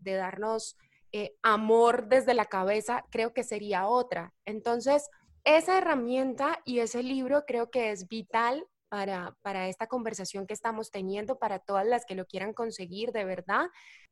darnos 0.00 0.78
eh, 1.12 1.34
amor 1.42 2.08
desde 2.08 2.32
la 2.32 2.46
cabeza, 2.46 3.04
creo 3.10 3.34
que 3.34 3.42
sería 3.42 3.86
otra. 3.86 4.32
Entonces, 4.46 5.10
esa 5.44 5.76
herramienta 5.76 6.58
y 6.64 6.78
ese 6.78 7.02
libro 7.02 7.44
creo 7.46 7.70
que 7.70 7.90
es 7.90 8.08
vital 8.08 8.66
para, 8.88 9.34
para 9.42 9.68
esta 9.68 9.86
conversación 9.86 10.46
que 10.46 10.54
estamos 10.54 10.90
teniendo, 10.90 11.38
para 11.38 11.58
todas 11.58 11.86
las 11.86 12.04
que 12.04 12.14
lo 12.14 12.26
quieran 12.26 12.52
conseguir 12.52 13.12
de 13.12 13.24
verdad. 13.24 13.66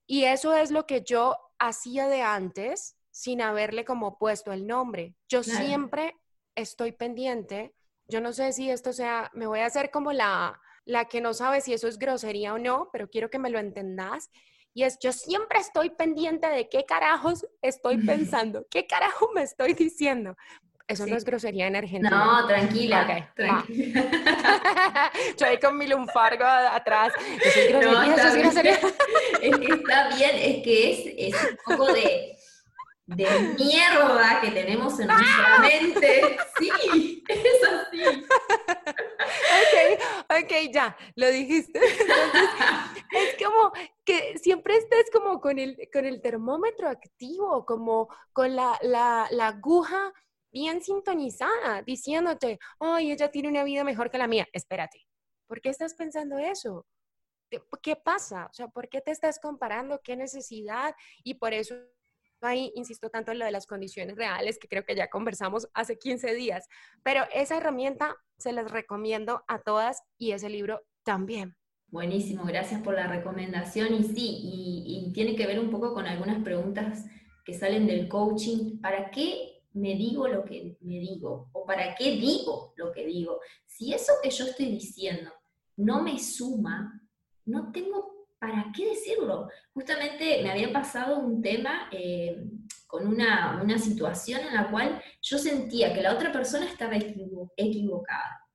Y 0.07 0.25
eso 0.25 0.55
es 0.55 0.71
lo 0.71 0.87
que 0.87 1.03
yo 1.03 1.37
hacía 1.59 2.09
de 2.09 2.23
antes 2.23 2.97
sin 3.11 3.43
haberle 3.43 3.85
como 3.85 4.19
puesto 4.19 4.53
el 4.53 4.67
nombre. 4.67 5.15
Yo 5.29 5.43
siempre 5.43 6.17
estoy 6.55 6.93
pendiente 6.93 7.75
yo 8.11 8.21
no 8.21 8.33
sé 8.33 8.53
si 8.53 8.71
esto 8.71 8.93
sea, 8.93 9.31
me 9.35 9.47
voy 9.47 9.61
a 9.61 9.67
hacer 9.67 9.91
como 9.91 10.13
la, 10.13 10.61
la 10.85 11.07
que 11.07 11.21
no 11.21 11.33
sabe 11.33 11.61
si 11.61 11.73
eso 11.73 11.89
es 11.89 11.99
grosería 11.99 12.53
o 12.53 12.59
no, 12.59 12.91
pero 12.93 13.09
quiero 13.09 13.31
que 13.31 13.39
me 13.39 13.51
lo 13.51 13.59
entendas. 13.59 14.31
y 14.75 14.83
es 14.83 14.99
yo 15.01 15.13
siempre 15.13 15.59
estoy 15.61 15.91
pendiente 15.91 16.49
de 16.49 16.69
qué 16.69 16.85
carajos 16.85 17.47
estoy 17.63 17.99
pensando, 18.05 18.67
qué 18.71 18.87
carajo 18.87 19.31
me 19.35 19.43
estoy 19.43 19.75
diciendo. 19.75 20.37
Eso 20.91 21.07
no 21.07 21.17
es 21.17 21.25
grosería 21.25 21.69
en 21.69 21.77
Argentina. 21.77 22.11
No, 22.11 22.47
tranquila. 22.49 23.29
tranquila. 23.37 23.65
Yo 25.39 25.47
ahí 25.47 25.59
con 25.61 25.79
mi 25.79 25.87
lunfargo 25.87 26.45
atrás. 26.45 27.13
Eso 27.45 27.61
es 27.61 27.69
grosería, 27.69 28.07
no, 28.07 28.15
eso 28.17 28.29
es 28.29 28.37
grosería. 28.37 28.81
Es 29.41 29.57
que 29.57 29.73
está 29.73 30.09
bien, 30.17 30.31
es 30.35 30.65
que 30.65 30.91
es, 30.91 31.35
es 31.35 31.51
un 31.51 31.57
poco 31.65 31.93
de 31.93 32.37
de 33.07 33.27
mierda 33.59 34.41
que 34.41 34.51
tenemos 34.53 34.99
en 35.01 35.09
nuestra 35.09 35.57
¡Ah! 35.57 35.61
mente. 35.61 36.39
Sí, 36.59 37.25
es 37.29 37.69
así. 37.69 38.25
Ok, 39.61 40.01
ok, 40.43 40.73
ya, 40.73 40.97
lo 41.17 41.29
dijiste. 41.29 41.81
es 41.83 43.45
como 43.45 43.73
que 44.05 44.39
siempre 44.39 44.77
estés 44.77 45.11
como 45.13 45.41
con 45.41 45.59
el, 45.59 45.77
con 45.93 46.05
el 46.05 46.23
termómetro 46.23 46.89
activo, 46.89 47.65
como 47.67 48.09
con 48.33 48.55
la, 48.55 48.79
la, 48.83 49.27
la 49.31 49.49
aguja 49.49 50.13
bien 50.53 50.83
sintonizada, 50.83 51.83
diciéndote, 51.83 52.59
ay, 52.79 53.13
ella 53.13 53.31
tiene 53.31 53.49
una 53.49 53.65
vida 53.65 53.85
mejor 53.85 54.11
que 54.11 54.19
la 54.19 54.27
mía. 54.27 54.47
Espérate, 54.53 55.07
¿por 55.47 55.61
qué 55.61 55.71
estás 55.71 55.95
pensando 55.95 56.39
eso? 56.39 56.87
¿Qué 57.83 57.97
pasa? 57.97 58.47
O 58.47 58.53
sea, 58.53 58.69
¿por 58.69 58.89
qué 58.89 59.01
te 59.01 59.11
estás 59.11 59.41
comparando? 59.41 60.01
¿Qué 60.03 60.17
necesidad? 60.17 60.95
Y 61.25 61.35
por 61.35 61.53
eso 61.53 61.75
ahí 62.43 62.73
insisto 62.75 63.11
tanto 63.11 63.33
en 63.33 63.39
lo 63.39 63.45
de 63.45 63.51
las 63.51 63.67
condiciones 63.67 64.17
reales, 64.17 64.59
que 64.59 64.69
creo 64.69 64.85
que 64.85 64.95
ya 64.95 65.09
conversamos 65.09 65.69
hace 65.75 65.99
15 65.99 66.35
días, 66.35 66.67
pero 67.03 67.25
esa 67.35 67.57
herramienta 67.57 68.17
se 68.39 68.53
las 68.53 68.71
recomiendo 68.71 69.45
a 69.49 69.61
todas 69.61 70.03
y 70.19 70.33
ese 70.33 70.49
libro 70.49 70.81
también. 71.05 71.57
Buenísimo, 71.89 72.45
gracias 72.45 72.83
por 72.83 72.95
la 72.95 73.09
recomendación 73.09 73.95
y 73.95 74.05
sí, 74.05 74.41
y, 74.43 75.13
tiene 75.13 75.35
que 75.35 75.47
ver 75.47 75.59
un 75.59 75.71
poco 75.71 75.93
con 75.93 76.07
algunas 76.07 76.43
preguntas 76.45 77.05
que 77.45 77.53
salen 77.53 77.89
del 77.89 78.09
coaching. 78.09 78.81
¿Para 78.81 79.11
qué 79.11 79.50
me 79.73 79.95
digo 79.95 80.29
lo 80.29 80.45
que 80.45 80.77
me 80.81 80.99
digo? 80.99 81.49
¿O 81.53 81.65
para 81.65 81.95
qué 81.95 82.13
digo 82.13 82.73
lo 82.77 82.93
que 82.93 83.07
digo? 83.07 83.41
Si 83.67 83.93
eso 83.93 84.13
que 84.23 84.31
yo 84.31 84.45
estoy 84.45 84.67
diciendo 84.67 85.31
no 85.77 86.03
me 86.03 86.19
suma, 86.19 87.01
no 87.47 87.73
tengo 87.73 88.21
¿para 88.41 88.73
qué 88.75 88.89
decirlo? 88.89 89.49
Justamente 89.75 90.43
me 90.43 90.51
había 90.51 90.73
pasado 90.73 91.19
un 91.19 91.43
tema 91.43 91.89
eh, 91.93 92.43
con 92.87 93.07
una, 93.07 93.79
situación 93.79 94.41
en 94.41 94.55
la 94.55 94.71
cual 94.71 95.01
yo 95.21 95.39
sentía 95.39 95.93
que 95.93 96.03
la 96.03 96.15
otra 96.15 96.33
persona 96.33 96.67
estaba 96.67 96.97
equivocada. 96.97 98.47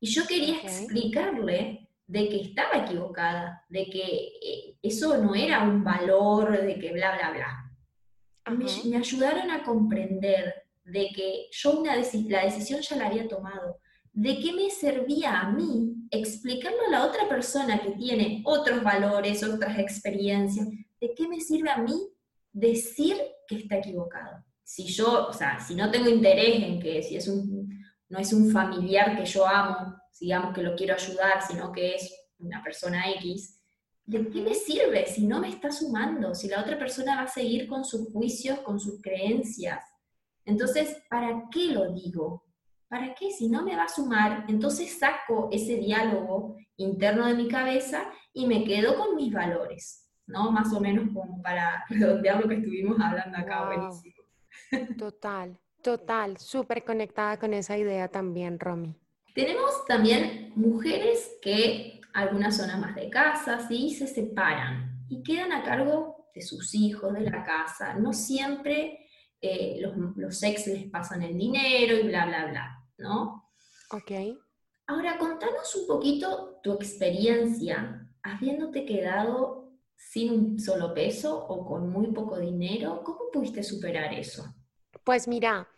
Y 0.00 0.06
yo 0.08 0.26
quería 0.26 0.58
explicarle 0.62 1.88
de 2.06 2.28
que 2.28 2.40
estaba 2.40 2.84
equivocada, 2.84 3.64
de 3.68 3.86
que 3.86 4.02
eh, 4.40 4.78
eso 4.80 5.18
no 5.18 5.34
era 5.34 5.62
un 5.62 5.82
valor, 5.82 6.62
de 6.62 6.78
que 6.78 6.92
bla, 6.92 7.16
bla, 7.16 7.30
bla. 7.32 8.56
Me, 8.56 8.66
me, 8.90 8.96
ayudaron 8.96 9.50
a 9.50 9.62
comprender 9.62 10.61
de 10.84 11.08
que 11.14 11.46
yo 11.50 11.78
una 11.78 11.96
la 11.96 12.44
decisión 12.44 12.80
ya 12.80 12.96
la 12.96 13.06
había 13.06 13.28
tomado, 13.28 13.78
¿de 14.12 14.38
qué 14.40 14.52
me 14.52 14.70
servía 14.70 15.40
a 15.40 15.50
mí 15.50 15.94
explicarlo 16.10 16.78
a 16.86 16.90
la 16.90 17.06
otra 17.06 17.28
persona 17.28 17.80
que 17.80 17.92
tiene 17.92 18.42
otros 18.44 18.82
valores, 18.82 19.42
otras 19.42 19.78
experiencias? 19.78 20.68
¿De 21.00 21.14
qué 21.14 21.28
me 21.28 21.40
sirve 21.40 21.70
a 21.70 21.78
mí 21.78 22.08
decir 22.52 23.16
que 23.46 23.56
está 23.56 23.78
equivocado? 23.78 24.44
Si 24.62 24.86
yo, 24.86 25.28
o 25.28 25.32
sea, 25.32 25.60
si 25.60 25.74
no 25.74 25.90
tengo 25.90 26.08
interés 26.08 26.62
en 26.62 26.80
que 26.80 27.02
si 27.02 27.16
es 27.16 27.28
un, 27.28 27.68
no 28.08 28.18
es 28.18 28.32
un 28.32 28.50
familiar 28.50 29.16
que 29.16 29.24
yo 29.24 29.46
amo, 29.46 29.96
digamos 30.20 30.54
que 30.54 30.62
lo 30.62 30.76
quiero 30.76 30.94
ayudar, 30.94 31.42
sino 31.46 31.72
que 31.72 31.96
es 31.96 32.14
una 32.38 32.62
persona 32.62 33.10
X, 33.12 33.60
¿de 34.04 34.28
qué 34.28 34.40
me 34.40 34.54
sirve 34.54 35.06
si 35.06 35.26
no 35.26 35.40
me 35.40 35.48
está 35.48 35.70
sumando? 35.70 36.34
Si 36.34 36.48
la 36.48 36.60
otra 36.60 36.78
persona 36.78 37.16
va 37.16 37.22
a 37.22 37.28
seguir 37.28 37.66
con 37.66 37.84
sus 37.84 38.12
juicios, 38.12 38.60
con 38.60 38.78
sus 38.78 39.00
creencias. 39.00 39.84
Entonces, 40.44 41.02
¿para 41.08 41.48
qué 41.50 41.66
lo 41.66 41.92
digo? 41.92 42.44
¿para 42.92 43.14
qué? 43.14 43.30
Si 43.30 43.48
no 43.48 43.62
me 43.62 43.74
va 43.74 43.84
a 43.84 43.88
sumar, 43.88 44.44
entonces 44.48 44.98
saco 44.98 45.48
ese 45.50 45.76
diálogo 45.76 46.58
interno 46.76 47.26
de 47.26 47.32
mi 47.32 47.48
cabeza 47.48 48.04
y 48.34 48.46
me 48.46 48.64
quedo 48.64 48.98
con 48.98 49.16
mis 49.16 49.32
valores, 49.32 50.10
¿no? 50.26 50.52
Más 50.52 50.70
o 50.74 50.78
menos 50.78 51.08
como 51.14 51.40
para 51.40 51.86
redondear 51.88 52.42
lo 52.42 52.48
que 52.50 52.56
estuvimos 52.56 53.00
hablando 53.00 53.38
acá, 53.38 53.64
buenísimo. 53.64 54.14
Total, 54.98 55.58
total, 55.82 56.36
súper 56.36 56.84
conectada 56.84 57.38
con 57.38 57.54
esa 57.54 57.78
idea 57.78 58.08
también, 58.08 58.60
Romy. 58.60 58.94
Tenemos 59.34 59.86
también 59.86 60.52
mujeres 60.54 61.38
que 61.40 61.98
algunas 62.12 62.58
son 62.58 62.68
amas 62.68 62.94
de 62.94 63.08
casa, 63.08 63.66
¿sí? 63.66 63.94
Se 63.94 64.06
separan 64.06 65.06
y 65.08 65.22
quedan 65.22 65.52
a 65.52 65.62
cargo 65.62 66.28
de 66.34 66.42
sus 66.42 66.74
hijos, 66.74 67.14
de 67.14 67.22
la 67.22 67.42
casa. 67.42 67.94
No 67.94 68.12
siempre 68.12 69.01
eh, 69.42 69.78
los, 69.80 69.94
los 70.16 70.42
ex 70.42 70.68
les 70.68 70.88
pasan 70.88 71.22
el 71.22 71.36
dinero 71.36 71.96
y 71.96 72.08
bla, 72.08 72.26
bla, 72.26 72.46
bla. 72.46 72.82
¿no? 72.98 73.50
Ok. 73.90 74.38
Ahora, 74.86 75.18
contanos 75.18 75.74
un 75.74 75.86
poquito 75.86 76.60
tu 76.62 76.72
experiencia 76.72 78.08
habiéndote 78.22 78.84
quedado 78.84 79.72
sin 79.96 80.32
un 80.32 80.58
solo 80.58 80.94
peso 80.94 81.46
o 81.46 81.66
con 81.66 81.90
muy 81.90 82.08
poco 82.08 82.38
dinero. 82.38 83.02
¿Cómo 83.04 83.30
pudiste 83.32 83.62
superar 83.62 84.14
eso? 84.14 84.44
Pues 85.04 85.28
mira, 85.28 85.68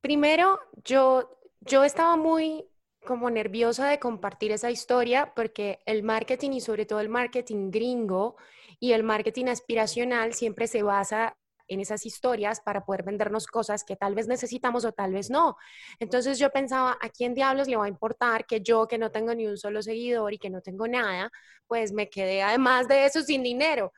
primero 0.00 0.58
yo, 0.84 1.38
yo 1.60 1.84
estaba 1.84 2.16
muy 2.16 2.64
como 3.04 3.30
nerviosa 3.30 3.88
de 3.88 3.98
compartir 3.98 4.52
esa 4.52 4.70
historia 4.70 5.32
porque 5.34 5.78
el 5.86 6.02
marketing 6.02 6.52
y 6.52 6.60
sobre 6.60 6.86
todo 6.86 7.00
el 7.00 7.08
marketing 7.08 7.70
gringo 7.70 8.36
y 8.80 8.92
el 8.92 9.04
marketing 9.04 9.46
aspiracional 9.46 10.34
siempre 10.34 10.66
se 10.66 10.82
basa 10.82 11.36
en 11.68 11.80
esas 11.80 12.06
historias 12.06 12.60
para 12.60 12.84
poder 12.84 13.02
vendernos 13.02 13.46
cosas 13.46 13.84
que 13.84 13.96
tal 13.96 14.14
vez 14.14 14.28
necesitamos 14.28 14.84
o 14.84 14.92
tal 14.92 15.12
vez 15.12 15.30
no. 15.30 15.56
Entonces 15.98 16.38
yo 16.38 16.50
pensaba, 16.50 16.96
¿a 17.00 17.08
quién 17.08 17.34
diablos 17.34 17.68
le 17.68 17.76
va 17.76 17.86
a 17.86 17.88
importar 17.88 18.46
que 18.46 18.60
yo, 18.60 18.86
que 18.88 18.98
no 18.98 19.10
tengo 19.10 19.34
ni 19.34 19.46
un 19.46 19.56
solo 19.56 19.82
seguidor 19.82 20.32
y 20.34 20.38
que 20.38 20.50
no 20.50 20.60
tengo 20.60 20.86
nada, 20.88 21.30
pues 21.66 21.92
me 21.92 22.08
quedé 22.08 22.42
además 22.42 22.88
de 22.88 23.06
eso 23.06 23.22
sin 23.22 23.42
dinero? 23.42 23.92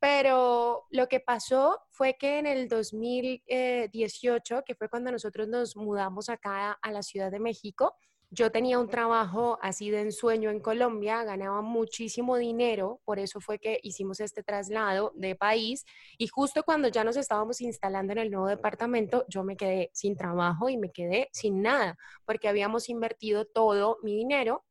Pero 0.00 0.86
lo 0.90 1.08
que 1.08 1.20
pasó 1.20 1.78
fue 1.90 2.16
que 2.18 2.38
en 2.38 2.46
el 2.46 2.68
2018, 2.68 4.62
que 4.64 4.74
fue 4.74 4.88
cuando 4.88 5.12
nosotros 5.12 5.46
nos 5.48 5.76
mudamos 5.76 6.30
acá 6.30 6.72
a 6.72 6.90
la 6.90 7.02
Ciudad 7.02 7.30
de 7.30 7.38
México, 7.38 7.94
yo 8.30 8.52
tenía 8.52 8.78
un 8.78 8.88
trabajo 8.88 9.58
así 9.60 9.90
de 9.90 10.02
ensueño 10.02 10.50
en 10.50 10.60
Colombia, 10.60 11.24
ganaba 11.24 11.62
muchísimo 11.62 12.36
dinero, 12.36 13.00
por 13.04 13.18
eso 13.18 13.40
fue 13.40 13.58
que 13.58 13.80
hicimos 13.82 14.20
este 14.20 14.44
traslado 14.44 15.12
de 15.16 15.34
país 15.34 15.84
y 16.16 16.28
justo 16.28 16.62
cuando 16.62 16.88
ya 16.88 17.02
nos 17.02 17.16
estábamos 17.16 17.60
instalando 17.60 18.12
en 18.12 18.18
el 18.18 18.30
nuevo 18.30 18.46
departamento, 18.46 19.24
yo 19.28 19.42
me 19.42 19.56
quedé 19.56 19.90
sin 19.92 20.16
trabajo 20.16 20.68
y 20.68 20.76
me 20.76 20.92
quedé 20.92 21.28
sin 21.32 21.60
nada, 21.60 21.96
porque 22.24 22.48
habíamos 22.48 22.88
invertido 22.88 23.46
todo 23.46 23.98
mi 24.02 24.14
dinero 24.14 24.64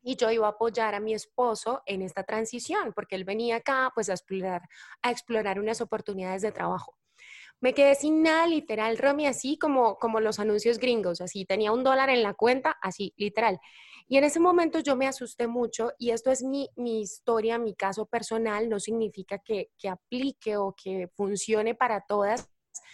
y 0.00 0.16
yo 0.16 0.30
iba 0.30 0.46
a 0.46 0.50
apoyar 0.50 0.94
a 0.94 1.00
mi 1.00 1.14
esposo 1.14 1.82
en 1.86 2.02
esta 2.02 2.22
transición, 2.22 2.92
porque 2.94 3.16
él 3.16 3.24
venía 3.24 3.56
acá 3.56 3.90
pues 3.94 4.08
a 4.08 4.12
explorar, 4.12 4.62
a 5.02 5.10
explorar 5.10 5.58
unas 5.58 5.80
oportunidades 5.80 6.42
de 6.42 6.52
trabajo. 6.52 6.96
Me 7.64 7.72
quedé 7.72 7.94
sin 7.94 8.22
nada, 8.22 8.46
literal, 8.46 8.98
Romy, 8.98 9.26
así 9.26 9.56
como, 9.56 9.96
como 9.96 10.20
los 10.20 10.38
anuncios 10.38 10.76
gringos, 10.76 11.22
así, 11.22 11.46
tenía 11.46 11.72
un 11.72 11.82
dólar 11.82 12.10
en 12.10 12.22
la 12.22 12.34
cuenta, 12.34 12.76
así, 12.82 13.14
literal. 13.16 13.58
Y 14.06 14.18
en 14.18 14.24
ese 14.24 14.38
momento 14.38 14.80
yo 14.80 14.96
me 14.96 15.08
asusté 15.08 15.46
mucho 15.46 15.92
y 15.98 16.10
esto 16.10 16.30
es 16.30 16.42
mi, 16.42 16.68
mi 16.76 17.00
historia, 17.00 17.56
mi 17.56 17.74
caso 17.74 18.04
personal, 18.04 18.68
no 18.68 18.78
significa 18.78 19.38
que, 19.38 19.70
que 19.78 19.88
aplique 19.88 20.58
o 20.58 20.74
que 20.76 21.08
funcione 21.16 21.74
para 21.74 22.02
todas, 22.02 22.50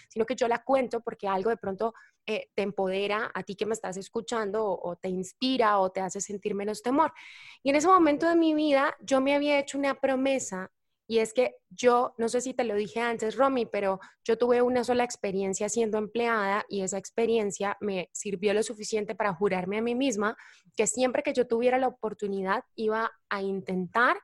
sino 0.08 0.24
que 0.24 0.36
yo 0.36 0.46
la 0.46 0.62
cuento 0.62 1.00
porque 1.00 1.26
algo 1.26 1.50
de 1.50 1.56
pronto 1.56 1.92
eh, 2.24 2.48
te 2.54 2.62
empodera 2.62 3.28
a 3.34 3.42
ti 3.42 3.56
que 3.56 3.66
me 3.66 3.74
estás 3.74 3.96
escuchando 3.96 4.64
o, 4.64 4.90
o, 4.90 4.94
te 4.94 5.08
inspira 5.08 5.80
o 5.80 5.90
te 5.90 6.00
hace 6.00 6.20
sentir 6.20 6.54
menos 6.54 6.80
temor. 6.80 7.12
Y 7.64 7.70
en 7.70 7.74
ese 7.74 7.88
momento 7.88 8.28
de 8.28 8.36
mi 8.36 8.54
vida 8.54 8.96
yo 9.00 9.20
me 9.20 9.34
había 9.34 9.58
hecho 9.58 9.78
una 9.78 9.98
promesa 9.98 10.70
y 11.10 11.18
es 11.18 11.32
que 11.34 11.56
yo, 11.70 12.14
no 12.18 12.28
sé 12.28 12.40
si 12.40 12.54
te 12.54 12.62
lo 12.62 12.76
dije 12.76 13.00
antes, 13.00 13.34
Romy, 13.34 13.66
pero 13.66 13.98
yo 14.22 14.38
tuve 14.38 14.62
una 14.62 14.84
sola 14.84 15.02
experiencia 15.02 15.68
siendo 15.68 15.98
empleada 15.98 16.64
y 16.68 16.82
esa 16.82 16.98
experiencia 16.98 17.76
me 17.80 18.08
sirvió 18.12 18.54
lo 18.54 18.62
suficiente 18.62 19.16
para 19.16 19.34
jurarme 19.34 19.78
a 19.78 19.82
mí 19.82 19.96
misma 19.96 20.36
que 20.76 20.86
siempre 20.86 21.24
que 21.24 21.32
yo 21.32 21.48
tuviera 21.48 21.78
la 21.78 21.88
oportunidad 21.88 22.62
iba 22.76 23.10
a 23.28 23.42
intentar 23.42 24.18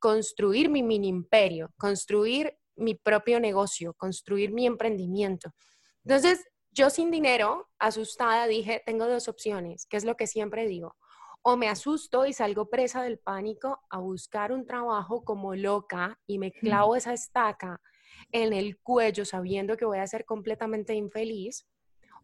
construir 0.00 0.70
mi 0.70 0.82
mini 0.82 1.06
imperio, 1.06 1.72
construir 1.76 2.58
mi 2.74 2.96
propio 2.96 3.38
negocio, 3.38 3.94
construir 3.94 4.50
mi 4.50 4.66
emprendimiento. 4.66 5.52
Entonces, 6.04 6.44
yo 6.72 6.90
sin 6.90 7.12
dinero, 7.12 7.70
asustada, 7.78 8.48
dije, 8.48 8.82
tengo 8.84 9.06
dos 9.06 9.28
opciones, 9.28 9.86
que 9.86 9.96
es 9.96 10.04
lo 10.04 10.16
que 10.16 10.26
siempre 10.26 10.66
digo 10.66 10.96
o 11.46 11.56
me 11.58 11.68
asusto 11.68 12.24
y 12.24 12.32
salgo 12.32 12.70
presa 12.70 13.02
del 13.02 13.18
pánico 13.18 13.82
a 13.90 13.98
buscar 13.98 14.50
un 14.50 14.64
trabajo 14.64 15.24
como 15.24 15.54
loca 15.54 16.18
y 16.26 16.38
me 16.38 16.50
clavo 16.50 16.96
esa 16.96 17.12
estaca 17.12 17.82
en 18.32 18.54
el 18.54 18.78
cuello 18.78 19.26
sabiendo 19.26 19.76
que 19.76 19.84
voy 19.84 19.98
a 19.98 20.06
ser 20.06 20.24
completamente 20.24 20.94
infeliz, 20.94 21.68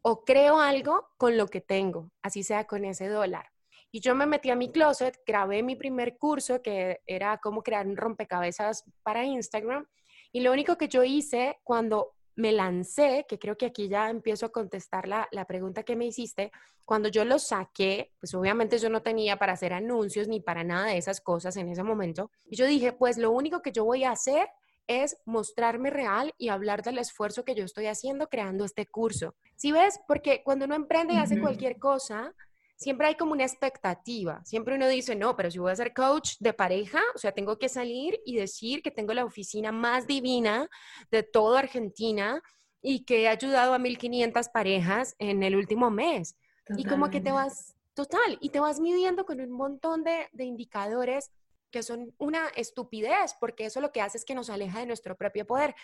o 0.01 0.25
creo 0.25 0.59
algo 0.59 1.07
con 1.19 1.37
lo 1.37 1.49
que 1.49 1.61
tengo, 1.61 2.11
así 2.23 2.43
sea 2.43 2.67
con 2.67 2.87
ese 2.87 3.09
dólar. 3.09 3.51
Y 3.93 4.01
yo 4.01 4.15
me 4.15 4.25
metí 4.25 4.49
a 4.49 4.57
mi 4.57 4.73
closet, 4.73 5.21
grabé 5.27 5.63
mi 5.63 5.77
primer 5.77 6.17
curso 6.17 6.63
que 6.63 7.01
era 7.07 7.39
cómo 7.43 7.63
crear 7.63 7.87
un 7.87 7.99
rompecabezas 7.99 8.85
para 9.03 9.25
Instagram. 9.25 9.87
Y 10.33 10.41
lo 10.41 10.53
único 10.53 10.79
que 10.79 10.89
yo 10.89 11.05
hice 11.05 11.59
cuando 11.63 12.15
me 12.41 12.53
lancé, 12.53 13.27
que 13.29 13.39
creo 13.39 13.57
que 13.57 13.67
aquí 13.67 13.89
ya 13.89 14.11
empiezo 14.11 14.47
a 14.47 14.53
contestar 14.53 15.07
la, 15.07 15.29
la, 15.31 15.45
pregunta 15.47 15.83
que 15.83 15.97
me 15.97 16.07
hiciste, 16.07 16.51
cuando 16.85 17.09
yo 17.09 17.25
lo 17.25 17.39
saqué, 17.39 18.13
pues 18.19 18.35
obviamente 18.35 18.79
yo 18.79 18.89
no 18.91 19.03
tenía 19.03 19.37
para 19.37 19.53
hacer 19.53 19.73
anuncios 19.73 20.27
ni 20.27 20.41
para 20.41 20.65
nada 20.65 20.87
de 20.87 20.99
esas 20.99 21.21
cosas 21.21 21.57
en 21.57 21.69
ese 21.69 21.83
momento. 21.83 22.31
Y 22.47 22.57
yo 22.57 22.67
dije, 22.67 22.93
pues 22.93 23.19
lo 23.19 23.31
único 23.31 23.63
que 23.63 23.73
yo 23.73 23.85
voy 23.85 24.05
a 24.05 24.13
hacer 24.13 24.49
es 24.91 25.17
mostrarme 25.25 25.91
real 25.91 26.35
y 26.37 26.49
hablar 26.49 26.83
del 26.83 26.99
esfuerzo 26.99 27.45
que 27.45 27.55
yo 27.55 27.65
estoy 27.65 27.87
haciendo 27.87 28.27
creando 28.27 28.65
este 28.65 28.87
curso. 28.87 29.37
Si 29.55 29.71
ves? 29.71 30.01
Porque 30.09 30.43
cuando 30.43 30.65
uno 30.65 30.75
emprende 30.75 31.15
y 31.15 31.19
hace 31.19 31.41
cualquier 31.41 31.79
cosa, 31.79 32.35
siempre 32.81 33.09
hay 33.09 33.15
como 33.15 33.33
una 33.33 33.45
expectativa. 33.45 34.43
Siempre 34.45 34.75
uno 34.75 34.89
dice, 34.89 35.15
no, 35.15 35.37
pero 35.37 35.51
si 35.51 35.59
voy 35.59 35.71
a 35.71 35.77
ser 35.77 35.93
coach 35.93 36.37
de 36.41 36.55
pareja, 36.55 37.01
o 37.15 37.19
sea, 37.19 37.33
tengo 37.33 37.59
que 37.59 37.69
salir 37.69 38.19
y 38.25 38.37
decir 38.37 38.83
que 38.83 38.91
tengo 38.91 39.13
la 39.13 39.25
oficina 39.25 39.71
más 39.71 40.07
divina 40.07 40.69
de 41.11 41.23
toda 41.23 41.61
Argentina 41.61 42.43
y 42.81 43.05
que 43.05 43.23
he 43.23 43.29
ayudado 43.29 43.75
a 43.75 43.79
1500 43.79 44.49
parejas 44.49 45.15
en 45.19 45.43
el 45.43 45.57
último 45.57 45.91
mes. 45.91 46.39
Y 46.77 46.85
como 46.85 47.11
que 47.11 47.21
te 47.21 47.33
vas, 47.33 47.75
total, 47.93 48.39
y 48.41 48.49
te 48.49 48.61
vas 48.61 48.81
midiendo 48.81 49.27
con 49.27 49.41
un 49.41 49.53
montón 49.53 50.03
de, 50.03 50.29
de 50.33 50.45
indicadores 50.45 51.31
que 51.71 51.83
son 51.83 52.15
una 52.17 52.49
estupidez, 52.57 53.35
porque 53.39 53.67
eso 53.67 53.83
lo 53.83 53.93
que 53.93 54.01
hace 54.01 54.17
es 54.17 54.25
que 54.25 54.35
nos 54.35 54.49
aleja 54.49 54.81
de 54.81 54.87
nuestro 54.87 55.17
propio 55.17 55.47
poder. 55.47 55.75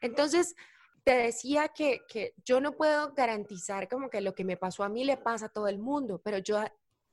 Entonces, 0.00 0.56
te 1.06 1.16
decía 1.16 1.68
que, 1.68 2.02
yo 2.44 2.60
no 2.60 2.72
puedo 2.72 3.14
garantizar 3.14 3.88
como 3.88 4.10
que 4.10 4.20
lo 4.20 4.34
que 4.34 4.42
me 4.42 4.56
pasó 4.56 4.82
a 4.82 4.88
mí 4.88 5.04
le 5.04 5.16
pasa 5.16 5.46
a 5.46 5.48
todo 5.50 5.68
el 5.68 5.78
mundo, 5.78 6.20
pero 6.24 6.38
yo 6.38 6.58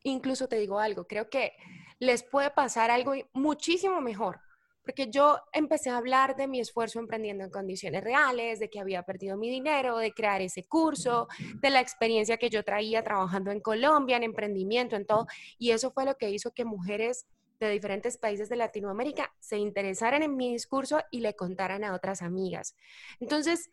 incluso 0.01 0.47
te 0.47 0.55
digo 0.55 0.79
algo, 0.79 1.05
creo 1.05 1.29
que 1.29 1.53
les 1.99 2.23
puede 2.23 2.49
pasar 2.49 2.89
algo 2.89 3.13
muchísimo 3.33 4.01
mejor, 4.01 4.39
porque 4.83 5.11
yo 5.11 5.37
empecé 5.51 5.91
a 5.91 5.97
hablar 5.97 6.35
de 6.35 6.47
mi 6.47 6.59
esfuerzo 6.59 6.97
emprendiendo 6.97 7.43
en 7.43 7.51
condiciones 7.51 8.03
reales, 8.03 8.59
de 8.59 8.67
que 8.67 8.79
había 8.79 9.03
perdido 9.03 9.37
mi 9.37 9.51
dinero, 9.51 9.99
de 9.99 10.11
crear 10.11 10.41
ese 10.41 10.63
curso, 10.63 11.27
de 11.61 11.69
la 11.69 11.79
experiencia 11.79 12.37
que 12.37 12.49
yo 12.49 12.63
traía 12.63 13.03
trabajando 13.03 13.51
en 13.51 13.59
Colombia, 13.59 14.17
en 14.17 14.23
emprendimiento, 14.23 14.95
en 14.95 15.05
todo, 15.05 15.27
y 15.59 15.69
eso 15.69 15.91
fue 15.91 16.05
lo 16.05 16.15
que 16.15 16.31
hizo 16.31 16.51
que 16.51 16.65
mujeres 16.65 17.27
de 17.65 17.73
diferentes 17.73 18.17
países 18.17 18.49
de 18.49 18.55
Latinoamérica 18.55 19.33
se 19.39 19.57
interesaran 19.57 20.23
en 20.23 20.35
mi 20.35 20.51
discurso 20.51 21.01
y 21.11 21.21
le 21.21 21.35
contaran 21.35 21.83
a 21.83 21.93
otras 21.93 22.21
amigas. 22.21 22.75
Entonces, 23.19 23.69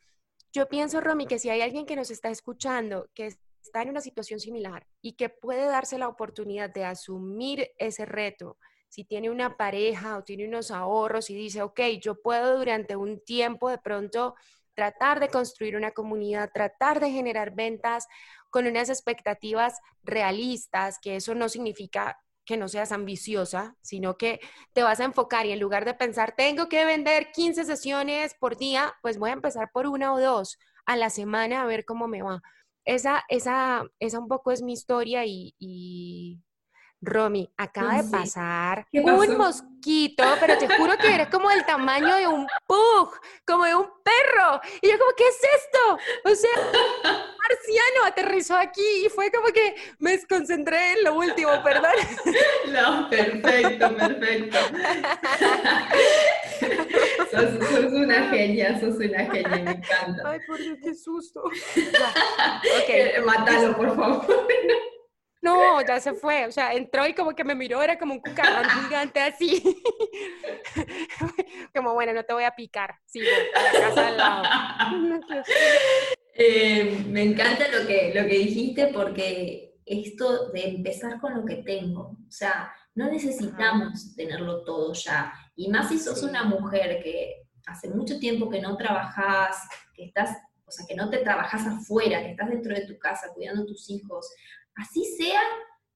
yo 0.53 0.69
pienso, 0.69 1.01
Romy, 1.01 1.27
que 1.27 1.39
si 1.39 1.49
hay 1.51 1.61
alguien 1.61 1.87
que 1.87 1.97
nos 1.97 2.11
está 2.11 2.31
escuchando, 2.31 3.09
que 3.15 3.27
está 3.63 3.83
en 3.83 3.91
una 3.91 4.01
situación 4.01 4.41
similar 4.41 4.87
y 5.01 5.13
que 5.13 5.29
puede 5.29 5.67
darse 5.67 5.99
la 5.99 6.09
oportunidad 6.09 6.71
de 6.71 6.85
asumir 6.85 7.71
ese 7.79 8.05
reto, 8.05 8.59
si 8.89 9.05
tiene 9.05 9.31
una 9.31 9.57
pareja 9.57 10.17
o 10.17 10.25
tiene 10.25 10.49
unos 10.49 10.71
ahorros 10.71 11.31
y 11.31 11.35
dice, 11.35 11.63
ok, 11.63 11.81
yo 12.01 12.21
puedo 12.21 12.59
durante 12.59 12.97
un 12.97 13.21
tiempo 13.25 13.71
de 13.71 13.79
pronto 13.79 14.35
tratar 14.75 15.21
de 15.21 15.29
construir 15.29 15.77
una 15.77 15.93
comunidad, 15.93 16.51
tratar 16.53 17.01
de 17.01 17.11
generar 17.11 17.55
ventas 17.55 18.09
con 18.51 18.67
unas 18.67 18.89
expectativas 18.89 19.79
realistas, 20.03 20.99
que 21.01 21.17
eso 21.17 21.35
no 21.35 21.49
significa 21.49 22.19
que 22.51 22.57
no 22.57 22.67
seas 22.67 22.91
ambiciosa, 22.91 23.77
sino 23.81 24.17
que 24.17 24.41
te 24.73 24.83
vas 24.83 24.99
a 24.99 25.05
enfocar 25.05 25.47
y 25.47 25.53
en 25.53 25.61
lugar 25.61 25.85
de 25.85 25.95
pensar, 25.95 26.35
tengo 26.37 26.69
que 26.69 26.85
vender 26.85 27.31
15 27.31 27.65
sesiones 27.65 28.35
por 28.41 28.57
día, 28.57 28.93
pues 29.03 29.19
voy 29.19 29.31
a 29.31 29.35
empezar 29.35 29.71
por 29.73 29.87
una 29.87 30.13
o 30.13 30.21
dos 30.21 30.59
a 30.85 30.97
la 30.97 31.11
semana 31.11 31.63
a 31.63 31.67
ver 31.67 31.85
cómo 31.85 32.09
me 32.09 32.23
va. 32.23 32.43
Esa, 32.85 33.23
esa, 33.29 33.85
esa 34.01 34.19
un 34.19 34.27
poco 34.27 34.51
es 34.51 34.63
mi 34.63 34.73
historia 34.73 35.23
y, 35.25 36.41
Romy, 37.03 37.51
acaba 37.57 38.03
de 38.03 38.11
pasar 38.11 38.87
un 38.93 39.39
mosquito, 39.39 40.23
pero 40.39 40.59
te 40.59 40.69
juro 40.77 40.99
que 40.99 41.15
era 41.15 41.31
como 41.31 41.51
el 41.51 41.65
tamaño 41.65 42.15
de 42.17 42.27
un 42.27 42.47
pug, 42.67 43.19
como 43.47 43.65
de 43.65 43.75
un 43.75 43.87
perro. 44.05 44.61
Y 44.83 44.91
yo 44.91 44.99
como, 44.99 45.11
¿qué 45.17 45.27
es 45.27 45.39
esto? 45.39 45.99
O 46.25 46.35
sea, 46.35 46.51
marciano 47.03 48.05
aterrizó 48.07 48.55
aquí 48.57 49.07
y 49.07 49.09
fue 49.09 49.31
como 49.31 49.47
que 49.47 49.75
me 49.99 50.11
desconcentré 50.13 50.93
en 50.93 51.05
lo 51.05 51.15
último, 51.15 51.51
perdón. 51.63 51.93
No, 52.71 53.09
perfecto, 53.11 53.97
perfecto. 53.97 54.59
sos, 57.31 57.93
una 57.93 58.29
genia, 58.29 58.79
sos 58.79 58.97
una 58.97 59.25
genia, 59.25 59.49
me 59.49 59.71
encanta. 59.73 60.23
Ay, 60.25 60.41
por 60.47 60.59
Dios, 60.59 60.79
qué 60.83 60.95
susto. 60.95 61.43
Ok. 61.43 61.55
Mátalo, 63.25 63.77
por 63.77 63.97
favor. 63.97 64.47
No, 65.43 65.81
ya 65.87 66.01
se 66.01 66.13
fue. 66.13 66.47
O 66.47 66.53
sea, 66.53 66.75
entró 66.75 67.07
y 67.07 67.15
como 67.15 67.35
que 67.35 67.45
me 67.45 67.55
miró, 67.55 67.83
era 67.83 67.99
como 67.99 68.15
un 68.15 68.21
cucarón 68.21 68.69
gigante 68.69 69.21
así. 69.21 69.63
como, 71.75 71.95
bueno, 71.95 72.13
no 72.13 72.25
te 72.25 72.35
voy 72.35 72.45
a 72.45 72.55
picar. 72.55 72.97
Sigo 73.07 73.27
a 73.55 73.63
la 73.63 73.81
casa 73.81 74.09
al 74.09 74.17
lado. 74.17 74.43
Eh, 76.43 77.05
me 77.09 77.23
encanta 77.23 77.67
lo 77.69 77.87
que, 77.87 78.15
lo 78.15 78.23
que 78.23 78.39
dijiste 78.39 78.87
porque 78.95 79.75
esto 79.85 80.51
de 80.53 80.69
empezar 80.69 81.21
con 81.21 81.35
lo 81.35 81.45
que 81.45 81.57
tengo, 81.57 82.17
o 82.27 82.31
sea, 82.31 82.73
no 82.95 83.11
necesitamos 83.11 84.15
tenerlo 84.15 84.63
todo 84.63 84.95
ya. 84.95 85.35
Y 85.57 85.69
más 85.69 85.89
si 85.89 85.99
sos 85.99 86.23
una 86.23 86.45
mujer 86.45 87.03
que 87.03 87.43
hace 87.67 87.89
mucho 87.89 88.19
tiempo 88.19 88.49
que 88.49 88.61
no 88.61 88.77
trabajas, 88.77 89.57
que 89.95 90.05
estás, 90.05 90.37
o 90.65 90.71
sea, 90.71 90.87
que 90.87 90.95
no 90.95 91.11
te 91.11 91.19
trabajas 91.19 91.67
afuera, 91.67 92.23
que 92.23 92.31
estás 92.31 92.49
dentro 92.49 92.75
de 92.75 92.87
tu 92.87 92.99
casa 92.99 93.33
cuidando 93.35 93.65
a 93.65 93.67
tus 93.67 93.91
hijos, 93.91 94.33
así 94.81 95.05
sea, 95.05 95.41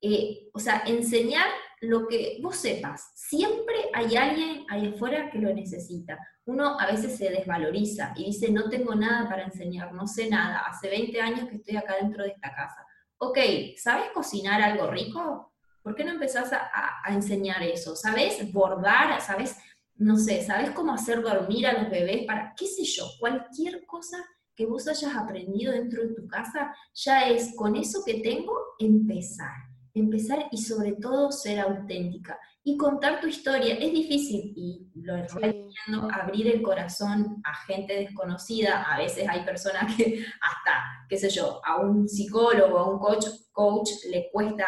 eh, 0.00 0.48
o 0.52 0.58
sea, 0.58 0.82
enseñar 0.86 1.46
lo 1.80 2.06
que 2.06 2.38
vos 2.42 2.56
sepas. 2.56 3.10
Siempre 3.14 3.74
hay 3.92 4.16
alguien 4.16 4.66
ahí 4.68 4.92
afuera 4.94 5.30
que 5.30 5.38
lo 5.38 5.52
necesita. 5.54 6.18
Uno 6.46 6.78
a 6.78 6.86
veces 6.86 7.16
se 7.16 7.30
desvaloriza 7.30 8.12
y 8.16 8.26
dice, 8.26 8.50
no 8.50 8.68
tengo 8.68 8.94
nada 8.94 9.28
para 9.28 9.44
enseñar, 9.44 9.92
no 9.92 10.06
sé 10.06 10.28
nada, 10.28 10.60
hace 10.66 10.88
20 10.88 11.20
años 11.20 11.48
que 11.48 11.56
estoy 11.56 11.76
acá 11.76 11.96
dentro 12.00 12.22
de 12.22 12.30
esta 12.30 12.54
casa. 12.54 12.86
Ok, 13.18 13.38
¿sabes 13.76 14.10
cocinar 14.12 14.60
algo 14.60 14.90
rico? 14.90 15.52
¿Por 15.82 15.94
qué 15.94 16.04
no 16.04 16.12
empezás 16.12 16.52
a, 16.52 17.12
enseñar 17.12 17.62
eso? 17.62 17.94
¿Sabes 17.94 18.52
bordar? 18.52 19.20
¿Sabes, 19.20 19.56
no 19.96 20.16
sé, 20.16 20.42
sabes 20.42 20.70
cómo 20.70 20.92
hacer 20.92 21.22
dormir 21.22 21.66
a 21.66 21.74
los 21.74 21.90
bebés? 21.90 22.26
Para, 22.26 22.54
qué 22.56 22.66
sé 22.66 22.84
yo, 22.84 23.06
cualquier 23.20 23.84
cosa 23.86 24.24
que 24.56 24.66
vos 24.66 24.86
hayas 24.88 25.14
aprendido 25.16 25.72
dentro 25.72 26.02
de 26.02 26.14
tu 26.14 26.26
casa, 26.26 26.74
ya 26.94 27.28
es 27.28 27.54
con 27.56 27.76
eso 27.76 28.02
que 28.04 28.20
tengo 28.20 28.52
empezar. 28.78 29.52
Empezar 29.92 30.48
y 30.50 30.58
sobre 30.58 30.92
todo 30.92 31.30
ser 31.30 31.60
auténtica. 31.60 32.38
Y 32.64 32.76
contar 32.76 33.20
tu 33.20 33.28
historia 33.28 33.74
es 33.74 33.92
difícil 33.92 34.52
y 34.56 34.90
lo 34.94 35.16
estoy 35.16 35.52
diciendo, 35.52 36.08
abrir 36.12 36.48
el 36.48 36.62
corazón 36.62 37.40
a 37.44 37.54
gente 37.66 37.94
desconocida. 37.94 38.82
A 38.82 38.98
veces 38.98 39.28
hay 39.28 39.44
personas 39.44 39.94
que 39.94 40.24
hasta, 40.40 41.06
qué 41.08 41.16
sé 41.16 41.28
yo, 41.28 41.60
a 41.64 41.80
un 41.80 42.08
psicólogo, 42.08 42.78
a 42.78 42.90
un 42.90 42.98
coach, 42.98 43.26
coach 43.52 43.90
le 44.10 44.30
cuesta 44.32 44.66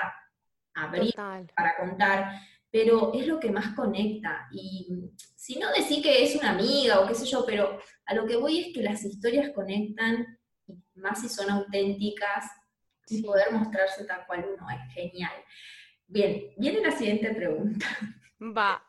abrir 0.75 1.15
para 1.15 1.77
contar 1.77 2.31
pero 2.77 3.11
es 3.15 3.27
lo 3.27 3.41
que 3.41 3.51
más 3.51 3.75
conecta. 3.75 4.49
Y 4.53 4.87
si 5.35 5.59
no 5.59 5.73
decir 5.73 6.03
que 6.03 6.23
es 6.23 6.37
una 6.37 6.51
amiga 6.51 7.01
o 7.01 7.09
qué 7.09 7.15
sé 7.15 7.25
yo, 7.25 7.43
pero 7.47 7.81
a 8.05 8.15
lo 8.15 8.27
que 8.27 8.37
voy 8.37 8.61
es 8.61 8.75
que 8.75 8.83
las 8.83 9.03
historias 9.03 9.51
conectan, 9.55 10.39
más 10.95 11.23
si 11.23 11.31
son 11.31 11.49
auténticas, 11.49 12.45
y 13.09 13.23
poder 13.23 13.51
mostrarse 13.51 14.05
tal 14.05 14.27
cual 14.27 14.45
uno 14.55 14.67
es 14.69 14.93
genial. 14.93 15.33
Bien, 16.07 16.51
viene 16.59 16.83
la 16.83 16.91
siguiente 16.91 17.35
pregunta. 17.35 17.87
Va. 18.43 18.83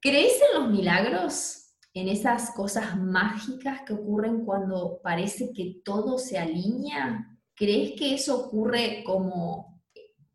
¿Crees 0.00 0.40
en 0.40 0.60
los 0.60 0.70
milagros? 0.70 1.74
En 1.94 2.06
esas 2.06 2.52
cosas 2.52 2.96
mágicas 2.96 3.80
que 3.84 3.94
ocurren 3.94 4.44
cuando 4.44 5.00
parece 5.02 5.52
que 5.52 5.80
todo 5.84 6.16
se 6.16 6.38
alinea? 6.38 7.26
¿Crees 7.56 7.98
que 7.98 8.14
eso 8.14 8.38
ocurre 8.38 9.02
como 9.04 9.67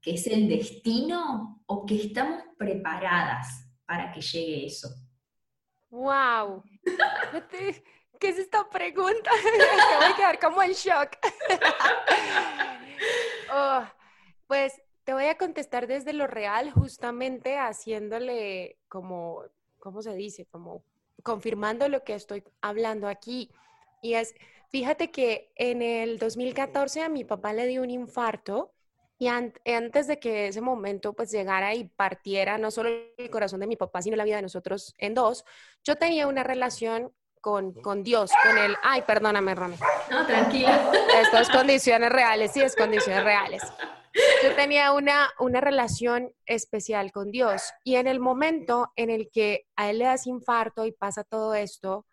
que 0.03 0.15
es 0.15 0.27
el 0.27 0.49
destino 0.49 1.63
o 1.65 1.85
que 1.85 1.95
estamos 1.95 2.43
preparadas 2.57 3.69
para 3.85 4.11
que 4.11 4.21
llegue 4.21 4.65
eso? 4.65 4.89
¡Wow! 5.89 6.61
¿Qué 8.19 8.29
es 8.29 8.37
esta 8.37 8.69
pregunta? 8.69 9.31
Me 9.43 9.95
voy 9.97 10.13
a 10.13 10.15
quedar 10.15 10.39
como 10.39 10.61
en 10.61 10.73
shock. 10.73 11.17
Oh, 13.55 13.83
pues 14.47 14.81
te 15.03 15.13
voy 15.13 15.25
a 15.25 15.37
contestar 15.37 15.85
desde 15.85 16.11
lo 16.11 16.25
real, 16.25 16.71
justamente 16.71 17.59
haciéndole 17.59 18.79
como, 18.87 19.43
¿cómo 19.77 20.01
se 20.01 20.15
dice? 20.15 20.47
Como 20.47 20.83
confirmando 21.21 21.87
lo 21.87 22.03
que 22.03 22.15
estoy 22.15 22.43
hablando 22.61 23.07
aquí. 23.07 23.51
Y 24.01 24.15
es, 24.15 24.33
fíjate 24.69 25.11
que 25.11 25.51
en 25.55 25.83
el 25.83 26.17
2014 26.17 27.03
a 27.03 27.09
mi 27.09 27.25
papá 27.25 27.53
le 27.53 27.67
dio 27.67 27.83
un 27.83 27.91
infarto 27.91 28.72
y 29.23 29.71
antes 29.73 30.07
de 30.07 30.19
que 30.19 30.47
ese 30.47 30.59
momento 30.59 31.13
pues 31.13 31.31
llegara 31.31 31.73
y 31.73 31.85
partiera 31.85 32.57
no 32.57 32.71
solo 32.71 32.89
el 33.17 33.29
corazón 33.29 33.61
de 33.61 33.67
mi 33.67 33.77
papá, 33.77 34.01
sino 34.01 34.17
la 34.17 34.25
vida 34.25 34.35
de 34.35 34.41
nosotros 34.41 34.95
en 34.97 35.13
dos, 35.13 35.45
yo 35.81 35.95
tenía 35.95 36.27
una 36.27 36.43
relación 36.43 37.13
con, 37.39 37.71
con 37.71 38.03
Dios, 38.03 38.31
con 38.43 38.57
el... 38.57 38.75
Ay, 38.83 39.03
perdóname, 39.03 39.55
Rami. 39.55 39.77
No, 40.11 40.25
tranquila. 40.25 40.91
Estas 41.21 41.49
condiciones 41.49 42.09
reales, 42.09 42.51
sí, 42.51 42.61
es 42.61 42.75
condiciones 42.75 43.23
reales. 43.23 43.63
yo 44.43 44.53
tenía 44.55 44.91
una, 44.91 45.29
una 45.39 45.61
relación 45.61 46.33
especial 46.45 47.13
con 47.13 47.31
Dios 47.31 47.71
y 47.85 47.95
en 47.95 48.07
el 48.07 48.19
momento 48.19 48.91
en 48.97 49.09
el 49.09 49.29
que 49.31 49.67
a 49.77 49.89
él 49.89 49.99
le 49.99 50.05
das 50.05 50.27
infarto 50.27 50.85
y 50.85 50.91
pasa 50.91 51.23
todo 51.23 51.53
esto, 51.53 52.05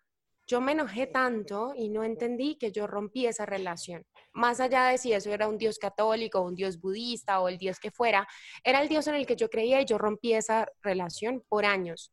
yo 0.51 0.59
me 0.59 0.73
enojé 0.73 1.07
tanto 1.07 1.71
y 1.77 1.87
no 1.87 2.03
entendí 2.03 2.57
que 2.57 2.73
yo 2.73 2.85
rompí 2.85 3.25
esa 3.25 3.45
relación. 3.45 4.05
Más 4.33 4.59
allá 4.59 4.87
de 4.87 4.97
si 4.97 5.13
eso 5.13 5.31
era 5.31 5.47
un 5.47 5.57
Dios 5.57 5.79
católico, 5.79 6.41
un 6.41 6.55
Dios 6.55 6.81
budista 6.81 7.39
o 7.39 7.47
el 7.47 7.57
Dios 7.57 7.79
que 7.79 7.89
fuera, 7.89 8.27
era 8.61 8.81
el 8.81 8.89
Dios 8.89 9.07
en 9.07 9.15
el 9.15 9.25
que 9.25 9.37
yo 9.37 9.49
creía 9.49 9.79
y 9.79 9.85
yo 9.85 9.97
rompí 9.97 10.33
esa 10.33 10.67
relación 10.81 11.41
por 11.47 11.63
años. 11.63 12.11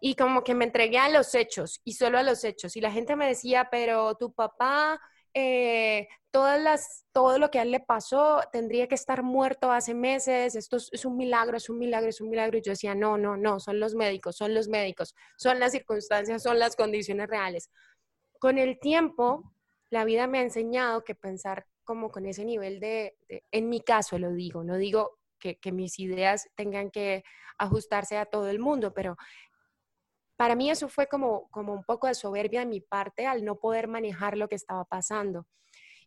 Y 0.00 0.16
como 0.16 0.42
que 0.42 0.52
me 0.52 0.64
entregué 0.64 0.98
a 0.98 1.10
los 1.10 1.32
hechos 1.36 1.80
y 1.84 1.92
solo 1.92 2.18
a 2.18 2.24
los 2.24 2.42
hechos. 2.42 2.74
Y 2.74 2.80
la 2.80 2.90
gente 2.90 3.14
me 3.14 3.28
decía, 3.28 3.68
pero 3.70 4.16
tu 4.16 4.32
papá 4.32 5.00
eh, 5.34 6.08
todas 6.30 6.60
las, 6.60 7.04
todo 7.12 7.38
lo 7.38 7.50
que 7.50 7.58
a 7.58 7.62
él 7.62 7.70
le 7.70 7.80
pasó 7.80 8.40
tendría 8.52 8.86
que 8.86 8.94
estar 8.94 9.22
muerto 9.22 9.70
hace 9.70 9.94
meses, 9.94 10.54
esto 10.54 10.76
es, 10.76 11.04
un 11.04 11.16
milagro, 11.16 11.56
es 11.56 11.68
un 11.68 11.78
milagro, 11.78 12.08
es 12.08 12.20
un 12.20 12.30
milagro. 12.30 12.58
Y 12.58 12.62
yo 12.62 12.72
decía, 12.72 12.94
no, 12.94 13.18
no, 13.18 13.36
no, 13.36 13.60
son 13.60 13.80
los 13.80 13.94
médicos, 13.94 14.36
son 14.36 14.54
los 14.54 14.68
médicos, 14.68 15.14
son 15.36 15.58
las 15.58 15.72
circunstancias, 15.72 16.42
son 16.42 16.58
las 16.58 16.76
condiciones 16.76 17.28
reales. 17.28 17.70
Con 18.38 18.58
el 18.58 18.78
tiempo, 18.78 19.52
la 19.90 20.04
vida 20.04 20.26
me 20.26 20.38
ha 20.38 20.42
enseñado 20.42 21.04
que 21.04 21.14
pensar 21.14 21.66
como 21.84 22.10
con 22.10 22.26
ese 22.26 22.44
nivel 22.44 22.78
de, 22.78 23.16
en 23.50 23.68
mi 23.68 23.80
caso 23.80 24.18
lo 24.18 24.32
digo, 24.32 24.62
no 24.62 24.76
digo 24.76 25.18
que, 25.40 25.58
que 25.58 25.72
mis 25.72 25.98
ideas 25.98 26.48
tengan 26.54 26.90
que 26.90 27.24
ajustarse 27.58 28.16
a 28.16 28.26
todo 28.26 28.48
el 28.48 28.60
mundo, 28.60 28.94
pero 28.94 29.16
para 30.40 30.56
mí 30.56 30.70
eso 30.70 30.88
fue 30.88 31.06
como, 31.06 31.50
como 31.50 31.74
un 31.74 31.84
poco 31.84 32.06
de 32.06 32.14
soberbia 32.14 32.60
de 32.60 32.66
mi 32.66 32.80
parte 32.80 33.26
al 33.26 33.44
no 33.44 33.56
poder 33.56 33.88
manejar 33.88 34.38
lo 34.38 34.48
que 34.48 34.54
estaba 34.54 34.86
pasando. 34.86 35.46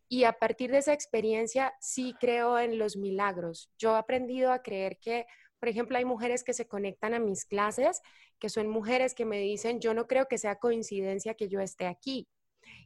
Y 0.08 0.24
a 0.24 0.32
partir 0.32 0.72
de 0.72 0.78
esa 0.78 0.92
experiencia 0.92 1.72
sí 1.78 2.16
creo 2.18 2.58
en 2.58 2.76
los 2.76 2.96
milagros. 2.96 3.70
Yo 3.78 3.94
he 3.94 3.96
aprendido 3.96 4.50
a 4.50 4.60
creer 4.60 4.98
que, 4.98 5.26
por 5.60 5.68
ejemplo, 5.68 5.98
hay 5.98 6.04
mujeres 6.04 6.42
que 6.42 6.52
se 6.52 6.66
conectan 6.66 7.14
a 7.14 7.20
mis 7.20 7.44
clases, 7.44 8.02
que 8.40 8.48
son 8.48 8.66
mujeres 8.66 9.14
que 9.14 9.24
me 9.24 9.38
dicen, 9.38 9.78
yo 9.78 9.94
no 9.94 10.08
creo 10.08 10.26
que 10.26 10.36
sea 10.36 10.56
coincidencia 10.56 11.34
que 11.34 11.48
yo 11.48 11.60
esté 11.60 11.86
aquí. 11.86 12.26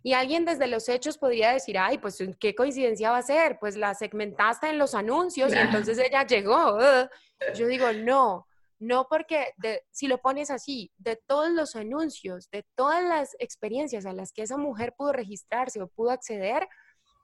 Y 0.03 0.13
alguien 0.13 0.45
desde 0.45 0.67
los 0.67 0.87
hechos 0.91 1.17
podría 1.17 1.55
decir, 1.55 1.79
ay, 1.79 1.97
pues 1.97 2.23
qué 2.39 2.55
coincidencia 2.55 3.11
va 3.11 3.17
a 3.17 3.23
ser, 3.23 3.59
pues 3.59 3.75
la 3.75 3.95
segmentaste 3.95 4.69
en 4.69 4.77
los 4.77 4.95
anuncios 4.95 5.55
y 5.55 5.57
entonces 5.57 5.97
ella 5.97 6.27
llegó. 6.27 6.79
Yo 7.55 7.67
digo, 7.67 7.91
no, 7.95 8.48
no 8.79 9.07
porque 9.09 9.55
si 9.91 10.07
lo 10.07 10.19
pones 10.19 10.51
así, 10.51 10.93
de 10.99 11.17
todos 11.17 11.51
los 11.51 11.75
anuncios, 11.75 12.49
de 12.51 12.65
todas 12.75 13.03
las 13.03 13.37
experiencias 13.39 14.07
a 14.07 14.13
las 14.13 14.33
que 14.33 14.43
esa 14.43 14.57
mujer 14.57 14.95
pudo 14.97 15.13
registrarse 15.13 15.83
o 15.83 15.89
pudo 15.89 16.11
acceder, 16.11 16.69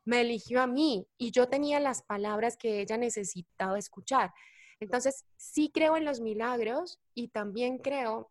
me 0.05 0.21
eligió 0.21 0.61
a 0.61 0.67
mí 0.67 1.07
y 1.17 1.31
yo 1.31 1.49
tenía 1.49 1.81
las 1.81 2.03
palabras 2.03 2.57
que 2.57 2.81
ella 2.81 2.97
necesitaba 2.97 3.79
escuchar. 3.79 4.33
Entonces, 4.81 5.25
sí 5.37 5.71
creo 5.73 5.97
en 5.97 6.05
los 6.05 6.21
milagros 6.21 7.01
y 7.15 7.29
también 7.29 7.79
creo 7.79 8.31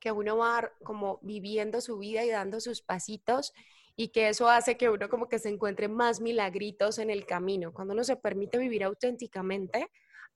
que 0.00 0.12
uno 0.12 0.36
va 0.36 0.72
como 0.82 1.18
viviendo 1.22 1.80
su 1.80 1.98
vida 1.98 2.24
y 2.24 2.30
dando 2.30 2.60
sus 2.60 2.82
pasitos 2.82 3.52
y 3.96 4.08
que 4.08 4.28
eso 4.28 4.48
hace 4.48 4.76
que 4.76 4.88
uno 4.88 5.08
como 5.08 5.28
que 5.28 5.38
se 5.38 5.50
encuentre 5.50 5.88
más 5.88 6.20
milagritos 6.20 6.98
en 6.98 7.10
el 7.10 7.26
camino. 7.26 7.72
Cuando 7.72 7.94
uno 7.94 8.02
se 8.02 8.16
permite 8.16 8.58
vivir 8.58 8.82
auténticamente, 8.82 9.90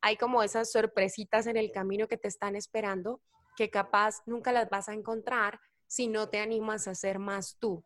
hay 0.04 0.18
como 0.18 0.42
esas 0.42 0.70
sorpresitas 0.70 1.46
en 1.46 1.56
el 1.56 1.72
camino 1.72 2.06
que 2.06 2.18
te 2.18 2.28
están 2.28 2.56
esperando 2.56 3.22
que 3.56 3.70
capaz 3.70 4.16
nunca 4.26 4.52
las 4.52 4.68
vas 4.68 4.90
a 4.90 4.92
encontrar 4.92 5.58
si 5.86 6.08
no 6.08 6.28
te 6.28 6.40
animas 6.40 6.86
a 6.88 6.94
ser 6.94 7.18
más 7.18 7.56
tú. 7.58 7.82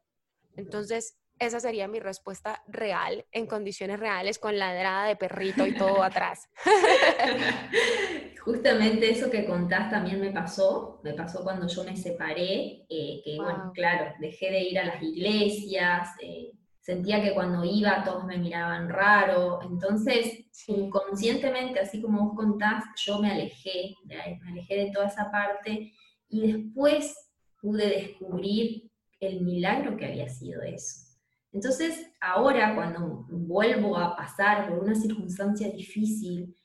Entonces, 0.57 1.16
esa 1.39 1.61
sería 1.61 1.87
mi 1.87 2.01
respuesta 2.01 2.61
real, 2.66 3.25
en 3.31 3.47
condiciones 3.47 4.01
reales, 4.01 4.41
con 4.41 4.59
ladrada 4.59 5.07
de 5.07 5.14
perrito 5.14 5.64
y 5.64 5.77
todo 5.77 6.03
atrás. 6.03 6.49
Justamente 8.45 9.12
eso 9.12 9.31
que 9.31 9.47
contás 9.47 9.89
también 9.89 10.21
me 10.21 10.33
pasó, 10.33 11.01
me 11.05 11.12
pasó 11.12 11.45
cuando 11.45 11.69
yo 11.69 11.85
me 11.85 11.97
separé, 11.97 12.85
eh, 12.89 13.23
que 13.25 13.37
bueno, 13.37 13.71
claro, 13.73 14.12
dejé 14.19 14.51
de 14.51 14.62
ir 14.62 14.79
a 14.81 14.87
las 14.87 15.01
iglesias, 15.01 16.09
eh, 16.21 16.51
sentía 16.89 17.22
que 17.22 17.34
cuando 17.34 17.62
iba 17.66 18.03
todos 18.03 18.24
me 18.24 18.39
miraban 18.39 18.89
raro, 18.89 19.61
entonces 19.62 20.47
inconscientemente, 20.68 21.78
así 21.80 22.01
como 22.01 22.24
vos 22.24 22.34
contás, 22.34 22.82
yo 22.97 23.18
me 23.18 23.30
alejé, 23.30 23.95
me 24.07 24.41
alejé 24.49 24.86
de 24.86 24.91
toda 24.91 25.09
esa 25.09 25.30
parte 25.30 25.93
y 26.30 26.51
después 26.51 27.14
pude 27.61 27.86
descubrir 27.89 28.91
el 29.20 29.43
milagro 29.43 29.99
que 29.99 30.07
había 30.07 30.30
sido 30.30 30.62
eso. 30.62 31.18
Entonces, 31.53 32.11
ahora 32.22 32.74
cuando 32.74 33.26
vuelvo 33.28 33.99
a 33.99 34.16
pasar 34.16 34.70
por 34.70 34.78
una 34.78 34.95
circunstancia 34.95 35.68
difícil, 35.68 36.57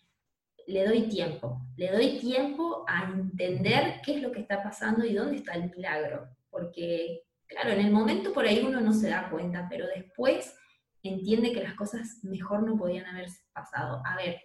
le 0.68 0.88
doy 0.88 1.10
tiempo, 1.10 1.60
le 1.76 1.92
doy 1.92 2.20
tiempo 2.20 2.86
a 2.88 3.12
entender 3.12 4.00
qué 4.06 4.16
es 4.16 4.22
lo 4.22 4.32
que 4.32 4.40
está 4.40 4.64
pasando 4.64 5.04
y 5.04 5.16
dónde 5.16 5.36
está 5.36 5.56
el 5.56 5.70
milagro, 5.70 6.30
porque 6.50 7.23
Claro, 7.48 7.72
en 7.72 7.82
el 7.82 7.92
momento 7.92 8.34
por 8.34 8.46
ahí 8.46 8.64
uno 8.66 8.82
no 8.82 8.94
se 8.94 9.10
da 9.10 9.30
cuenta, 9.30 9.68
pero 9.70 9.86
después 9.88 10.56
entiende 11.04 11.52
que 11.52 11.64
las 11.64 11.76
cosas 11.76 12.20
mejor 12.24 12.64
no 12.64 12.78
podían 12.78 13.06
haber 13.06 13.28
pasado. 13.54 14.02
A 14.06 14.16
ver, 14.16 14.42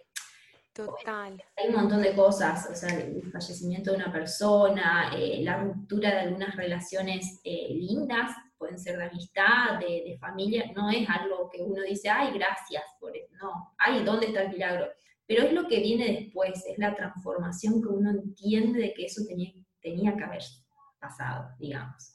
Total. 0.73 1.43
Hay 1.57 1.69
un 1.69 1.75
montón 1.75 2.01
de 2.01 2.15
cosas, 2.15 2.69
o 2.71 2.75
sea, 2.75 2.97
el 2.97 3.29
fallecimiento 3.31 3.91
de 3.91 3.97
una 3.97 4.11
persona, 4.11 5.11
eh, 5.13 5.41
la 5.43 5.57
ruptura 5.57 6.09
de 6.11 6.19
algunas 6.19 6.55
relaciones 6.55 7.41
eh, 7.43 7.69
lindas, 7.71 8.31
pueden 8.57 8.79
ser 8.79 8.97
de 8.97 9.05
amistad, 9.05 9.79
de, 9.79 10.17
familia, 10.19 10.71
no 10.75 10.89
es 10.89 11.07
algo 11.09 11.49
que 11.49 11.61
uno 11.61 11.81
dice, 11.81 12.09
ay, 12.09 12.31
gracias 12.33 12.83
por 12.99 13.15
eso, 13.15 13.33
no, 13.41 13.73
ay, 13.77 14.03
¿dónde 14.03 14.27
está 14.27 14.43
el 14.43 14.49
milagro? 14.49 14.87
Pero 15.25 15.43
es 15.43 15.53
lo 15.53 15.67
que 15.67 15.79
viene 15.79 16.13
después, 16.13 16.63
es 16.65 16.77
la 16.77 16.95
transformación 16.95 17.81
que 17.81 17.87
uno 17.87 18.11
entiende 18.11 18.79
de 18.79 18.93
que 18.93 19.05
eso 19.05 19.23
tenía, 19.27 19.53
tenía 19.81 20.15
que 20.15 20.23
haber 20.23 20.43
pasado, 20.99 21.49
digamos. 21.57 22.13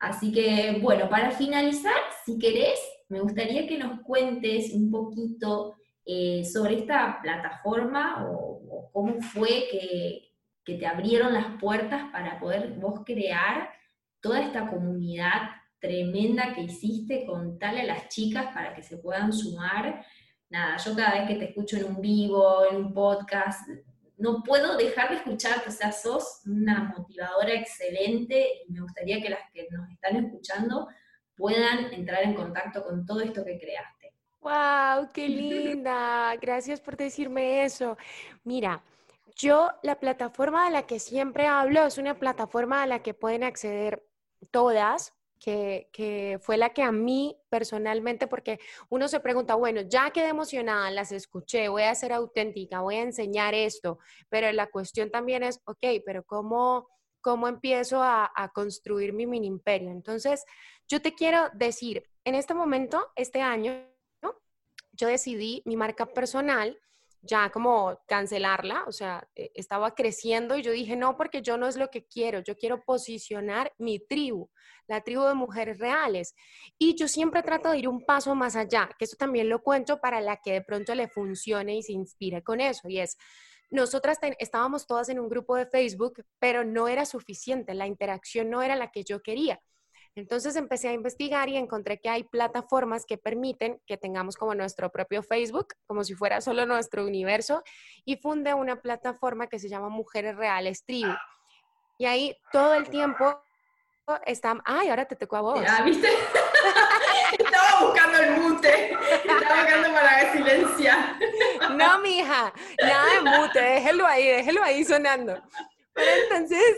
Así 0.00 0.32
que, 0.32 0.78
bueno, 0.80 1.10
para 1.10 1.30
finalizar, 1.30 2.00
si 2.24 2.38
querés, 2.38 2.80
me 3.10 3.20
gustaría 3.20 3.66
que 3.66 3.76
nos 3.76 4.00
cuentes 4.00 4.72
un 4.72 4.90
poquito 4.90 5.76
eh, 6.06 6.42
sobre 6.44 6.78
esta 6.78 7.20
plataforma 7.22 8.26
o, 8.26 8.90
cómo 8.92 9.20
fue 9.20 9.68
que, 9.70 10.26
te 10.64 10.86
abrieron 10.86 11.34
las 11.34 11.60
puertas 11.60 12.12
para 12.12 12.38
poder 12.38 12.74
vos 12.78 13.00
crear 13.04 13.70
toda 14.20 14.40
esta 14.40 14.68
comunidad 14.68 15.50
tremenda 15.80 16.54
que 16.54 16.60
hiciste, 16.60 17.26
contarle 17.26 17.80
a 17.80 17.86
las 17.86 18.08
chicas 18.08 18.54
para 18.54 18.72
que 18.72 18.84
se 18.84 18.98
puedan 18.98 19.32
sumar. 19.32 20.06
Nada, 20.48 20.76
yo 20.76 20.94
cada 20.94 21.18
vez 21.18 21.28
que 21.28 21.34
te 21.34 21.46
escucho 21.46 21.76
en 21.76 21.86
un 21.86 22.00
vivo, 22.00 22.64
en 22.70 22.76
un 22.76 22.94
podcast, 22.94 23.68
no 24.20 24.42
puedo 24.42 24.76
dejar 24.76 25.08
de 25.08 25.16
escucharte, 25.16 25.70
o 25.70 25.72
sea, 25.72 25.92
sos 25.92 26.42
una 26.46 26.94
motivadora 26.96 27.54
excelente 27.54 28.62
y 28.66 28.72
me 28.72 28.82
gustaría 28.82 29.20
que 29.20 29.30
las 29.30 29.50
que 29.52 29.66
nos 29.70 29.88
están 29.90 30.16
escuchando 30.16 30.88
puedan 31.34 31.92
entrar 31.92 32.22
en 32.24 32.34
contacto 32.34 32.84
con 32.84 33.06
todo 33.06 33.20
esto 33.20 33.44
que 33.44 33.58
creaste. 33.58 34.14
¡Wow! 34.40 35.08
¡Qué 35.12 35.28
linda! 35.28 36.36
Gracias 36.36 36.80
por 36.80 36.96
decirme 36.96 37.64
eso. 37.64 37.96
Mira, 38.44 38.82
yo 39.36 39.70
la 39.82 39.98
plataforma 39.98 40.66
a 40.66 40.70
la 40.70 40.86
que 40.86 40.98
siempre 40.98 41.46
hablo 41.46 41.86
es 41.86 41.96
una 41.96 42.18
plataforma 42.18 42.82
a 42.82 42.86
la 42.86 43.02
que 43.02 43.14
pueden 43.14 43.42
acceder 43.42 44.06
todas, 44.50 45.14
que, 45.40 46.38
fue 46.42 46.56
la 46.56 46.70
que 46.70 46.82
a 46.82 46.92
mí 46.92 47.36
personalmente, 47.48 48.26
porque 48.26 48.60
uno 48.88 49.08
se 49.08 49.20
pregunta, 49.20 49.54
bueno, 49.54 49.80
ya 49.80 50.10
quedé 50.10 50.28
emocionada, 50.28 50.90
las 50.90 51.12
escuché, 51.12 51.68
voy 51.68 51.82
a 51.82 51.94
ser 51.94 52.12
auténtica, 52.12 52.80
voy 52.80 52.96
a 52.96 53.02
enseñar 53.02 53.54
esto, 53.54 53.98
pero 54.28 54.52
la 54.52 54.68
cuestión 54.68 55.10
también 55.10 55.42
es, 55.42 55.60
ok, 55.64 55.84
pero 56.04 56.24
¿cómo, 56.24 56.88
cómo 57.20 57.48
empiezo 57.48 58.02
a, 58.02 58.30
a 58.34 58.50
construir 58.50 59.12
mi 59.12 59.26
mini 59.26 59.46
imperio? 59.46 59.90
Entonces, 59.90 60.44
yo 60.86 61.00
te 61.00 61.14
quiero 61.14 61.48
decir, 61.54 62.04
en 62.24 62.34
este 62.34 62.54
momento, 62.54 63.10
este 63.16 63.40
año, 63.40 63.86
yo 64.92 65.08
decidí 65.08 65.62
mi 65.64 65.76
marca 65.76 66.04
personal 66.04 66.78
ya 67.22 67.50
como 67.50 67.98
cancelarla, 68.06 68.84
o 68.86 68.92
sea, 68.92 69.28
eh, 69.34 69.50
estaba 69.54 69.94
creciendo 69.94 70.56
y 70.56 70.62
yo 70.62 70.72
dije, 70.72 70.96
no, 70.96 71.16
porque 71.16 71.42
yo 71.42 71.56
no 71.56 71.66
es 71.66 71.76
lo 71.76 71.88
que 71.88 72.06
quiero, 72.06 72.40
yo 72.40 72.56
quiero 72.56 72.82
posicionar 72.82 73.72
mi 73.78 73.98
tribu, 73.98 74.48
la 74.86 75.02
tribu 75.02 75.24
de 75.24 75.34
mujeres 75.34 75.78
reales. 75.78 76.34
Y 76.78 76.94
yo 76.96 77.08
siempre 77.08 77.42
trato 77.42 77.70
de 77.70 77.78
ir 77.78 77.88
un 77.88 78.04
paso 78.04 78.34
más 78.34 78.56
allá, 78.56 78.90
que 78.98 79.04
eso 79.04 79.16
también 79.16 79.48
lo 79.48 79.62
cuento 79.62 80.00
para 80.00 80.20
la 80.20 80.38
que 80.38 80.52
de 80.52 80.62
pronto 80.62 80.94
le 80.94 81.08
funcione 81.08 81.76
y 81.76 81.82
se 81.82 81.92
inspire 81.92 82.42
con 82.42 82.60
eso, 82.60 82.88
y 82.88 82.98
es, 82.98 83.16
nosotras 83.70 84.18
estábamos 84.38 84.86
todas 84.86 85.08
en 85.10 85.20
un 85.20 85.28
grupo 85.28 85.56
de 85.56 85.66
Facebook, 85.66 86.24
pero 86.40 86.64
no 86.64 86.88
era 86.88 87.04
suficiente, 87.04 87.74
la 87.74 87.86
interacción 87.86 88.50
no 88.50 88.62
era 88.62 88.74
la 88.76 88.90
que 88.90 89.04
yo 89.04 89.22
quería. 89.22 89.60
Entonces 90.16 90.56
empecé 90.56 90.88
a 90.88 90.92
investigar 90.92 91.48
y 91.48 91.56
encontré 91.56 91.98
que 92.00 92.08
hay 92.08 92.24
plataformas 92.24 93.04
que 93.06 93.16
permiten 93.16 93.80
que 93.86 93.96
tengamos 93.96 94.36
como 94.36 94.54
nuestro 94.54 94.90
propio 94.90 95.22
Facebook, 95.22 95.68
como 95.86 96.04
si 96.04 96.14
fuera 96.14 96.40
solo 96.40 96.66
nuestro 96.66 97.04
universo, 97.04 97.62
y 98.04 98.16
fundé 98.16 98.54
una 98.54 98.80
plataforma 98.80 99.46
que 99.46 99.58
se 99.58 99.68
llama 99.68 99.88
Mujeres 99.88 100.36
Reales 100.36 100.84
Tribu. 100.84 101.12
Y 101.98 102.06
ahí 102.06 102.36
todo 102.50 102.74
el 102.74 102.88
tiempo 102.88 103.40
está... 104.26 104.60
Ay, 104.64 104.88
ahora 104.88 105.06
te 105.06 105.16
tocó 105.16 105.36
a 105.36 105.40
vos. 105.42 105.64
Ah, 105.68 105.82
¿viste? 105.84 106.08
Estaba 107.38 107.86
buscando 107.86 108.18
el 108.18 108.40
mute. 108.40 108.92
Estaba 108.92 109.62
buscando 109.62 109.92
para 109.92 110.32
silenciar. 110.32 111.16
No, 111.76 112.00
mija, 112.00 112.52
nada 112.82 113.14
de 113.14 113.20
mute, 113.22 113.60
déjelo 113.60 114.06
ahí, 114.06 114.26
déjelo 114.26 114.62
ahí 114.62 114.84
sonando. 114.84 115.40
Pero 115.92 116.10
entonces, 116.22 116.76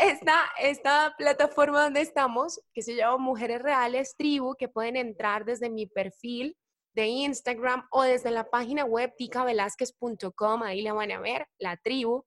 esta, 0.00 0.50
esta 0.58 1.14
plataforma 1.18 1.82
donde 1.82 2.00
estamos, 2.00 2.60
que 2.72 2.82
se 2.82 2.96
llama 2.96 3.18
Mujeres 3.18 3.60
Reales 3.60 4.16
Tribu, 4.16 4.54
que 4.56 4.68
pueden 4.68 4.96
entrar 4.96 5.44
desde 5.44 5.68
mi 5.68 5.86
perfil 5.86 6.56
de 6.94 7.06
Instagram 7.06 7.86
o 7.90 8.02
desde 8.02 8.30
la 8.30 8.48
página 8.48 8.84
web 8.84 9.12
ticavelázquez.com, 9.16 10.62
ahí 10.62 10.82
la 10.82 10.94
van 10.94 11.12
a 11.12 11.20
ver, 11.20 11.46
la 11.58 11.76
tribu. 11.76 12.24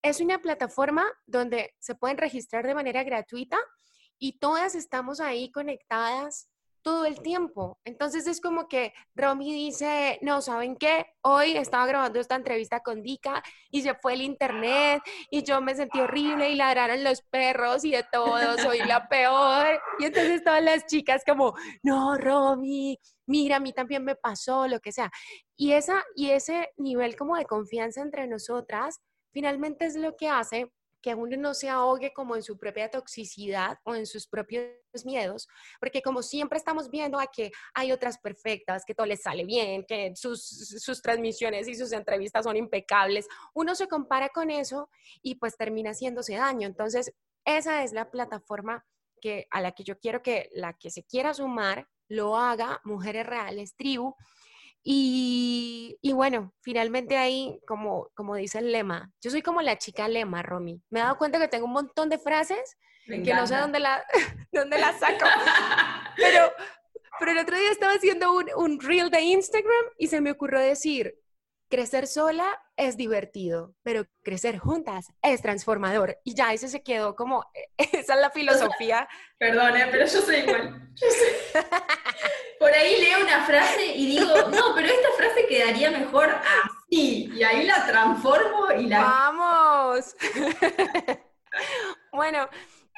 Es 0.00 0.20
una 0.20 0.40
plataforma 0.40 1.04
donde 1.26 1.74
se 1.80 1.94
pueden 1.96 2.18
registrar 2.18 2.66
de 2.66 2.74
manera 2.74 3.02
gratuita 3.02 3.58
y 4.18 4.38
todas 4.38 4.76
estamos 4.76 5.20
ahí 5.20 5.50
conectadas 5.50 6.51
todo 6.82 7.06
el 7.06 7.20
tiempo. 7.22 7.78
Entonces 7.84 8.26
es 8.26 8.40
como 8.40 8.68
que 8.68 8.92
Romy 9.14 9.52
dice, 9.52 10.18
no, 10.22 10.42
¿saben 10.42 10.76
qué? 10.76 11.06
Hoy 11.22 11.56
estaba 11.56 11.86
grabando 11.86 12.20
esta 12.20 12.34
entrevista 12.34 12.80
con 12.80 13.02
Dika 13.02 13.42
y 13.70 13.82
se 13.82 13.94
fue 13.94 14.14
el 14.14 14.22
internet 14.22 15.02
y 15.30 15.42
yo 15.42 15.60
me 15.60 15.74
sentí 15.74 16.00
horrible 16.00 16.50
y 16.50 16.56
ladraron 16.56 17.04
los 17.04 17.22
perros 17.22 17.84
y 17.84 17.92
de 17.92 18.04
todo, 18.10 18.58
soy 18.58 18.78
la 18.80 19.08
peor. 19.08 19.80
Y 19.98 20.06
entonces 20.06 20.42
todas 20.44 20.62
las 20.62 20.86
chicas 20.86 21.22
como, 21.26 21.54
no, 21.82 22.16
Romy, 22.18 22.98
mira, 23.26 23.56
a 23.56 23.60
mí 23.60 23.72
también 23.72 24.04
me 24.04 24.16
pasó, 24.16 24.66
lo 24.66 24.80
que 24.80 24.92
sea. 24.92 25.10
Y, 25.56 25.72
esa, 25.72 26.02
y 26.16 26.30
ese 26.30 26.70
nivel 26.76 27.16
como 27.16 27.36
de 27.36 27.44
confianza 27.44 28.02
entre 28.02 28.26
nosotras 28.26 29.00
finalmente 29.32 29.86
es 29.86 29.96
lo 29.96 30.16
que 30.16 30.28
hace 30.28 30.70
que 31.02 31.14
uno 31.14 31.36
no 31.36 31.52
se 31.52 31.68
ahogue 31.68 32.12
como 32.12 32.36
en 32.36 32.42
su 32.42 32.56
propia 32.56 32.88
toxicidad 32.88 33.78
o 33.84 33.94
en 33.94 34.06
sus 34.06 34.26
propios 34.26 34.72
miedos, 35.04 35.48
porque 35.80 36.00
como 36.00 36.22
siempre 36.22 36.58
estamos 36.58 36.88
viendo 36.90 37.18
a 37.18 37.26
que 37.26 37.50
hay 37.74 37.92
otras 37.92 38.18
perfectas, 38.18 38.84
que 38.86 38.94
todo 38.94 39.06
les 39.06 39.22
sale 39.22 39.44
bien, 39.44 39.84
que 39.86 40.12
sus, 40.14 40.46
sus 40.46 41.02
transmisiones 41.02 41.68
y 41.68 41.74
sus 41.74 41.92
entrevistas 41.92 42.44
son 42.44 42.56
impecables, 42.56 43.26
uno 43.54 43.74
se 43.74 43.88
compara 43.88 44.28
con 44.28 44.50
eso 44.50 44.88
y 45.22 45.34
pues 45.34 45.56
termina 45.56 45.90
haciéndose 45.90 46.36
daño. 46.36 46.66
Entonces, 46.68 47.12
esa 47.44 47.82
es 47.82 47.92
la 47.92 48.10
plataforma 48.10 48.84
que, 49.20 49.46
a 49.50 49.60
la 49.60 49.72
que 49.72 49.84
yo 49.84 49.98
quiero 49.98 50.22
que 50.22 50.48
la 50.52 50.74
que 50.74 50.90
se 50.90 51.04
quiera 51.04 51.34
sumar 51.34 51.88
lo 52.08 52.36
haga, 52.36 52.80
Mujeres 52.84 53.26
Reales 53.26 53.74
Tribu. 53.74 54.14
Y, 54.84 56.12
bueno, 56.14 56.52
finalmente 56.60 57.16
ahí, 57.16 57.60
como, 57.66 58.10
como 58.14 58.34
dice 58.34 58.58
el 58.58 58.72
lema, 58.72 59.10
yo 59.22 59.30
soy 59.30 59.42
como 59.42 59.62
la 59.62 59.78
chica 59.78 60.08
lema, 60.08 60.42
Romy. 60.42 60.82
Me 60.90 61.00
he 61.00 61.02
dado 61.02 61.18
cuenta 61.18 61.38
que 61.38 61.48
tengo 61.48 61.66
un 61.66 61.72
montón 61.72 62.08
de 62.08 62.18
frases 62.18 62.76
que 63.06 63.34
no 63.34 63.46
sé 63.46 63.56
dónde 63.56 63.80
las 63.80 64.02
dónde 64.52 64.78
la 64.78 64.92
saco. 64.92 65.26
pero, 66.16 66.52
pero 67.18 67.32
el 67.32 67.38
otro 67.38 67.56
día 67.56 67.70
estaba 67.70 67.92
haciendo 67.92 68.32
un, 68.32 68.46
un 68.56 68.80
reel 68.80 69.10
de 69.10 69.20
Instagram 69.20 69.84
y 69.98 70.08
se 70.08 70.20
me 70.20 70.30
ocurrió 70.30 70.60
decir, 70.60 71.14
crecer 71.72 72.06
sola 72.06 72.62
es 72.76 72.98
divertido, 72.98 73.74
pero 73.82 74.04
crecer 74.22 74.58
juntas 74.58 75.10
es 75.22 75.40
transformador. 75.40 76.18
Y 76.22 76.34
ya 76.34 76.52
ese 76.52 76.68
se 76.68 76.82
quedó 76.82 77.16
como, 77.16 77.46
esa 77.78 78.14
es 78.14 78.20
la 78.20 78.30
filosofía. 78.30 79.08
Perdone, 79.38 79.86
pero 79.86 80.04
yo 80.04 80.20
soy 80.20 80.36
igual. 80.36 80.90
Yo 80.94 81.06
soy... 81.08 81.62
por 82.60 82.70
ahí 82.70 83.00
leo 83.00 83.22
una 83.22 83.46
frase 83.46 83.86
y 83.86 84.04
digo, 84.04 84.34
no, 84.50 84.74
pero 84.74 84.86
esta 84.86 85.08
frase 85.16 85.46
quedaría 85.46 85.90
mejor 85.90 86.28
así. 86.28 87.30
Y 87.32 87.42
ahí 87.42 87.64
la 87.64 87.86
transformo 87.86 88.70
y 88.78 88.88
la... 88.88 89.00
¡Vamos! 89.00 90.14
bueno, 92.12 92.50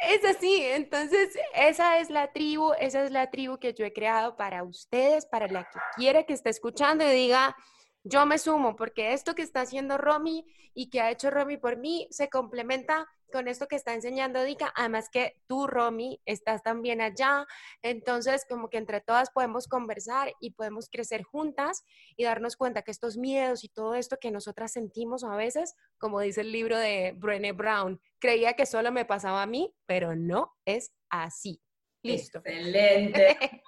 es 0.08 0.24
así, 0.24 0.64
entonces 0.64 1.38
esa 1.54 1.98
es 2.00 2.10
la 2.10 2.32
tribu, 2.32 2.72
esa 2.80 3.04
es 3.04 3.12
la 3.12 3.30
tribu 3.30 3.58
que 3.58 3.72
yo 3.72 3.84
he 3.84 3.92
creado 3.92 4.34
para 4.36 4.64
ustedes, 4.64 5.26
para 5.26 5.46
la 5.46 5.62
que 5.62 5.78
quiera 5.94 6.24
que 6.24 6.32
esté 6.32 6.50
escuchando 6.50 7.04
y 7.04 7.12
diga, 7.12 7.56
yo 8.04 8.26
me 8.26 8.38
sumo, 8.38 8.76
porque 8.76 9.14
esto 9.14 9.34
que 9.34 9.42
está 9.42 9.62
haciendo 9.62 9.96
Romy 9.96 10.46
y 10.74 10.90
que 10.90 11.00
ha 11.00 11.10
hecho 11.10 11.30
Romy 11.30 11.56
por 11.56 11.78
mí 11.78 12.06
se 12.10 12.28
complementa 12.28 13.08
con 13.32 13.48
esto 13.48 13.66
que 13.66 13.74
está 13.74 13.94
enseñando 13.94 14.44
Dika, 14.44 14.72
además 14.76 15.08
que 15.10 15.40
tú, 15.48 15.66
Romy, 15.66 16.20
estás 16.24 16.62
también 16.62 17.00
allá, 17.00 17.46
entonces 17.82 18.44
como 18.48 18.68
que 18.68 18.76
entre 18.76 19.00
todas 19.00 19.30
podemos 19.30 19.66
conversar 19.66 20.32
y 20.38 20.52
podemos 20.52 20.88
crecer 20.88 21.24
juntas 21.24 21.82
y 22.16 22.24
darnos 22.24 22.56
cuenta 22.56 22.82
que 22.82 22.92
estos 22.92 23.16
miedos 23.16 23.64
y 23.64 23.70
todo 23.70 23.96
esto 23.96 24.18
que 24.20 24.30
nosotras 24.30 24.70
sentimos 24.70 25.24
a 25.24 25.34
veces, 25.34 25.74
como 25.98 26.20
dice 26.20 26.42
el 26.42 26.52
libro 26.52 26.78
de 26.78 27.14
Brené 27.16 27.52
Brown, 27.52 28.00
creía 28.20 28.52
que 28.52 28.66
solo 28.66 28.92
me 28.92 29.04
pasaba 29.04 29.42
a 29.42 29.46
mí, 29.46 29.74
pero 29.86 30.14
no 30.14 30.52
es 30.64 30.92
así. 31.08 31.63
Listo. 32.04 32.38
Excelente. 32.44 33.36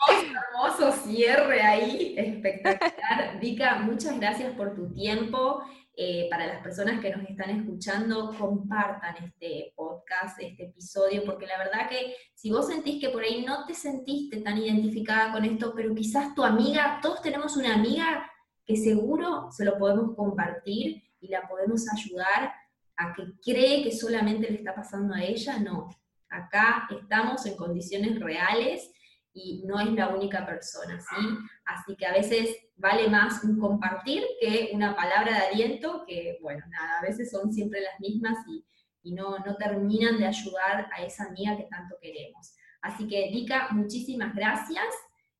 hermoso 0.52 0.92
cierre 0.92 1.62
ahí. 1.62 2.14
Espectacular. 2.18 3.40
Vika, 3.40 3.78
muchas 3.78 4.20
gracias 4.20 4.54
por 4.54 4.74
tu 4.74 4.92
tiempo. 4.92 5.62
Eh, 5.96 6.28
para 6.28 6.46
las 6.46 6.62
personas 6.62 7.00
que 7.00 7.08
nos 7.16 7.26
están 7.26 7.48
escuchando, 7.48 8.36
compartan 8.38 9.16
este 9.24 9.72
podcast, 9.74 10.38
este 10.38 10.64
episodio, 10.64 11.24
porque 11.24 11.46
la 11.46 11.56
verdad 11.56 11.88
que 11.88 12.14
si 12.34 12.50
vos 12.50 12.66
sentís 12.66 13.00
que 13.00 13.08
por 13.08 13.22
ahí 13.22 13.42
no 13.42 13.64
te 13.64 13.72
sentiste 13.72 14.42
tan 14.42 14.58
identificada 14.58 15.32
con 15.32 15.46
esto, 15.46 15.72
pero 15.74 15.94
quizás 15.94 16.34
tu 16.34 16.44
amiga, 16.44 16.98
todos 17.00 17.22
tenemos 17.22 17.56
una 17.56 17.74
amiga 17.74 18.30
que 18.66 18.76
seguro 18.76 19.50
se 19.50 19.64
lo 19.64 19.78
podemos 19.78 20.14
compartir 20.14 21.02
y 21.18 21.28
la 21.28 21.48
podemos 21.48 21.86
ayudar 21.90 22.52
a 22.98 23.14
que 23.14 23.22
cree 23.42 23.82
que 23.82 23.92
solamente 23.92 24.50
le 24.50 24.58
está 24.58 24.74
pasando 24.74 25.14
a 25.14 25.22
ella, 25.22 25.58
no. 25.58 25.88
Acá 26.30 26.88
estamos 26.90 27.46
en 27.46 27.56
condiciones 27.56 28.20
reales 28.20 28.90
y 29.32 29.62
no 29.66 29.78
es 29.78 29.92
la 29.92 30.08
única 30.08 30.46
persona, 30.46 30.98
¿sí? 30.98 31.26
Así 31.66 31.94
que 31.96 32.06
a 32.06 32.12
veces 32.12 32.56
vale 32.76 33.08
más 33.08 33.44
un 33.44 33.58
compartir 33.58 34.24
que 34.40 34.70
una 34.72 34.96
palabra 34.96 35.32
de 35.32 35.46
aliento, 35.46 36.04
que 36.06 36.38
bueno, 36.40 36.64
nada, 36.70 36.98
a 36.98 37.02
veces 37.02 37.30
son 37.30 37.52
siempre 37.52 37.80
las 37.80 38.00
mismas 38.00 38.38
y, 38.48 38.64
no, 39.12 39.38
no 39.38 39.54
terminan 39.56 40.18
de 40.18 40.26
ayudar 40.26 40.88
a 40.92 41.04
esa 41.04 41.26
amiga 41.26 41.56
que 41.56 41.68
tanto 41.70 41.94
queremos. 42.02 42.56
Así 42.82 43.06
que, 43.06 43.30
Dika, 43.30 43.68
muchísimas 43.70 44.34
gracias. 44.34 44.84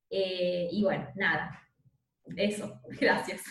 Eh, 0.09 0.68
y 0.70 0.84
bueno, 0.84 1.09
nada, 1.16 1.61
eso, 2.37 2.80
gracias. 3.01 3.43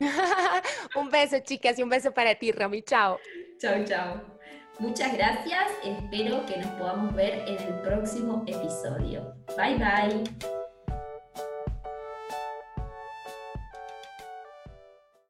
un 0.96 1.08
beso, 1.08 1.38
chicas, 1.40 1.78
y 1.78 1.82
un 1.82 1.88
beso 1.88 2.12
para 2.12 2.34
ti, 2.34 2.50
Romy. 2.50 2.82
Chao. 2.82 3.18
Chao, 3.60 3.84
chao. 3.84 4.33
Muchas 4.78 5.12
gracias, 5.14 5.70
espero 5.84 6.44
que 6.46 6.56
nos 6.58 6.70
podamos 6.72 7.14
ver 7.14 7.44
en 7.46 7.58
el 7.58 7.74
próximo 7.82 8.42
episodio. 8.46 9.34
Bye 9.56 9.78
bye. 9.78 10.63